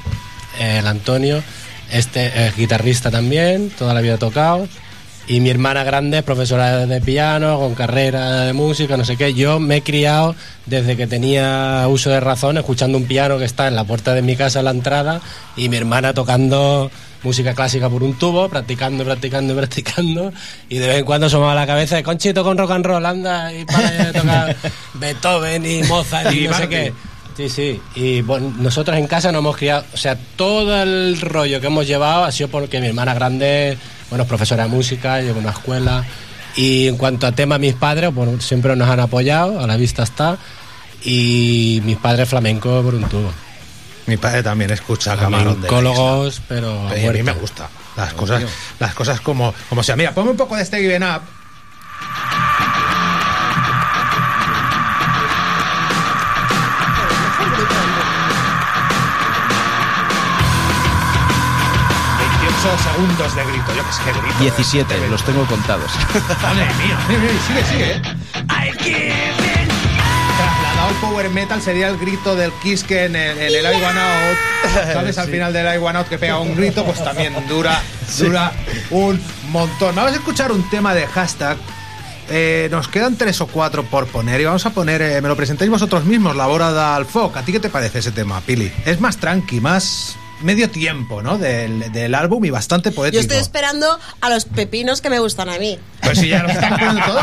el 0.59 0.87
Antonio, 0.87 1.43
este 1.91 2.47
es 2.47 2.55
guitarrista 2.55 3.11
también, 3.11 3.69
toda 3.69 3.93
la 3.93 4.01
vida 4.01 4.15
ha 4.15 4.19
tocado. 4.19 4.67
Y 5.29 5.41
mi 5.41 5.49
hermana 5.49 5.83
grande 5.83 6.19
es 6.19 6.23
profesora 6.23 6.85
de 6.85 7.01
piano, 7.01 7.59
con 7.59 7.75
carrera 7.75 8.45
de 8.45 8.53
música, 8.53 8.95
no 8.95 9.03
sé 9.03 9.17
qué. 9.17 9.33
Yo 9.33 9.59
me 9.59 9.77
he 9.77 9.81
criado 9.81 10.35
desde 10.65 10.95
que 10.95 11.05
tenía 11.05 11.85
uso 11.89 12.09
de 12.09 12.21
razón, 12.21 12.57
escuchando 12.57 12.97
un 12.97 13.03
piano 13.05 13.37
que 13.37 13.43
está 13.43 13.67
en 13.67 13.75
la 13.75 13.83
puerta 13.83 14.13
de 14.13 14.21
mi 14.21 14.37
casa, 14.37 14.59
en 14.59 14.65
la 14.65 14.71
entrada, 14.71 15.19
y 15.57 15.67
mi 15.67 15.75
hermana 15.75 16.13
tocando 16.13 16.89
música 17.23 17.53
clásica 17.53 17.89
por 17.89 18.03
un 18.03 18.17
tubo, 18.17 18.47
practicando, 18.47 19.03
practicando, 19.03 19.53
practicando, 19.57 20.31
y 20.69 20.77
de 20.77 20.87
vez 20.87 20.99
en 20.99 21.05
cuando 21.05 21.27
asomaba 21.27 21.55
la 21.55 21.67
cabeza 21.67 21.97
de 21.97 22.03
Conchito 22.03 22.45
con 22.45 22.57
rock 22.57 22.71
and 22.71 22.85
roll, 22.85 23.05
anda, 23.05 23.53
y 23.53 23.65
para 23.65 23.91
de 23.91 24.13
tocar 24.13 24.55
Beethoven 24.93 25.65
y 25.65 25.83
Mozart 25.83 26.31
y, 26.31 26.45
Y 26.45 26.47
no 26.47 26.53
sé 26.53 26.69
qué. 26.69 26.93
Sí, 27.37 27.49
sí. 27.49 27.79
Y 27.93 28.23
bueno, 28.23 28.51
nosotros 28.57 28.97
en 28.97 29.05
casa 29.05 29.31
nos 29.31 29.39
hemos 29.41 29.55
criado, 29.57 29.85
o 29.93 29.97
sea, 29.97 30.17
todo 30.35 30.81
el 30.81 31.21
rollo 31.21 31.61
que 31.61 31.67
hemos 31.67 31.85
llevado 31.85 32.23
ha 32.23 32.31
sido 32.31 32.49
porque 32.49 32.81
mi 32.81 32.87
hermana 32.87 33.13
grande, 33.13 33.77
bueno, 34.09 34.23
es 34.23 34.27
profesora 34.27 34.63
de 34.63 34.69
música, 34.69 35.21
lleva 35.21 35.37
una 35.37 35.51
escuela. 35.51 36.03
Y 36.55 36.87
en 36.87 36.97
cuanto 36.97 37.27
a 37.27 37.33
tema, 37.33 37.59
mis 37.59 37.75
padres, 37.75 38.11
bueno, 38.11 38.41
siempre 38.41 38.75
nos 38.75 38.89
han 38.89 39.01
apoyado, 39.01 39.59
a 39.59 39.67
la 39.67 39.77
vista 39.77 40.01
está. 40.01 40.39
Y 41.03 41.79
mis 41.85 41.97
padres 41.97 42.27
flamenco 42.27 42.81
por 42.81 42.95
un 42.95 43.03
tubo. 43.03 43.31
Mi 44.07 44.17
padre 44.17 44.41
también 44.41 44.71
escucha 44.71 45.15
Flamencólogos, 45.15 46.41
pero. 46.47 46.89
Y 46.97 47.05
a 47.05 47.11
mí 47.11 47.21
me 47.21 47.33
gusta. 47.33 47.69
Las 47.95 48.15
cosas, 48.15 48.43
las 48.79 48.95
cosas 48.95 49.21
como, 49.21 49.53
como 49.69 49.83
sea. 49.83 49.95
Mira, 49.95 50.11
ponme 50.11 50.31
un 50.31 50.37
poco 50.37 50.55
de 50.55 50.63
este 50.63 50.79
Given 50.79 51.03
Up. 51.03 51.21
Segundos 62.83 63.35
de 63.35 63.43
grito. 63.45 63.75
Yo 63.75 63.85
que 63.85 63.93
sé, 63.93 64.01
qué 64.05 64.11
grito. 64.21 64.39
17, 64.39 65.07
los 65.09 65.23
tengo 65.23 65.45
contados. 65.45 65.91
Madre 66.41 66.65
mía, 66.75 66.97
sigue, 67.47 67.65
sigue. 67.65 68.01
eh. 68.85 69.67
Trasladado 70.37 70.89
al 70.89 70.95
power 70.95 71.29
metal 71.31 71.61
sería 71.61 71.87
el 71.87 71.97
grito 71.97 72.35
del 72.35 72.51
Kiss 72.61 72.83
que 72.83 73.05
en 73.05 73.15
el, 73.15 73.37
en 73.39 73.55
el 73.55 73.65
I 73.75 73.81
Wanna 73.81 74.29
Out, 74.29 74.37
¿sabes? 74.93 75.17
Al 75.17 75.29
final 75.29 75.51
del 75.51 75.73
I 75.75 75.79
Wanna 75.79 75.99
Out 75.99 76.09
que 76.09 76.17
pega 76.19 76.37
un 76.39 76.55
grito, 76.55 76.85
pues 76.85 77.03
también 77.03 77.33
dura, 77.47 77.81
dura 78.19 78.51
un 78.91 79.19
montón. 79.49 79.95
Vamos 79.95 80.11
a 80.11 80.15
escuchar 80.15 80.51
un 80.51 80.69
tema 80.69 80.93
de 80.93 81.07
hashtag. 81.07 81.57
Eh, 82.29 82.67
nos 82.71 82.87
quedan 82.89 83.15
tres 83.15 83.39
o 83.41 83.47
cuatro 83.47 83.83
por 83.83 84.05
poner 84.07 84.41
y 84.41 84.45
vamos 84.45 84.65
a 84.65 84.69
poner, 84.71 85.01
eh, 85.01 85.21
me 85.21 85.29
lo 85.29 85.35
presentáis 85.35 85.71
vosotros 85.71 86.03
mismos, 86.05 86.35
La 86.35 86.45
Bora 86.45 86.95
del 86.95 87.05
Foc. 87.05 87.35
¿A 87.37 87.41
ti 87.41 87.51
qué 87.53 87.59
te 87.59 87.69
parece 87.69 87.99
ese 87.99 88.11
tema, 88.11 88.41
Pili? 88.41 88.71
Es 88.85 88.99
más 88.99 89.17
tranqui, 89.17 89.59
más 89.61 90.17
medio 90.41 90.69
tiempo, 90.69 91.21
¿no? 91.21 91.37
Del, 91.37 91.91
del 91.91 92.15
álbum 92.15 92.43
y 92.45 92.49
bastante 92.49 92.89
Yo 92.89 92.95
poético. 92.95 93.21
estoy 93.21 93.37
esperando 93.37 93.99
a 94.21 94.29
los 94.29 94.45
pepinos 94.45 95.01
que 95.01 95.09
me 95.09 95.19
gustan 95.19 95.49
a 95.49 95.57
mí. 95.57 95.79
Pues 96.01 96.19
si 96.19 96.29
ya 96.29 96.43
lo 96.43 96.49
están 96.49 96.71
poniendo 96.77 97.01
todo. 97.05 97.21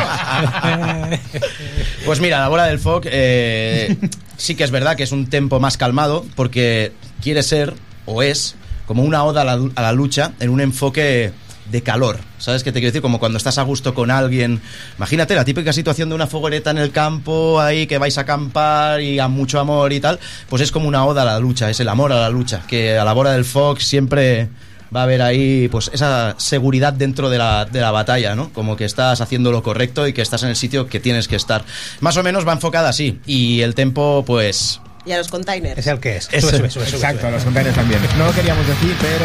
Pues 2.04 2.20
mira, 2.20 2.40
la 2.40 2.48
bola 2.48 2.66
del 2.66 2.78
FOC 2.78 3.06
eh, 3.10 3.96
sí 4.36 4.54
que 4.54 4.64
es 4.64 4.70
verdad 4.70 4.96
que 4.96 5.04
es 5.04 5.12
un 5.12 5.28
tempo 5.28 5.60
más 5.60 5.76
calmado 5.76 6.24
porque 6.34 6.92
quiere 7.22 7.42
ser, 7.42 7.74
o 8.06 8.22
es, 8.22 8.56
como 8.86 9.02
una 9.02 9.24
oda 9.24 9.42
a 9.42 9.44
la, 9.44 9.60
a 9.74 9.82
la 9.82 9.92
lucha 9.92 10.32
en 10.40 10.50
un 10.50 10.60
enfoque 10.60 11.32
de 11.74 11.82
calor. 11.82 12.18
¿Sabes 12.38 12.62
qué 12.62 12.70
te 12.70 12.78
quiero 12.78 12.90
decir? 12.92 13.02
Como 13.02 13.18
cuando 13.18 13.36
estás 13.36 13.58
a 13.58 13.62
gusto 13.62 13.94
con 13.94 14.12
alguien. 14.12 14.60
Imagínate 14.96 15.34
la 15.34 15.44
típica 15.44 15.72
situación 15.72 16.08
de 16.08 16.14
una 16.14 16.28
fogoneta 16.28 16.70
en 16.70 16.78
el 16.78 16.92
campo, 16.92 17.60
ahí 17.60 17.88
que 17.88 17.98
vais 17.98 18.16
a 18.16 18.20
acampar 18.20 19.00
y 19.00 19.18
a 19.18 19.26
mucho 19.26 19.58
amor 19.58 19.92
y 19.92 19.98
tal. 19.98 20.20
Pues 20.48 20.62
es 20.62 20.70
como 20.70 20.86
una 20.86 21.04
oda 21.04 21.22
a 21.22 21.24
la 21.24 21.40
lucha, 21.40 21.68
es 21.68 21.80
el 21.80 21.88
amor 21.88 22.12
a 22.12 22.20
la 22.20 22.30
lucha. 22.30 22.62
Que 22.68 22.96
a 22.96 23.04
la 23.04 23.12
bola 23.12 23.32
del 23.32 23.44
Fox 23.44 23.84
siempre 23.88 24.48
va 24.94 25.00
a 25.00 25.02
haber 25.02 25.20
ahí 25.22 25.66
pues 25.66 25.90
esa 25.92 26.36
seguridad 26.38 26.92
dentro 26.92 27.28
de 27.28 27.38
la, 27.38 27.64
de 27.64 27.80
la 27.80 27.90
batalla, 27.90 28.36
¿no? 28.36 28.52
Como 28.52 28.76
que 28.76 28.84
estás 28.84 29.20
haciendo 29.20 29.50
lo 29.50 29.64
correcto 29.64 30.06
y 30.06 30.12
que 30.12 30.22
estás 30.22 30.44
en 30.44 30.50
el 30.50 30.56
sitio 30.56 30.86
que 30.86 31.00
tienes 31.00 31.26
que 31.26 31.34
estar. 31.34 31.64
Más 31.98 32.16
o 32.16 32.22
menos 32.22 32.46
va 32.46 32.52
enfocada 32.52 32.88
así. 32.90 33.18
Y 33.26 33.62
el 33.62 33.74
tempo, 33.74 34.22
pues. 34.24 34.80
Y 35.04 35.10
a 35.10 35.18
los 35.18 35.26
containers. 35.26 35.78
Es 35.78 35.88
el 35.88 35.98
que 35.98 36.18
es. 36.18 36.28
Eso. 36.30 36.48
Sube, 36.50 36.58
sube, 36.58 36.70
sube, 36.70 36.86
sube, 36.86 36.96
Exacto, 36.98 37.22
sube. 37.22 37.32
los 37.32 37.42
containers 37.42 37.74
también. 37.74 38.00
No 38.16 38.26
lo 38.26 38.32
queríamos 38.32 38.64
decir, 38.68 38.94
pero 39.00 39.24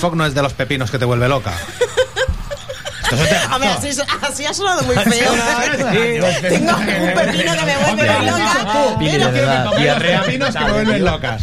foc 0.00 0.14
no 0.14 0.26
es 0.26 0.34
de 0.34 0.42
los 0.42 0.52
pepinos 0.54 0.90
que 0.90 0.98
te 0.98 1.04
vuelve 1.04 1.28
loca. 1.28 1.52
A 3.50 3.58
ver, 3.58 3.70
así, 3.70 3.88
así 4.22 4.46
ha 4.46 4.54
sonado 4.54 4.82
muy 4.82 4.94
feo. 5.04 5.32
Tengo 6.42 6.76
un 6.76 6.86
pepino 6.86 7.52
que 7.56 7.64
me 7.64 7.76
vuelve 7.76 8.06
loca. 8.24 8.96
Pili, 8.98 9.10
pero- 9.12 9.26
de 9.32 9.40
verdad. 9.40 9.76
Diarrea 9.76 10.22
pepinos 10.22 10.54
que 10.54 10.64
me 10.64 10.72
vuelven 10.72 11.04
locas. 11.04 11.42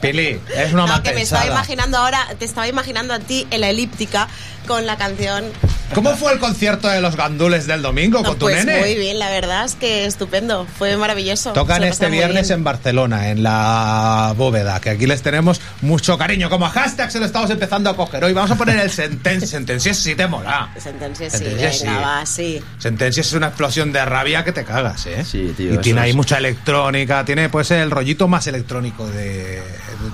Pili, 0.00 0.40
es 0.56 0.72
una 0.72 0.86
No, 0.86 1.02
que 1.02 1.12
me 1.12 1.22
estaba 1.22 1.46
imaginando 1.46 1.98
ahora, 1.98 2.26
te 2.38 2.44
estaba 2.46 2.66
imaginando 2.68 3.12
a 3.14 3.18
ti 3.18 3.46
en 3.50 3.60
la 3.60 3.68
elíptica 3.68 4.28
con 4.66 4.86
la 4.86 4.96
canción. 4.96 5.44
¿Cómo 5.92 6.16
fue 6.16 6.32
el 6.32 6.38
concierto 6.38 6.88
de 6.88 7.00
los 7.00 7.14
gandules 7.16 7.66
del 7.66 7.82
domingo 7.82 8.22
con 8.24 8.34
tu 8.38 8.46
Pues 8.46 8.64
nene? 8.64 8.80
muy 8.80 8.94
bien, 8.96 9.18
la 9.18 9.28
verdad 9.30 9.64
es 9.64 9.74
que 9.74 10.06
estupendo, 10.06 10.66
fue 10.78 10.96
maravilloso. 10.96 11.52
Tocan 11.52 11.84
este 11.84 12.08
viernes 12.08 12.50
en 12.50 12.64
Barcelona, 12.64 13.30
en 13.30 13.42
la 13.42 14.34
bóveda, 14.36 14.80
que 14.80 14.90
aquí 14.90 15.06
les 15.06 15.22
tenemos 15.22 15.60
mucho 15.82 16.18
cariño. 16.18 16.50
Como 16.50 16.68
hashtag 16.68 17.10
se 17.12 17.20
lo 17.20 17.26
estamos 17.26 17.50
empezando 17.50 17.90
a 17.90 17.96
coger 17.96 18.24
hoy. 18.24 18.32
Vamos 18.32 18.50
a 18.50 18.56
poner 18.56 18.78
el 18.80 18.90
Sentencias. 18.90 19.50
Sentencias 19.50 19.96
sí 19.98 20.14
te 20.14 20.26
mola. 20.26 20.70
Sentencias, 20.78 21.32
sí, 21.32 21.38
Sentencias, 21.38 21.78
sí. 21.78 21.86
va, 21.86 22.26
sí. 22.26 22.60
Sentencias 22.78 23.26
es 23.28 23.32
una 23.34 23.48
explosión 23.48 23.92
de 23.92 24.04
rabia 24.04 24.42
que 24.42 24.52
te 24.52 24.64
cagas, 24.64 25.06
¿eh? 25.06 25.24
Sí, 25.24 25.52
tío. 25.56 25.74
y 25.74 25.78
tiene 25.78 26.00
ahí 26.00 26.10
es- 26.10 26.16
mucha 26.16 26.38
electrónica, 26.38 27.24
tiene 27.24 27.48
pues 27.50 27.70
el 27.70 27.90
rollito 27.90 28.26
más 28.26 28.46
electrónico 28.46 29.06
de, 29.06 29.56
de 29.60 29.62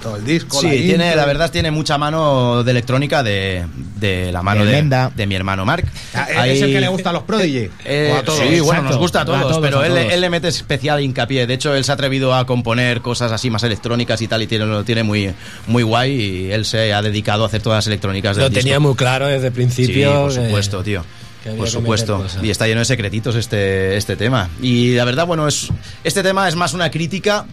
todo 0.02 0.16
el 0.16 0.24
disco. 0.24 0.60
Sí, 0.60 0.66
la 0.66 0.72
tiene, 0.72 1.16
la 1.16 1.24
verdad 1.24 1.50
tiene 1.50 1.70
mucha 1.70 1.96
mano 1.96 2.62
de 2.64 2.70
electrónica 2.70 3.22
de, 3.22 3.64
de 3.96 4.30
la 4.32 4.42
mano 4.42 4.64
De 4.64 4.70
de, 4.72 4.76
Menda. 4.76 5.10
de 5.14 5.26
mi 5.26 5.34
hermano 5.36 5.59
Mark. 5.64 5.86
Ah, 6.14 6.46
¿Es 6.46 6.60
el 6.62 6.72
que 6.72 6.80
le 6.80 6.88
gusta 6.88 7.10
a 7.10 7.12
los 7.12 7.22
Prodigy? 7.24 7.70
Eh, 7.84 8.12
¿O 8.14 8.18
a 8.18 8.22
todos? 8.22 8.38
Sí, 8.38 8.44
bueno, 8.60 8.60
Exacto. 8.64 8.88
nos 8.88 8.96
gusta 8.98 9.20
a 9.20 9.24
todos, 9.24 9.38
A 9.38 9.42
todos, 9.42 9.58
pero 9.60 9.80
a 9.80 9.86
él, 9.86 9.92
todos. 9.94 10.12
él 10.12 10.20
le 10.20 10.30
mete 10.30 10.48
especial 10.48 11.00
hincapié. 11.02 11.46
De 11.46 11.54
hecho, 11.54 11.74
él 11.74 11.84
se 11.84 11.90
ha 11.92 11.94
atrevido 11.94 12.34
a 12.34 12.46
componer 12.46 13.00
cosas 13.00 13.32
así 13.32 13.50
más 13.50 13.62
electrónicas 13.62 14.20
y 14.22 14.28
tal, 14.28 14.42
y 14.42 14.46
tiene, 14.46 14.66
lo 14.66 14.84
tiene 14.84 15.02
muy, 15.02 15.32
muy 15.66 15.82
guay. 15.82 16.12
Y 16.20 16.50
él 16.52 16.64
se 16.64 16.92
ha 16.92 17.02
dedicado 17.02 17.44
a 17.44 17.46
hacer 17.48 17.62
todas 17.62 17.78
las 17.78 17.86
electrónicas 17.86 18.36
del 18.36 18.46
Lo 18.46 18.50
tenía 18.50 18.74
disco. 18.74 18.80
muy 18.88 18.94
claro 18.96 19.26
desde 19.26 19.48
el 19.48 19.52
Sí, 19.52 19.56
principio. 19.56 20.12
por 20.22 20.34
que- 20.34 20.44
supuesto, 20.46 20.82
tío. 20.82 21.04
que 21.42 21.48
había 21.48 21.58
Por 21.60 21.70
supuesto. 21.70 22.26
Y 22.42 22.50
está 22.50 22.66
lleno 22.66 22.80
de 22.80 22.84
secretitos 22.84 23.34
este, 23.34 23.96
este 23.96 24.14
tema. 24.16 24.50
Y 24.60 24.94
la 24.94 25.04
verdad, 25.06 25.26
bueno, 25.26 25.48
es 25.48 25.68
este 26.04 26.22
tema 26.22 26.46
es 26.48 26.54
más 26.54 26.74
una 26.74 26.90
crítica 26.90 27.46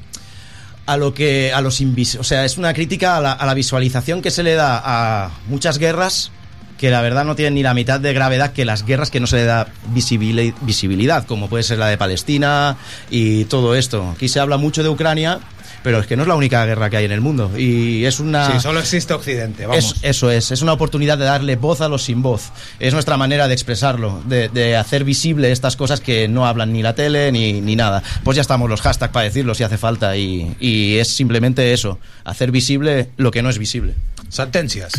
a 0.86 0.98
lo 0.98 1.14
que 1.14 1.52
a 1.54 1.60
los 1.62 1.82
invis 1.82 2.16
o 2.16 2.24
sea 2.24 2.46
es 2.46 2.58
una 2.58 2.74
crítica 2.74 3.18
a 3.18 3.22
la, 3.22 3.32
a 3.34 3.46
la 3.46 3.54
visualización 3.54 4.22
que 4.22 4.32
se 4.32 4.42
le 4.44 4.54
da 4.56 4.82
a 4.84 5.32
muchas 5.48 5.78
guerras 5.80 6.32
que 6.78 6.90
la 6.92 7.02
verdad 7.02 7.26
no 7.26 7.36
tienen 7.36 7.56
ni 7.56 7.64
la 7.64 7.74
mitad 7.74 8.00
de 8.00 8.14
gravedad 8.14 8.54
que 8.54 8.66
las 8.66 8.86
guerras 8.86 9.10
que 9.12 9.20
no 9.20 9.28
se 9.28 9.38
le 9.38 9.46
da 9.46 9.68
visibili- 9.94 10.54
visibilidad 10.62 11.26
como 11.26 11.50
puede 11.50 11.64
ser 11.64 11.78
la 11.80 11.88
de 11.88 11.98
Palestina 11.98 12.78
y 13.10 13.46
todo 13.46 13.76
esto 13.76 14.12
aquí 14.16 14.28
se 14.30 14.40
habla 14.40 14.58
mucho 14.58 14.84
de 14.84 14.90
Ucrania 14.90 15.40
pero 15.84 16.00
es 16.00 16.08
que 16.08 16.18
no 16.18 16.24
es 16.24 16.28
la 16.28 16.36
única 16.36 16.66
guerra 16.66 16.90
que 16.90 16.98
hay 16.98 17.06
en 17.06 17.12
el 17.14 17.22
mundo 17.22 17.52
y 17.58 18.04
es 18.04 18.20
una 18.20 18.52
Sí, 18.52 18.60
solo 18.60 18.80
existe 18.80 19.14
Occidente, 19.14 19.66
vamos. 19.68 19.96
es- 19.96 20.04
eso 20.04 20.30
es, 20.32 20.52
es 20.52 20.62
una 20.62 20.74
oportunidad 20.74 21.18
de 21.18 21.24
darle 21.26 21.56
voz 21.56 21.80
a 21.82 21.88
los 21.88 22.04
sin 22.04 22.22
voz. 22.22 22.50
Es 22.80 22.94
nuestra 22.94 23.16
manera 23.16 23.48
de 23.48 23.54
expresarlo, 23.54 24.22
de, 24.26 24.50
de 24.50 24.76
hacer 24.76 25.04
visible 25.06 25.52
estas 25.52 25.78
cosas 25.78 26.02
que 26.02 26.28
no 26.28 26.46
hablan 26.46 26.74
ni 26.74 26.82
la 26.84 26.94
tele 26.94 27.32
ni, 27.32 27.62
ni 27.62 27.76
nada. 27.78 28.04
Pues 28.24 28.36
ya 28.36 28.42
estamos 28.42 28.70
los 28.70 28.82
hashtags 28.82 29.14
para 29.14 29.26
decirlo 29.26 29.56
si 29.56 29.64
hace 29.64 29.78
falta 29.78 30.18
y, 30.18 30.56
y 30.60 30.98
es 30.98 31.08
simplemente 31.08 31.72
eso, 31.72 32.00
hacer 32.26 32.52
visible 32.52 33.10
lo 33.16 33.32
que 33.32 33.42
no 33.42 33.50
es 33.50 33.58
visible. 33.58 33.94
Sentencias. 34.30 34.92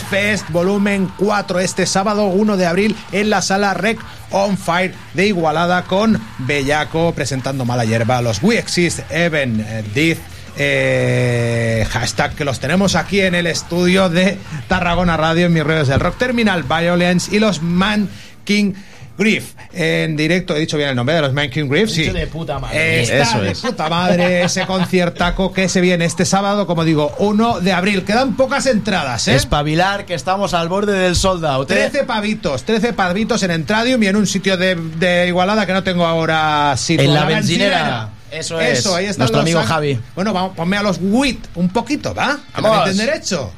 Fest 0.00 0.48
Volumen 0.48 1.12
4 1.18 1.60
este 1.60 1.84
sábado 1.84 2.26
1 2.26 2.56
de 2.56 2.66
abril 2.66 2.96
en 3.10 3.28
la 3.28 3.42
sala 3.42 3.74
Rec 3.74 3.98
on 4.30 4.56
Fire 4.56 4.94
de 5.12 5.26
Igualada 5.26 5.82
con 5.82 6.18
Bellaco 6.38 7.12
presentando 7.12 7.64
Mala 7.64 7.84
Hierba, 7.84 8.22
los 8.22 8.42
We 8.42 8.58
Exist, 8.58 9.00
Even 9.10 9.60
eh, 9.60 9.84
Death, 9.92 10.18
eh, 10.56 11.86
hashtag 11.90 12.34
que 12.34 12.44
los 12.44 12.60
tenemos 12.60 12.94
aquí 12.94 13.20
en 13.20 13.34
el 13.34 13.46
estudio 13.46 14.08
de 14.08 14.38
Tarragona 14.68 15.16
Radio 15.16 15.46
en 15.46 15.52
mis 15.52 15.64
redes 15.64 15.88
del 15.88 16.00
Rock 16.00 16.16
Terminal 16.16 16.62
Violence 16.62 17.34
y 17.34 17.40
los 17.40 17.60
Man 17.60 18.08
King 18.44 18.72
Grief 19.18 19.52
en 19.72 20.16
directo, 20.16 20.56
he 20.56 20.60
dicho 20.60 20.76
bien 20.76 20.88
el 20.90 20.96
nombre 20.96 21.14
de 21.14 21.20
los 21.22 21.32
Man 21.32 21.50
King 21.50 21.68
Grief, 21.68 21.90
sí. 21.90 22.04
De 22.10 22.26
puta 22.26 22.58
madre. 22.58 23.02
Está 23.02 23.22
Eso 23.22 23.40
de 23.40 23.50
es. 23.52 23.60
puta 23.60 23.88
madre 23.88 24.42
ese 24.42 24.66
conciertaco 24.66 25.52
que 25.52 25.68
se 25.68 25.80
viene 25.80 26.04
este 26.04 26.24
sábado, 26.24 26.66
como 26.66 26.84
digo, 26.84 27.14
1 27.18 27.60
de 27.60 27.72
abril. 27.72 28.04
Quedan 28.04 28.34
pocas 28.36 28.66
entradas, 28.66 29.28
¿eh? 29.28 29.34
Espabilar, 29.34 30.06
que 30.06 30.14
estamos 30.14 30.54
al 30.54 30.68
borde 30.68 30.92
del 30.98 31.14
sold 31.16 31.44
out. 31.44 31.70
¿eh? 31.70 31.74
13 31.90 32.04
pavitos, 32.04 32.64
13 32.64 32.92
pavitos 32.94 33.42
en 33.42 33.50
Entradium 33.52 34.02
y 34.02 34.06
en 34.06 34.16
un 34.16 34.26
sitio 34.26 34.56
de, 34.56 34.74
de 34.76 35.26
Igualada 35.28 35.66
que 35.66 35.72
no 35.72 35.82
tengo 35.82 36.06
ahora 36.06 36.74
sitio. 36.76 37.04
En 37.04 37.14
la 37.14 37.20
La 37.20 37.26
bencinera. 37.26 38.08
Eso 38.30 38.58
es. 38.60 38.78
Eso, 38.78 38.94
ahí 38.96 39.04
están 39.04 39.18
Nuestro 39.24 39.40
amigo 39.42 39.60
san- 39.60 39.68
Javi. 39.68 40.00
Bueno, 40.14 40.32
vamos, 40.32 40.56
ponme 40.56 40.78
a 40.78 40.82
los 40.82 40.98
WIT 41.02 41.48
un 41.54 41.68
poquito, 41.68 42.14
¿va? 42.14 42.38
Vamos. 42.54 42.84
tienen 42.84 43.06
derecho. 43.06 43.52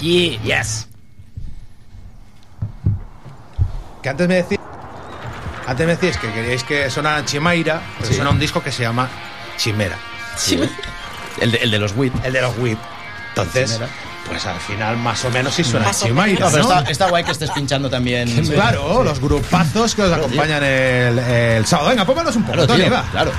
yes. 0.00 0.86
Que 4.02 4.08
antes 4.08 4.28
me 4.28 4.34
decís. 4.36 4.58
Antes 5.66 5.86
me 5.86 5.96
decís 5.96 6.16
que 6.18 6.30
queríais 6.32 6.62
que 6.64 6.90
sonara 6.90 7.24
Chimaira, 7.24 7.80
pero 7.98 8.08
Sí. 8.10 8.14
suena 8.14 8.30
un 8.30 8.38
disco 8.38 8.62
que 8.62 8.70
se 8.72 8.82
llama 8.82 9.08
Chimera. 9.56 9.96
El 11.40 11.50
de, 11.52 11.58
el 11.58 11.70
de 11.70 11.78
los 11.78 11.92
WIT. 11.96 12.12
El 12.24 12.32
de 12.32 12.40
los 12.40 12.56
WIT. 12.58 12.78
Entonces, 13.30 13.80
pues 14.28 14.46
al 14.46 14.58
final 14.60 14.96
más 14.96 15.24
o 15.24 15.30
menos 15.30 15.54
sí 15.54 15.62
suena 15.64 15.86
Más 15.86 16.00
Chimaira. 16.02 16.46
No, 16.46 16.50
pero 16.50 16.64
¿no? 16.64 16.78
Está, 16.78 16.90
está 16.90 17.08
guay 17.08 17.24
que 17.24 17.32
estés 17.32 17.50
pinchando 17.50 17.90
también. 17.90 18.28
Claro, 18.54 19.02
los 19.04 19.20
grupazos 19.20 19.94
que 19.94 20.02
os 20.02 20.12
acompañan 20.12 20.62
el, 20.62 21.18
el 21.18 21.66
sábado. 21.66 21.90
Venga, 21.90 22.04
pónganos 22.04 22.36
un 22.36 22.42
poco, 22.44 22.54
Claro, 22.54 22.66
Tony, 22.68 22.84
tío, 22.84 23.02
claro. 23.12 23.32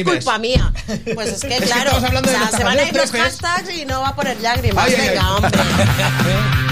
Es 0.00 0.04
culpa 0.04 0.38
mía. 0.38 0.72
Pues 1.14 1.28
es 1.32 1.40
que, 1.42 1.54
Es 1.56 1.60
que 1.60 1.66
claro, 1.66 1.96
o 1.96 2.00
sea, 2.00 2.50
se 2.50 2.64
van 2.64 2.78
a 2.78 2.82
ir 2.82 2.94
los 2.94 3.10
hashtags 3.10 3.70
y 3.70 3.84
no 3.84 4.00
va 4.00 4.08
a 4.08 4.16
poner 4.16 4.40
lágrimas. 4.40 4.84
Ay, 4.86 4.94
ay, 4.98 5.08
Venga, 5.08 5.22
ay. 5.26 5.34
hombre. 5.34 5.50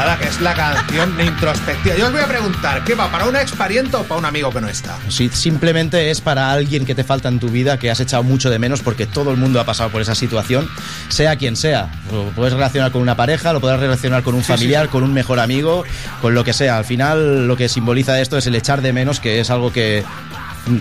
Nada, 0.00 0.18
que 0.18 0.28
es 0.28 0.40
la 0.40 0.54
canción 0.54 1.14
de 1.18 1.26
introspectiva. 1.26 1.94
Yo 1.94 2.06
os 2.06 2.12
voy 2.12 2.22
a 2.22 2.26
preguntar, 2.26 2.82
¿qué 2.84 2.94
va? 2.94 3.12
¿Para 3.12 3.26
una 3.26 3.42
expariente 3.42 3.98
o 3.98 4.02
para 4.04 4.18
un 4.18 4.24
amigo 4.24 4.50
que 4.50 4.58
no 4.58 4.66
está? 4.66 4.96
Sí, 5.08 5.28
simplemente 5.30 6.10
es 6.10 6.22
para 6.22 6.50
alguien 6.52 6.86
que 6.86 6.94
te 6.94 7.04
falta 7.04 7.28
en 7.28 7.38
tu 7.38 7.50
vida, 7.50 7.78
que 7.78 7.90
has 7.90 8.00
echado 8.00 8.22
mucho 8.22 8.48
de 8.48 8.58
menos, 8.58 8.80
porque 8.80 9.04
todo 9.04 9.30
el 9.30 9.36
mundo 9.36 9.60
ha 9.60 9.66
pasado 9.66 9.90
por 9.90 10.00
esa 10.00 10.14
situación, 10.14 10.66
sea 11.10 11.36
quien 11.36 11.54
sea. 11.54 11.90
Lo 12.10 12.30
puedes 12.30 12.54
relacionar 12.54 12.92
con 12.92 13.02
una 13.02 13.14
pareja, 13.14 13.52
lo 13.52 13.60
puedes 13.60 13.78
relacionar 13.78 14.22
con 14.22 14.34
un 14.34 14.40
Sí, 14.40 14.46
familiar, 14.46 14.88
con 14.88 15.02
un 15.02 15.12
mejor 15.12 15.38
amigo, 15.38 15.84
con 16.22 16.34
lo 16.34 16.44
que 16.44 16.54
sea. 16.54 16.78
Al 16.78 16.86
final, 16.86 17.46
lo 17.46 17.58
que 17.58 17.68
simboliza 17.68 18.18
esto 18.22 18.38
es 18.38 18.46
el 18.46 18.54
echar 18.54 18.80
de 18.80 18.94
menos, 18.94 19.20
que 19.20 19.38
es 19.40 19.50
algo 19.50 19.70
que 19.70 20.02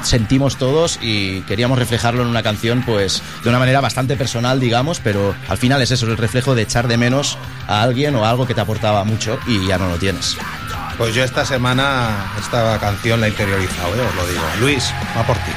sentimos 0.04 0.58
todos 0.58 1.00
y 1.02 1.42
queríamos 1.42 1.80
reflejarlo 1.80 2.22
en 2.22 2.28
una 2.28 2.44
canción 2.44 2.84
pues 2.86 3.22
de 3.44 3.50
una 3.50 3.60
manera 3.60 3.82
bastante 3.82 4.16
personal 4.16 4.60
digamos 4.60 5.00
pero 5.00 5.36
al 5.48 5.58
final 5.58 5.82
es 5.82 5.92
eso 5.92 6.06
el 6.06 6.18
reflejo 6.18 6.56
de 6.56 6.64
echar 6.64 6.88
de 6.88 6.98
menos 6.98 7.38
a 7.68 7.82
alguien 7.82 8.16
o 8.16 8.26
algo 8.26 8.46
que 8.46 8.54
te 8.54 8.62
aportaba 8.62 9.04
mucho 9.04 9.40
y 9.48 9.66
ya 9.68 9.78
no 9.78 9.90
lo 9.90 9.98
tienes 9.98 10.38
Pues 10.98 11.16
yo 11.16 11.24
esta 11.24 11.46
semana 11.46 12.34
esta 12.40 12.78
canción 12.80 13.22
la 13.22 13.28
he 13.28 13.30
interiorizado, 13.30 13.96
¿eh? 13.96 14.02
os 14.06 14.16
lo 14.16 14.28
digo. 14.28 14.44
Luis, 14.60 14.92
va 15.18 15.24
por 15.24 15.38
ti. 15.38 15.52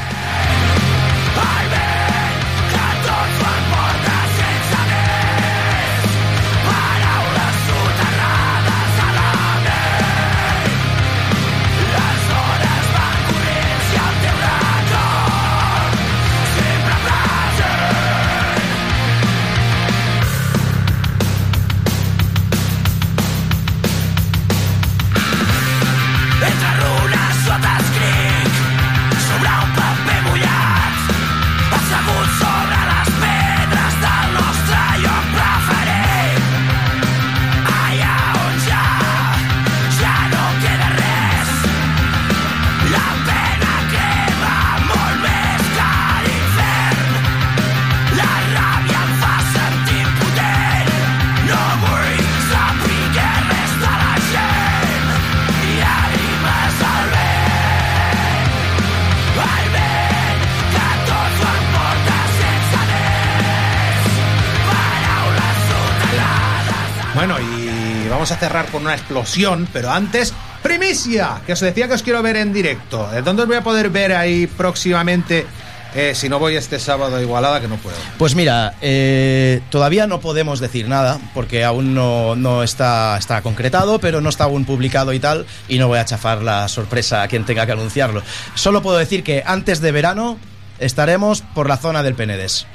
Una 68.83 68.95
explosión, 68.95 69.68
pero 69.72 69.91
antes, 69.91 70.35
primicia, 70.62 71.41
que 71.47 71.55
os 71.55 71.61
decía 71.61 71.89
que 71.89 71.95
os 71.95 72.03
quiero 72.03 72.22
ver 72.22 72.37
en 72.37 72.53
directo. 72.53 73.09
¿De 73.11 73.22
dónde 73.22 73.43
os 73.43 73.49
voy 73.49 73.57
a 73.57 73.62
poder 73.62 73.91
ver 73.91 74.12
ahí 74.12 74.47
próximamente? 74.47 75.47
eh, 75.95 76.12
si 76.14 76.28
no 76.28 76.39
voy 76.39 76.57
este 76.57 76.78
sábado 76.78 77.20
Igualada, 77.20 77.61
que 77.61 77.68
no 77.68 77.76
puedo. 77.76 77.97
Pues 78.18 78.35
mira, 78.35 78.74
eh, 78.80 79.61
todavía 79.70 80.07
no 80.07 80.20
podemos 80.20 80.61
decir 80.61 80.89
nada 80.89 81.18
porque 81.35 81.64
aún 81.64 81.95
no, 81.95 82.62
está, 82.62 83.16
está 83.18 83.43
concretado, 83.43 83.99
pero 83.99 84.20
no 84.20 84.28
está 84.28 84.45
aún 84.45 84.64
publicado 84.64 85.12
y 85.12 85.20
tal, 85.20 85.47
y 85.68 85.78
no 85.78 85.89
voy 85.89 85.99
a 85.99 86.05
chafar 86.05 86.43
la 86.43 86.68
sorpresa 86.68 87.22
a 87.22 87.28
quien 87.28 87.45
tenga 87.45 87.66
que 87.66 87.72
anunciarlo. 87.72 88.22
Solo 88.55 88.83
puedo 88.83 88.99
decir 88.99 89.22
que 89.22 89.43
antes 89.45 89.80
de 89.80 89.93
verano 89.93 90.39
estaremos 90.78 91.43
por 91.55 91.68
la 91.68 91.76
zona 91.76 92.03
del 92.03 92.14
Penedés. 92.14 92.66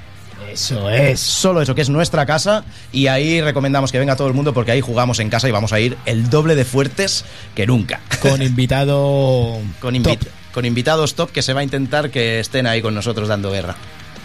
Eso 0.52 0.90
es. 0.90 1.20
Solo 1.20 1.62
eso, 1.62 1.76
que 1.76 1.82
es 1.82 1.90
nuestra 1.90 2.26
casa, 2.26 2.64
y 2.92 3.08
ahí 3.08 3.42
recomendamos 3.42 3.92
que 3.92 4.00
venga 4.00 4.16
todo 4.16 4.28
el 4.28 4.34
mundo 4.34 4.54
porque 4.54 4.72
ahí 4.72 4.82
jugamos 4.82 5.20
en 5.20 5.30
casa 5.30 5.48
y 5.48 5.52
vamos 5.52 5.74
a 5.74 5.80
ir 5.80 5.98
el 6.06 6.30
doble 6.30 6.56
de 6.56 6.66
fuertes 6.66 7.26
que 7.56 7.66
nunca. 7.68 8.00
Con 8.22 8.42
invitado 8.42 9.60
Con, 9.80 9.96
invi- 9.96 10.18
con 10.54 10.66
invitados 10.66 11.16
top 11.16 11.32
que 11.32 11.42
se 11.42 11.54
va 11.54 11.62
a 11.62 11.64
intentar 11.64 12.10
que 12.10 12.40
estén 12.40 12.66
ahí 12.68 12.82
con 12.82 12.94
nosotros 12.96 13.28
dando 13.28 13.52
guerra. 13.52 13.76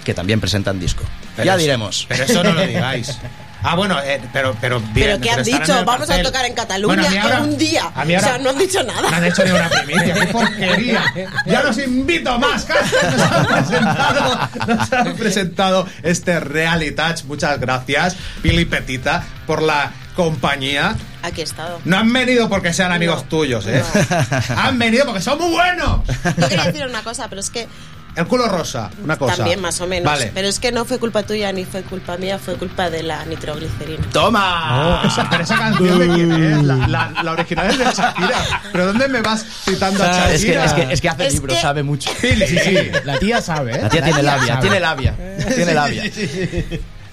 Que 0.05 0.15
también 0.15 0.41
presentan 0.41 0.81
disco. 0.81 1.05
Pero 1.37 1.47
ya 1.47 1.53
eso- 1.53 1.61
diremos. 1.61 2.07
Pero 2.09 2.25
eso 2.25 2.43
no 2.43 2.53
lo 2.53 2.63
digáis. 2.67 3.19
Ah, 3.63 3.75
bueno, 3.77 3.99
eh, 4.03 4.21
pero, 4.33 4.57
pero 4.61 4.81
bien. 4.81 4.93
Pero 4.95 5.21
¿qué 5.21 5.31
han 5.31 5.43
dicho? 5.45 5.85
Vamos 5.85 6.11
a 6.11 6.21
tocar 6.23 6.45
en 6.45 6.55
Bueno, 6.55 6.63
Cataluña 7.03 7.23
ahora- 7.23 7.37
en 7.39 7.43
un 7.45 7.59
día. 7.59 7.91
a 7.95 8.05
mí 8.05 8.15
ahora- 8.15 8.27
o 8.27 8.31
sea, 8.31 8.39
no 8.39 8.51
han 8.51 8.59
dicho 8.59 8.83
nada. 8.83 9.11
No 9.11 9.17
han 9.17 9.25
hecho 9.25 9.45
ni 9.45 9.51
una 9.51 9.69
primicia, 9.69 10.15
qué 10.21 10.27
porquería. 10.27 11.05
Ya 11.47 11.63
los 11.63 11.79
invito 11.79 12.39
más. 12.39 12.67
Nos 12.69 13.23
han 13.33 13.47
presentado, 13.47 14.49
nos 14.67 14.93
han 14.93 15.17
presentado 15.17 15.87
este 16.03 16.41
Reality 16.41 16.93
Touch. 16.95 17.25
Muchas 17.25 17.61
gracias, 17.61 18.17
Pili 18.43 18.65
Petita, 18.65 19.23
por 19.47 19.63
la 19.63 19.93
compañía. 20.17 20.95
Aquí 21.23 21.41
he 21.41 21.45
estado. 21.45 21.81
No 21.85 21.99
han 21.99 22.13
venido 22.13 22.49
porque 22.49 22.73
sean 22.73 22.91
amigos 22.93 23.29
tuyos, 23.29 23.65
¿eh? 23.69 23.83
Han 24.57 24.77
venido 24.79 25.05
porque 25.07 25.21
son 25.23 25.39
muy 25.39 25.51
buenos. 25.53 26.01
Yo 26.37 26.49
quería 26.49 26.65
decir 26.65 26.85
una 26.87 27.03
cosa, 27.03 27.29
pero 27.29 27.41
es 27.41 27.49
que 27.49 27.69
El 28.15 28.27
culo 28.27 28.47
rosa, 28.47 28.91
una 29.03 29.17
cosa. 29.17 29.37
también 29.37 29.61
más 29.61 29.81
o 29.81 29.87
menos. 29.87 30.05
Vale. 30.05 30.31
Pero 30.35 30.47
es 30.47 30.59
que 30.61 30.71
no 30.71 30.85
fue 30.85 30.99
culpa 30.99 31.23
tuya 31.23 31.51
ni 31.53 31.65
fue 31.65 31.83
culpa 31.83 32.19
mía, 32.19 32.39
fue 32.39 32.57
culpa 32.57 32.91
de 32.91 33.03
la 33.03 33.25
nitroglicerina. 33.25 34.05
¡Toma! 34.13 35.01
Oh, 35.03 35.07
esa, 35.07 35.31
pero 35.31 35.45
esa 35.45 35.57
canción 35.57 35.99
de 35.99 36.09
quién 36.09 36.33
es? 36.33 36.63
La, 36.63 36.77
la- 36.89 37.23
la 37.23 37.33
original 37.33 37.71
es 37.71 37.79
de 37.79 37.85
Shakira. 37.87 38.39
¿Pero 38.71 38.87
dónde 38.87 39.09
me 39.09 39.23
vas 39.23 39.47
citando 39.65 40.05
a 40.05 40.09
Shakira? 40.13 40.33
Es 40.35 40.45
que, 40.45 40.53
es 40.65 40.73
que, 40.89 40.93
es 40.95 41.01
que 41.01 41.09
hace 41.09 41.27
Es 41.29 41.33
libros, 41.35 41.57
que- 41.57 41.63
sabe 41.63 41.83
mucho. 41.83 42.11
Sí, 42.21 42.37
sí, 42.47 42.59
sí. 42.59 42.77
La 43.05 43.19
tía 43.19 43.41
sabe, 43.41 43.77
¿eh? 43.77 43.83
La 43.83 43.89
tía 43.89 44.03
tiene 44.05 44.23
labia, 44.23 44.47
sabe. 44.55 44.61
tiene 44.61 44.81
labia. 44.81 45.15
Tiene 45.55 45.75
labia. 45.75 46.05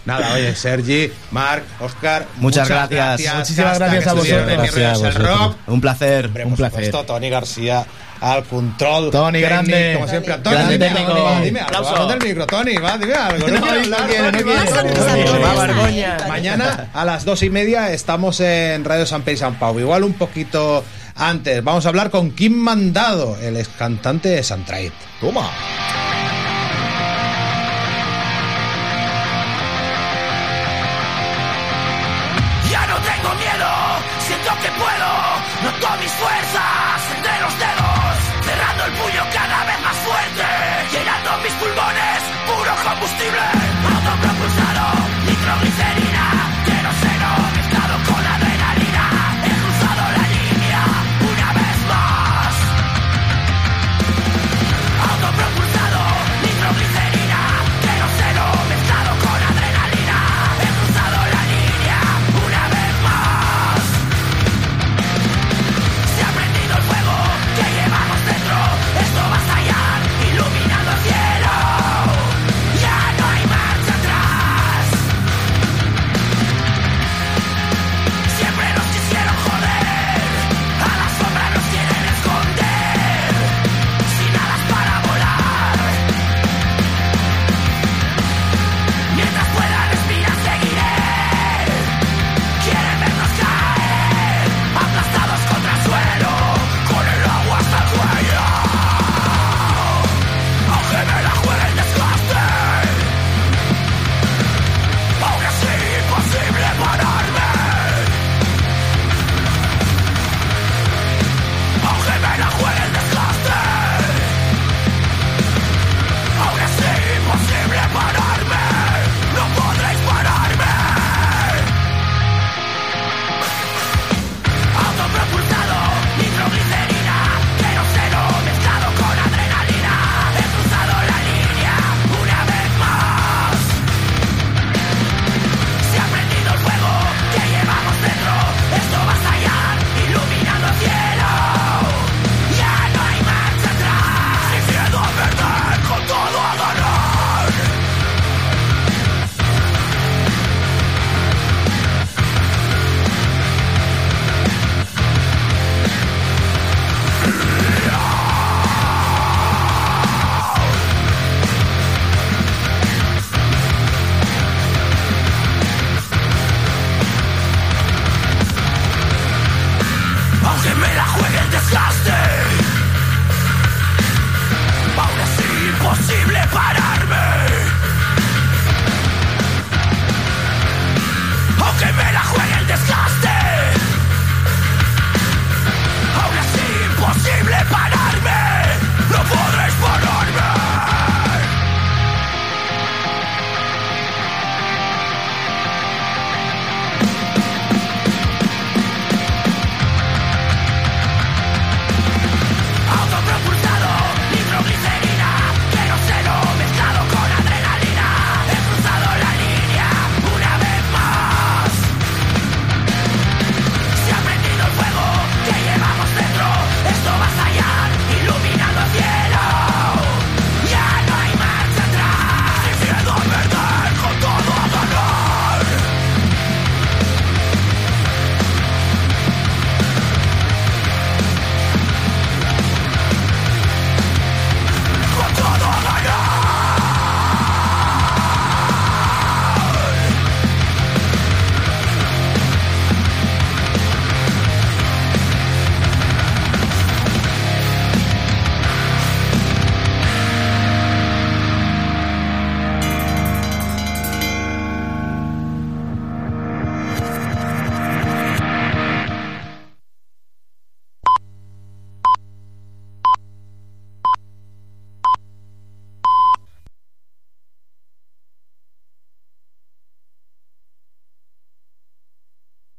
Nada, 0.09 0.33
oye, 0.33 0.55
Sergi, 0.55 1.11
Marc, 1.31 1.63
Oscar. 1.81 2.25
Muchas 2.37 2.67
gracias. 2.67 3.35
Muchísimas 3.35 3.79
gracias 3.79 4.07
a 4.07 4.13
vosotros. 4.13 4.45
Gracias 4.47 5.03
a 5.03 5.11
Rock. 5.19 5.55
Un 5.67 5.81
placer. 5.81 6.25
Hombre, 6.25 6.45
Un 6.45 6.55
placer. 6.55 6.85
supuesto, 6.85 7.05
Tony 7.13 7.29
García 7.29 7.85
al 8.21 8.43
control. 8.43 9.11
Tony, 9.11 9.39
técnico, 9.39 9.49
grande. 9.49 9.93
Como 9.93 10.07
siempre, 10.09 10.37
Tony, 10.39 10.55
Grande 10.55 10.73
dime 10.73 10.87
técnico. 10.89 11.11
algo, 11.11 11.23
va, 11.23 11.41
dime 11.41 11.59
algo. 11.61 11.77
Aplauso. 11.77 12.05
va, 12.07 12.13
del 12.15 12.27
micro, 12.27 12.47
Tony, 12.47 12.75
va, 12.75 12.97
dime 12.97 13.13
algo. 13.13 13.47
No, 13.47 13.59
No, 13.59 13.67
quiere 14.07 14.31
no 14.31 14.31
no. 14.31 16.27
Mañana 16.27 16.89
a 16.93 17.05
las 17.05 17.23
dos 17.25 17.43
y 17.43 17.49
media 17.49 17.91
estamos 17.91 18.39
en 18.41 18.83
Radio 18.83 19.05
San 19.05 19.21
Pedro 19.21 19.33
y 19.35 19.37
San 19.37 19.55
Pau. 19.55 19.79
Igual 19.79 20.03
un 20.03 20.13
poquito 20.13 20.83
antes. 21.15 21.63
Vamos 21.63 21.85
a 21.85 21.89
hablar 21.89 22.09
con 22.09 22.31
Kim 22.31 22.53
Mandado, 22.55 23.37
el 23.41 23.57
ex 23.57 23.69
cantante 23.69 24.29
de 24.29 24.43
Santraid. 24.43 24.91
Toma. 25.21 25.49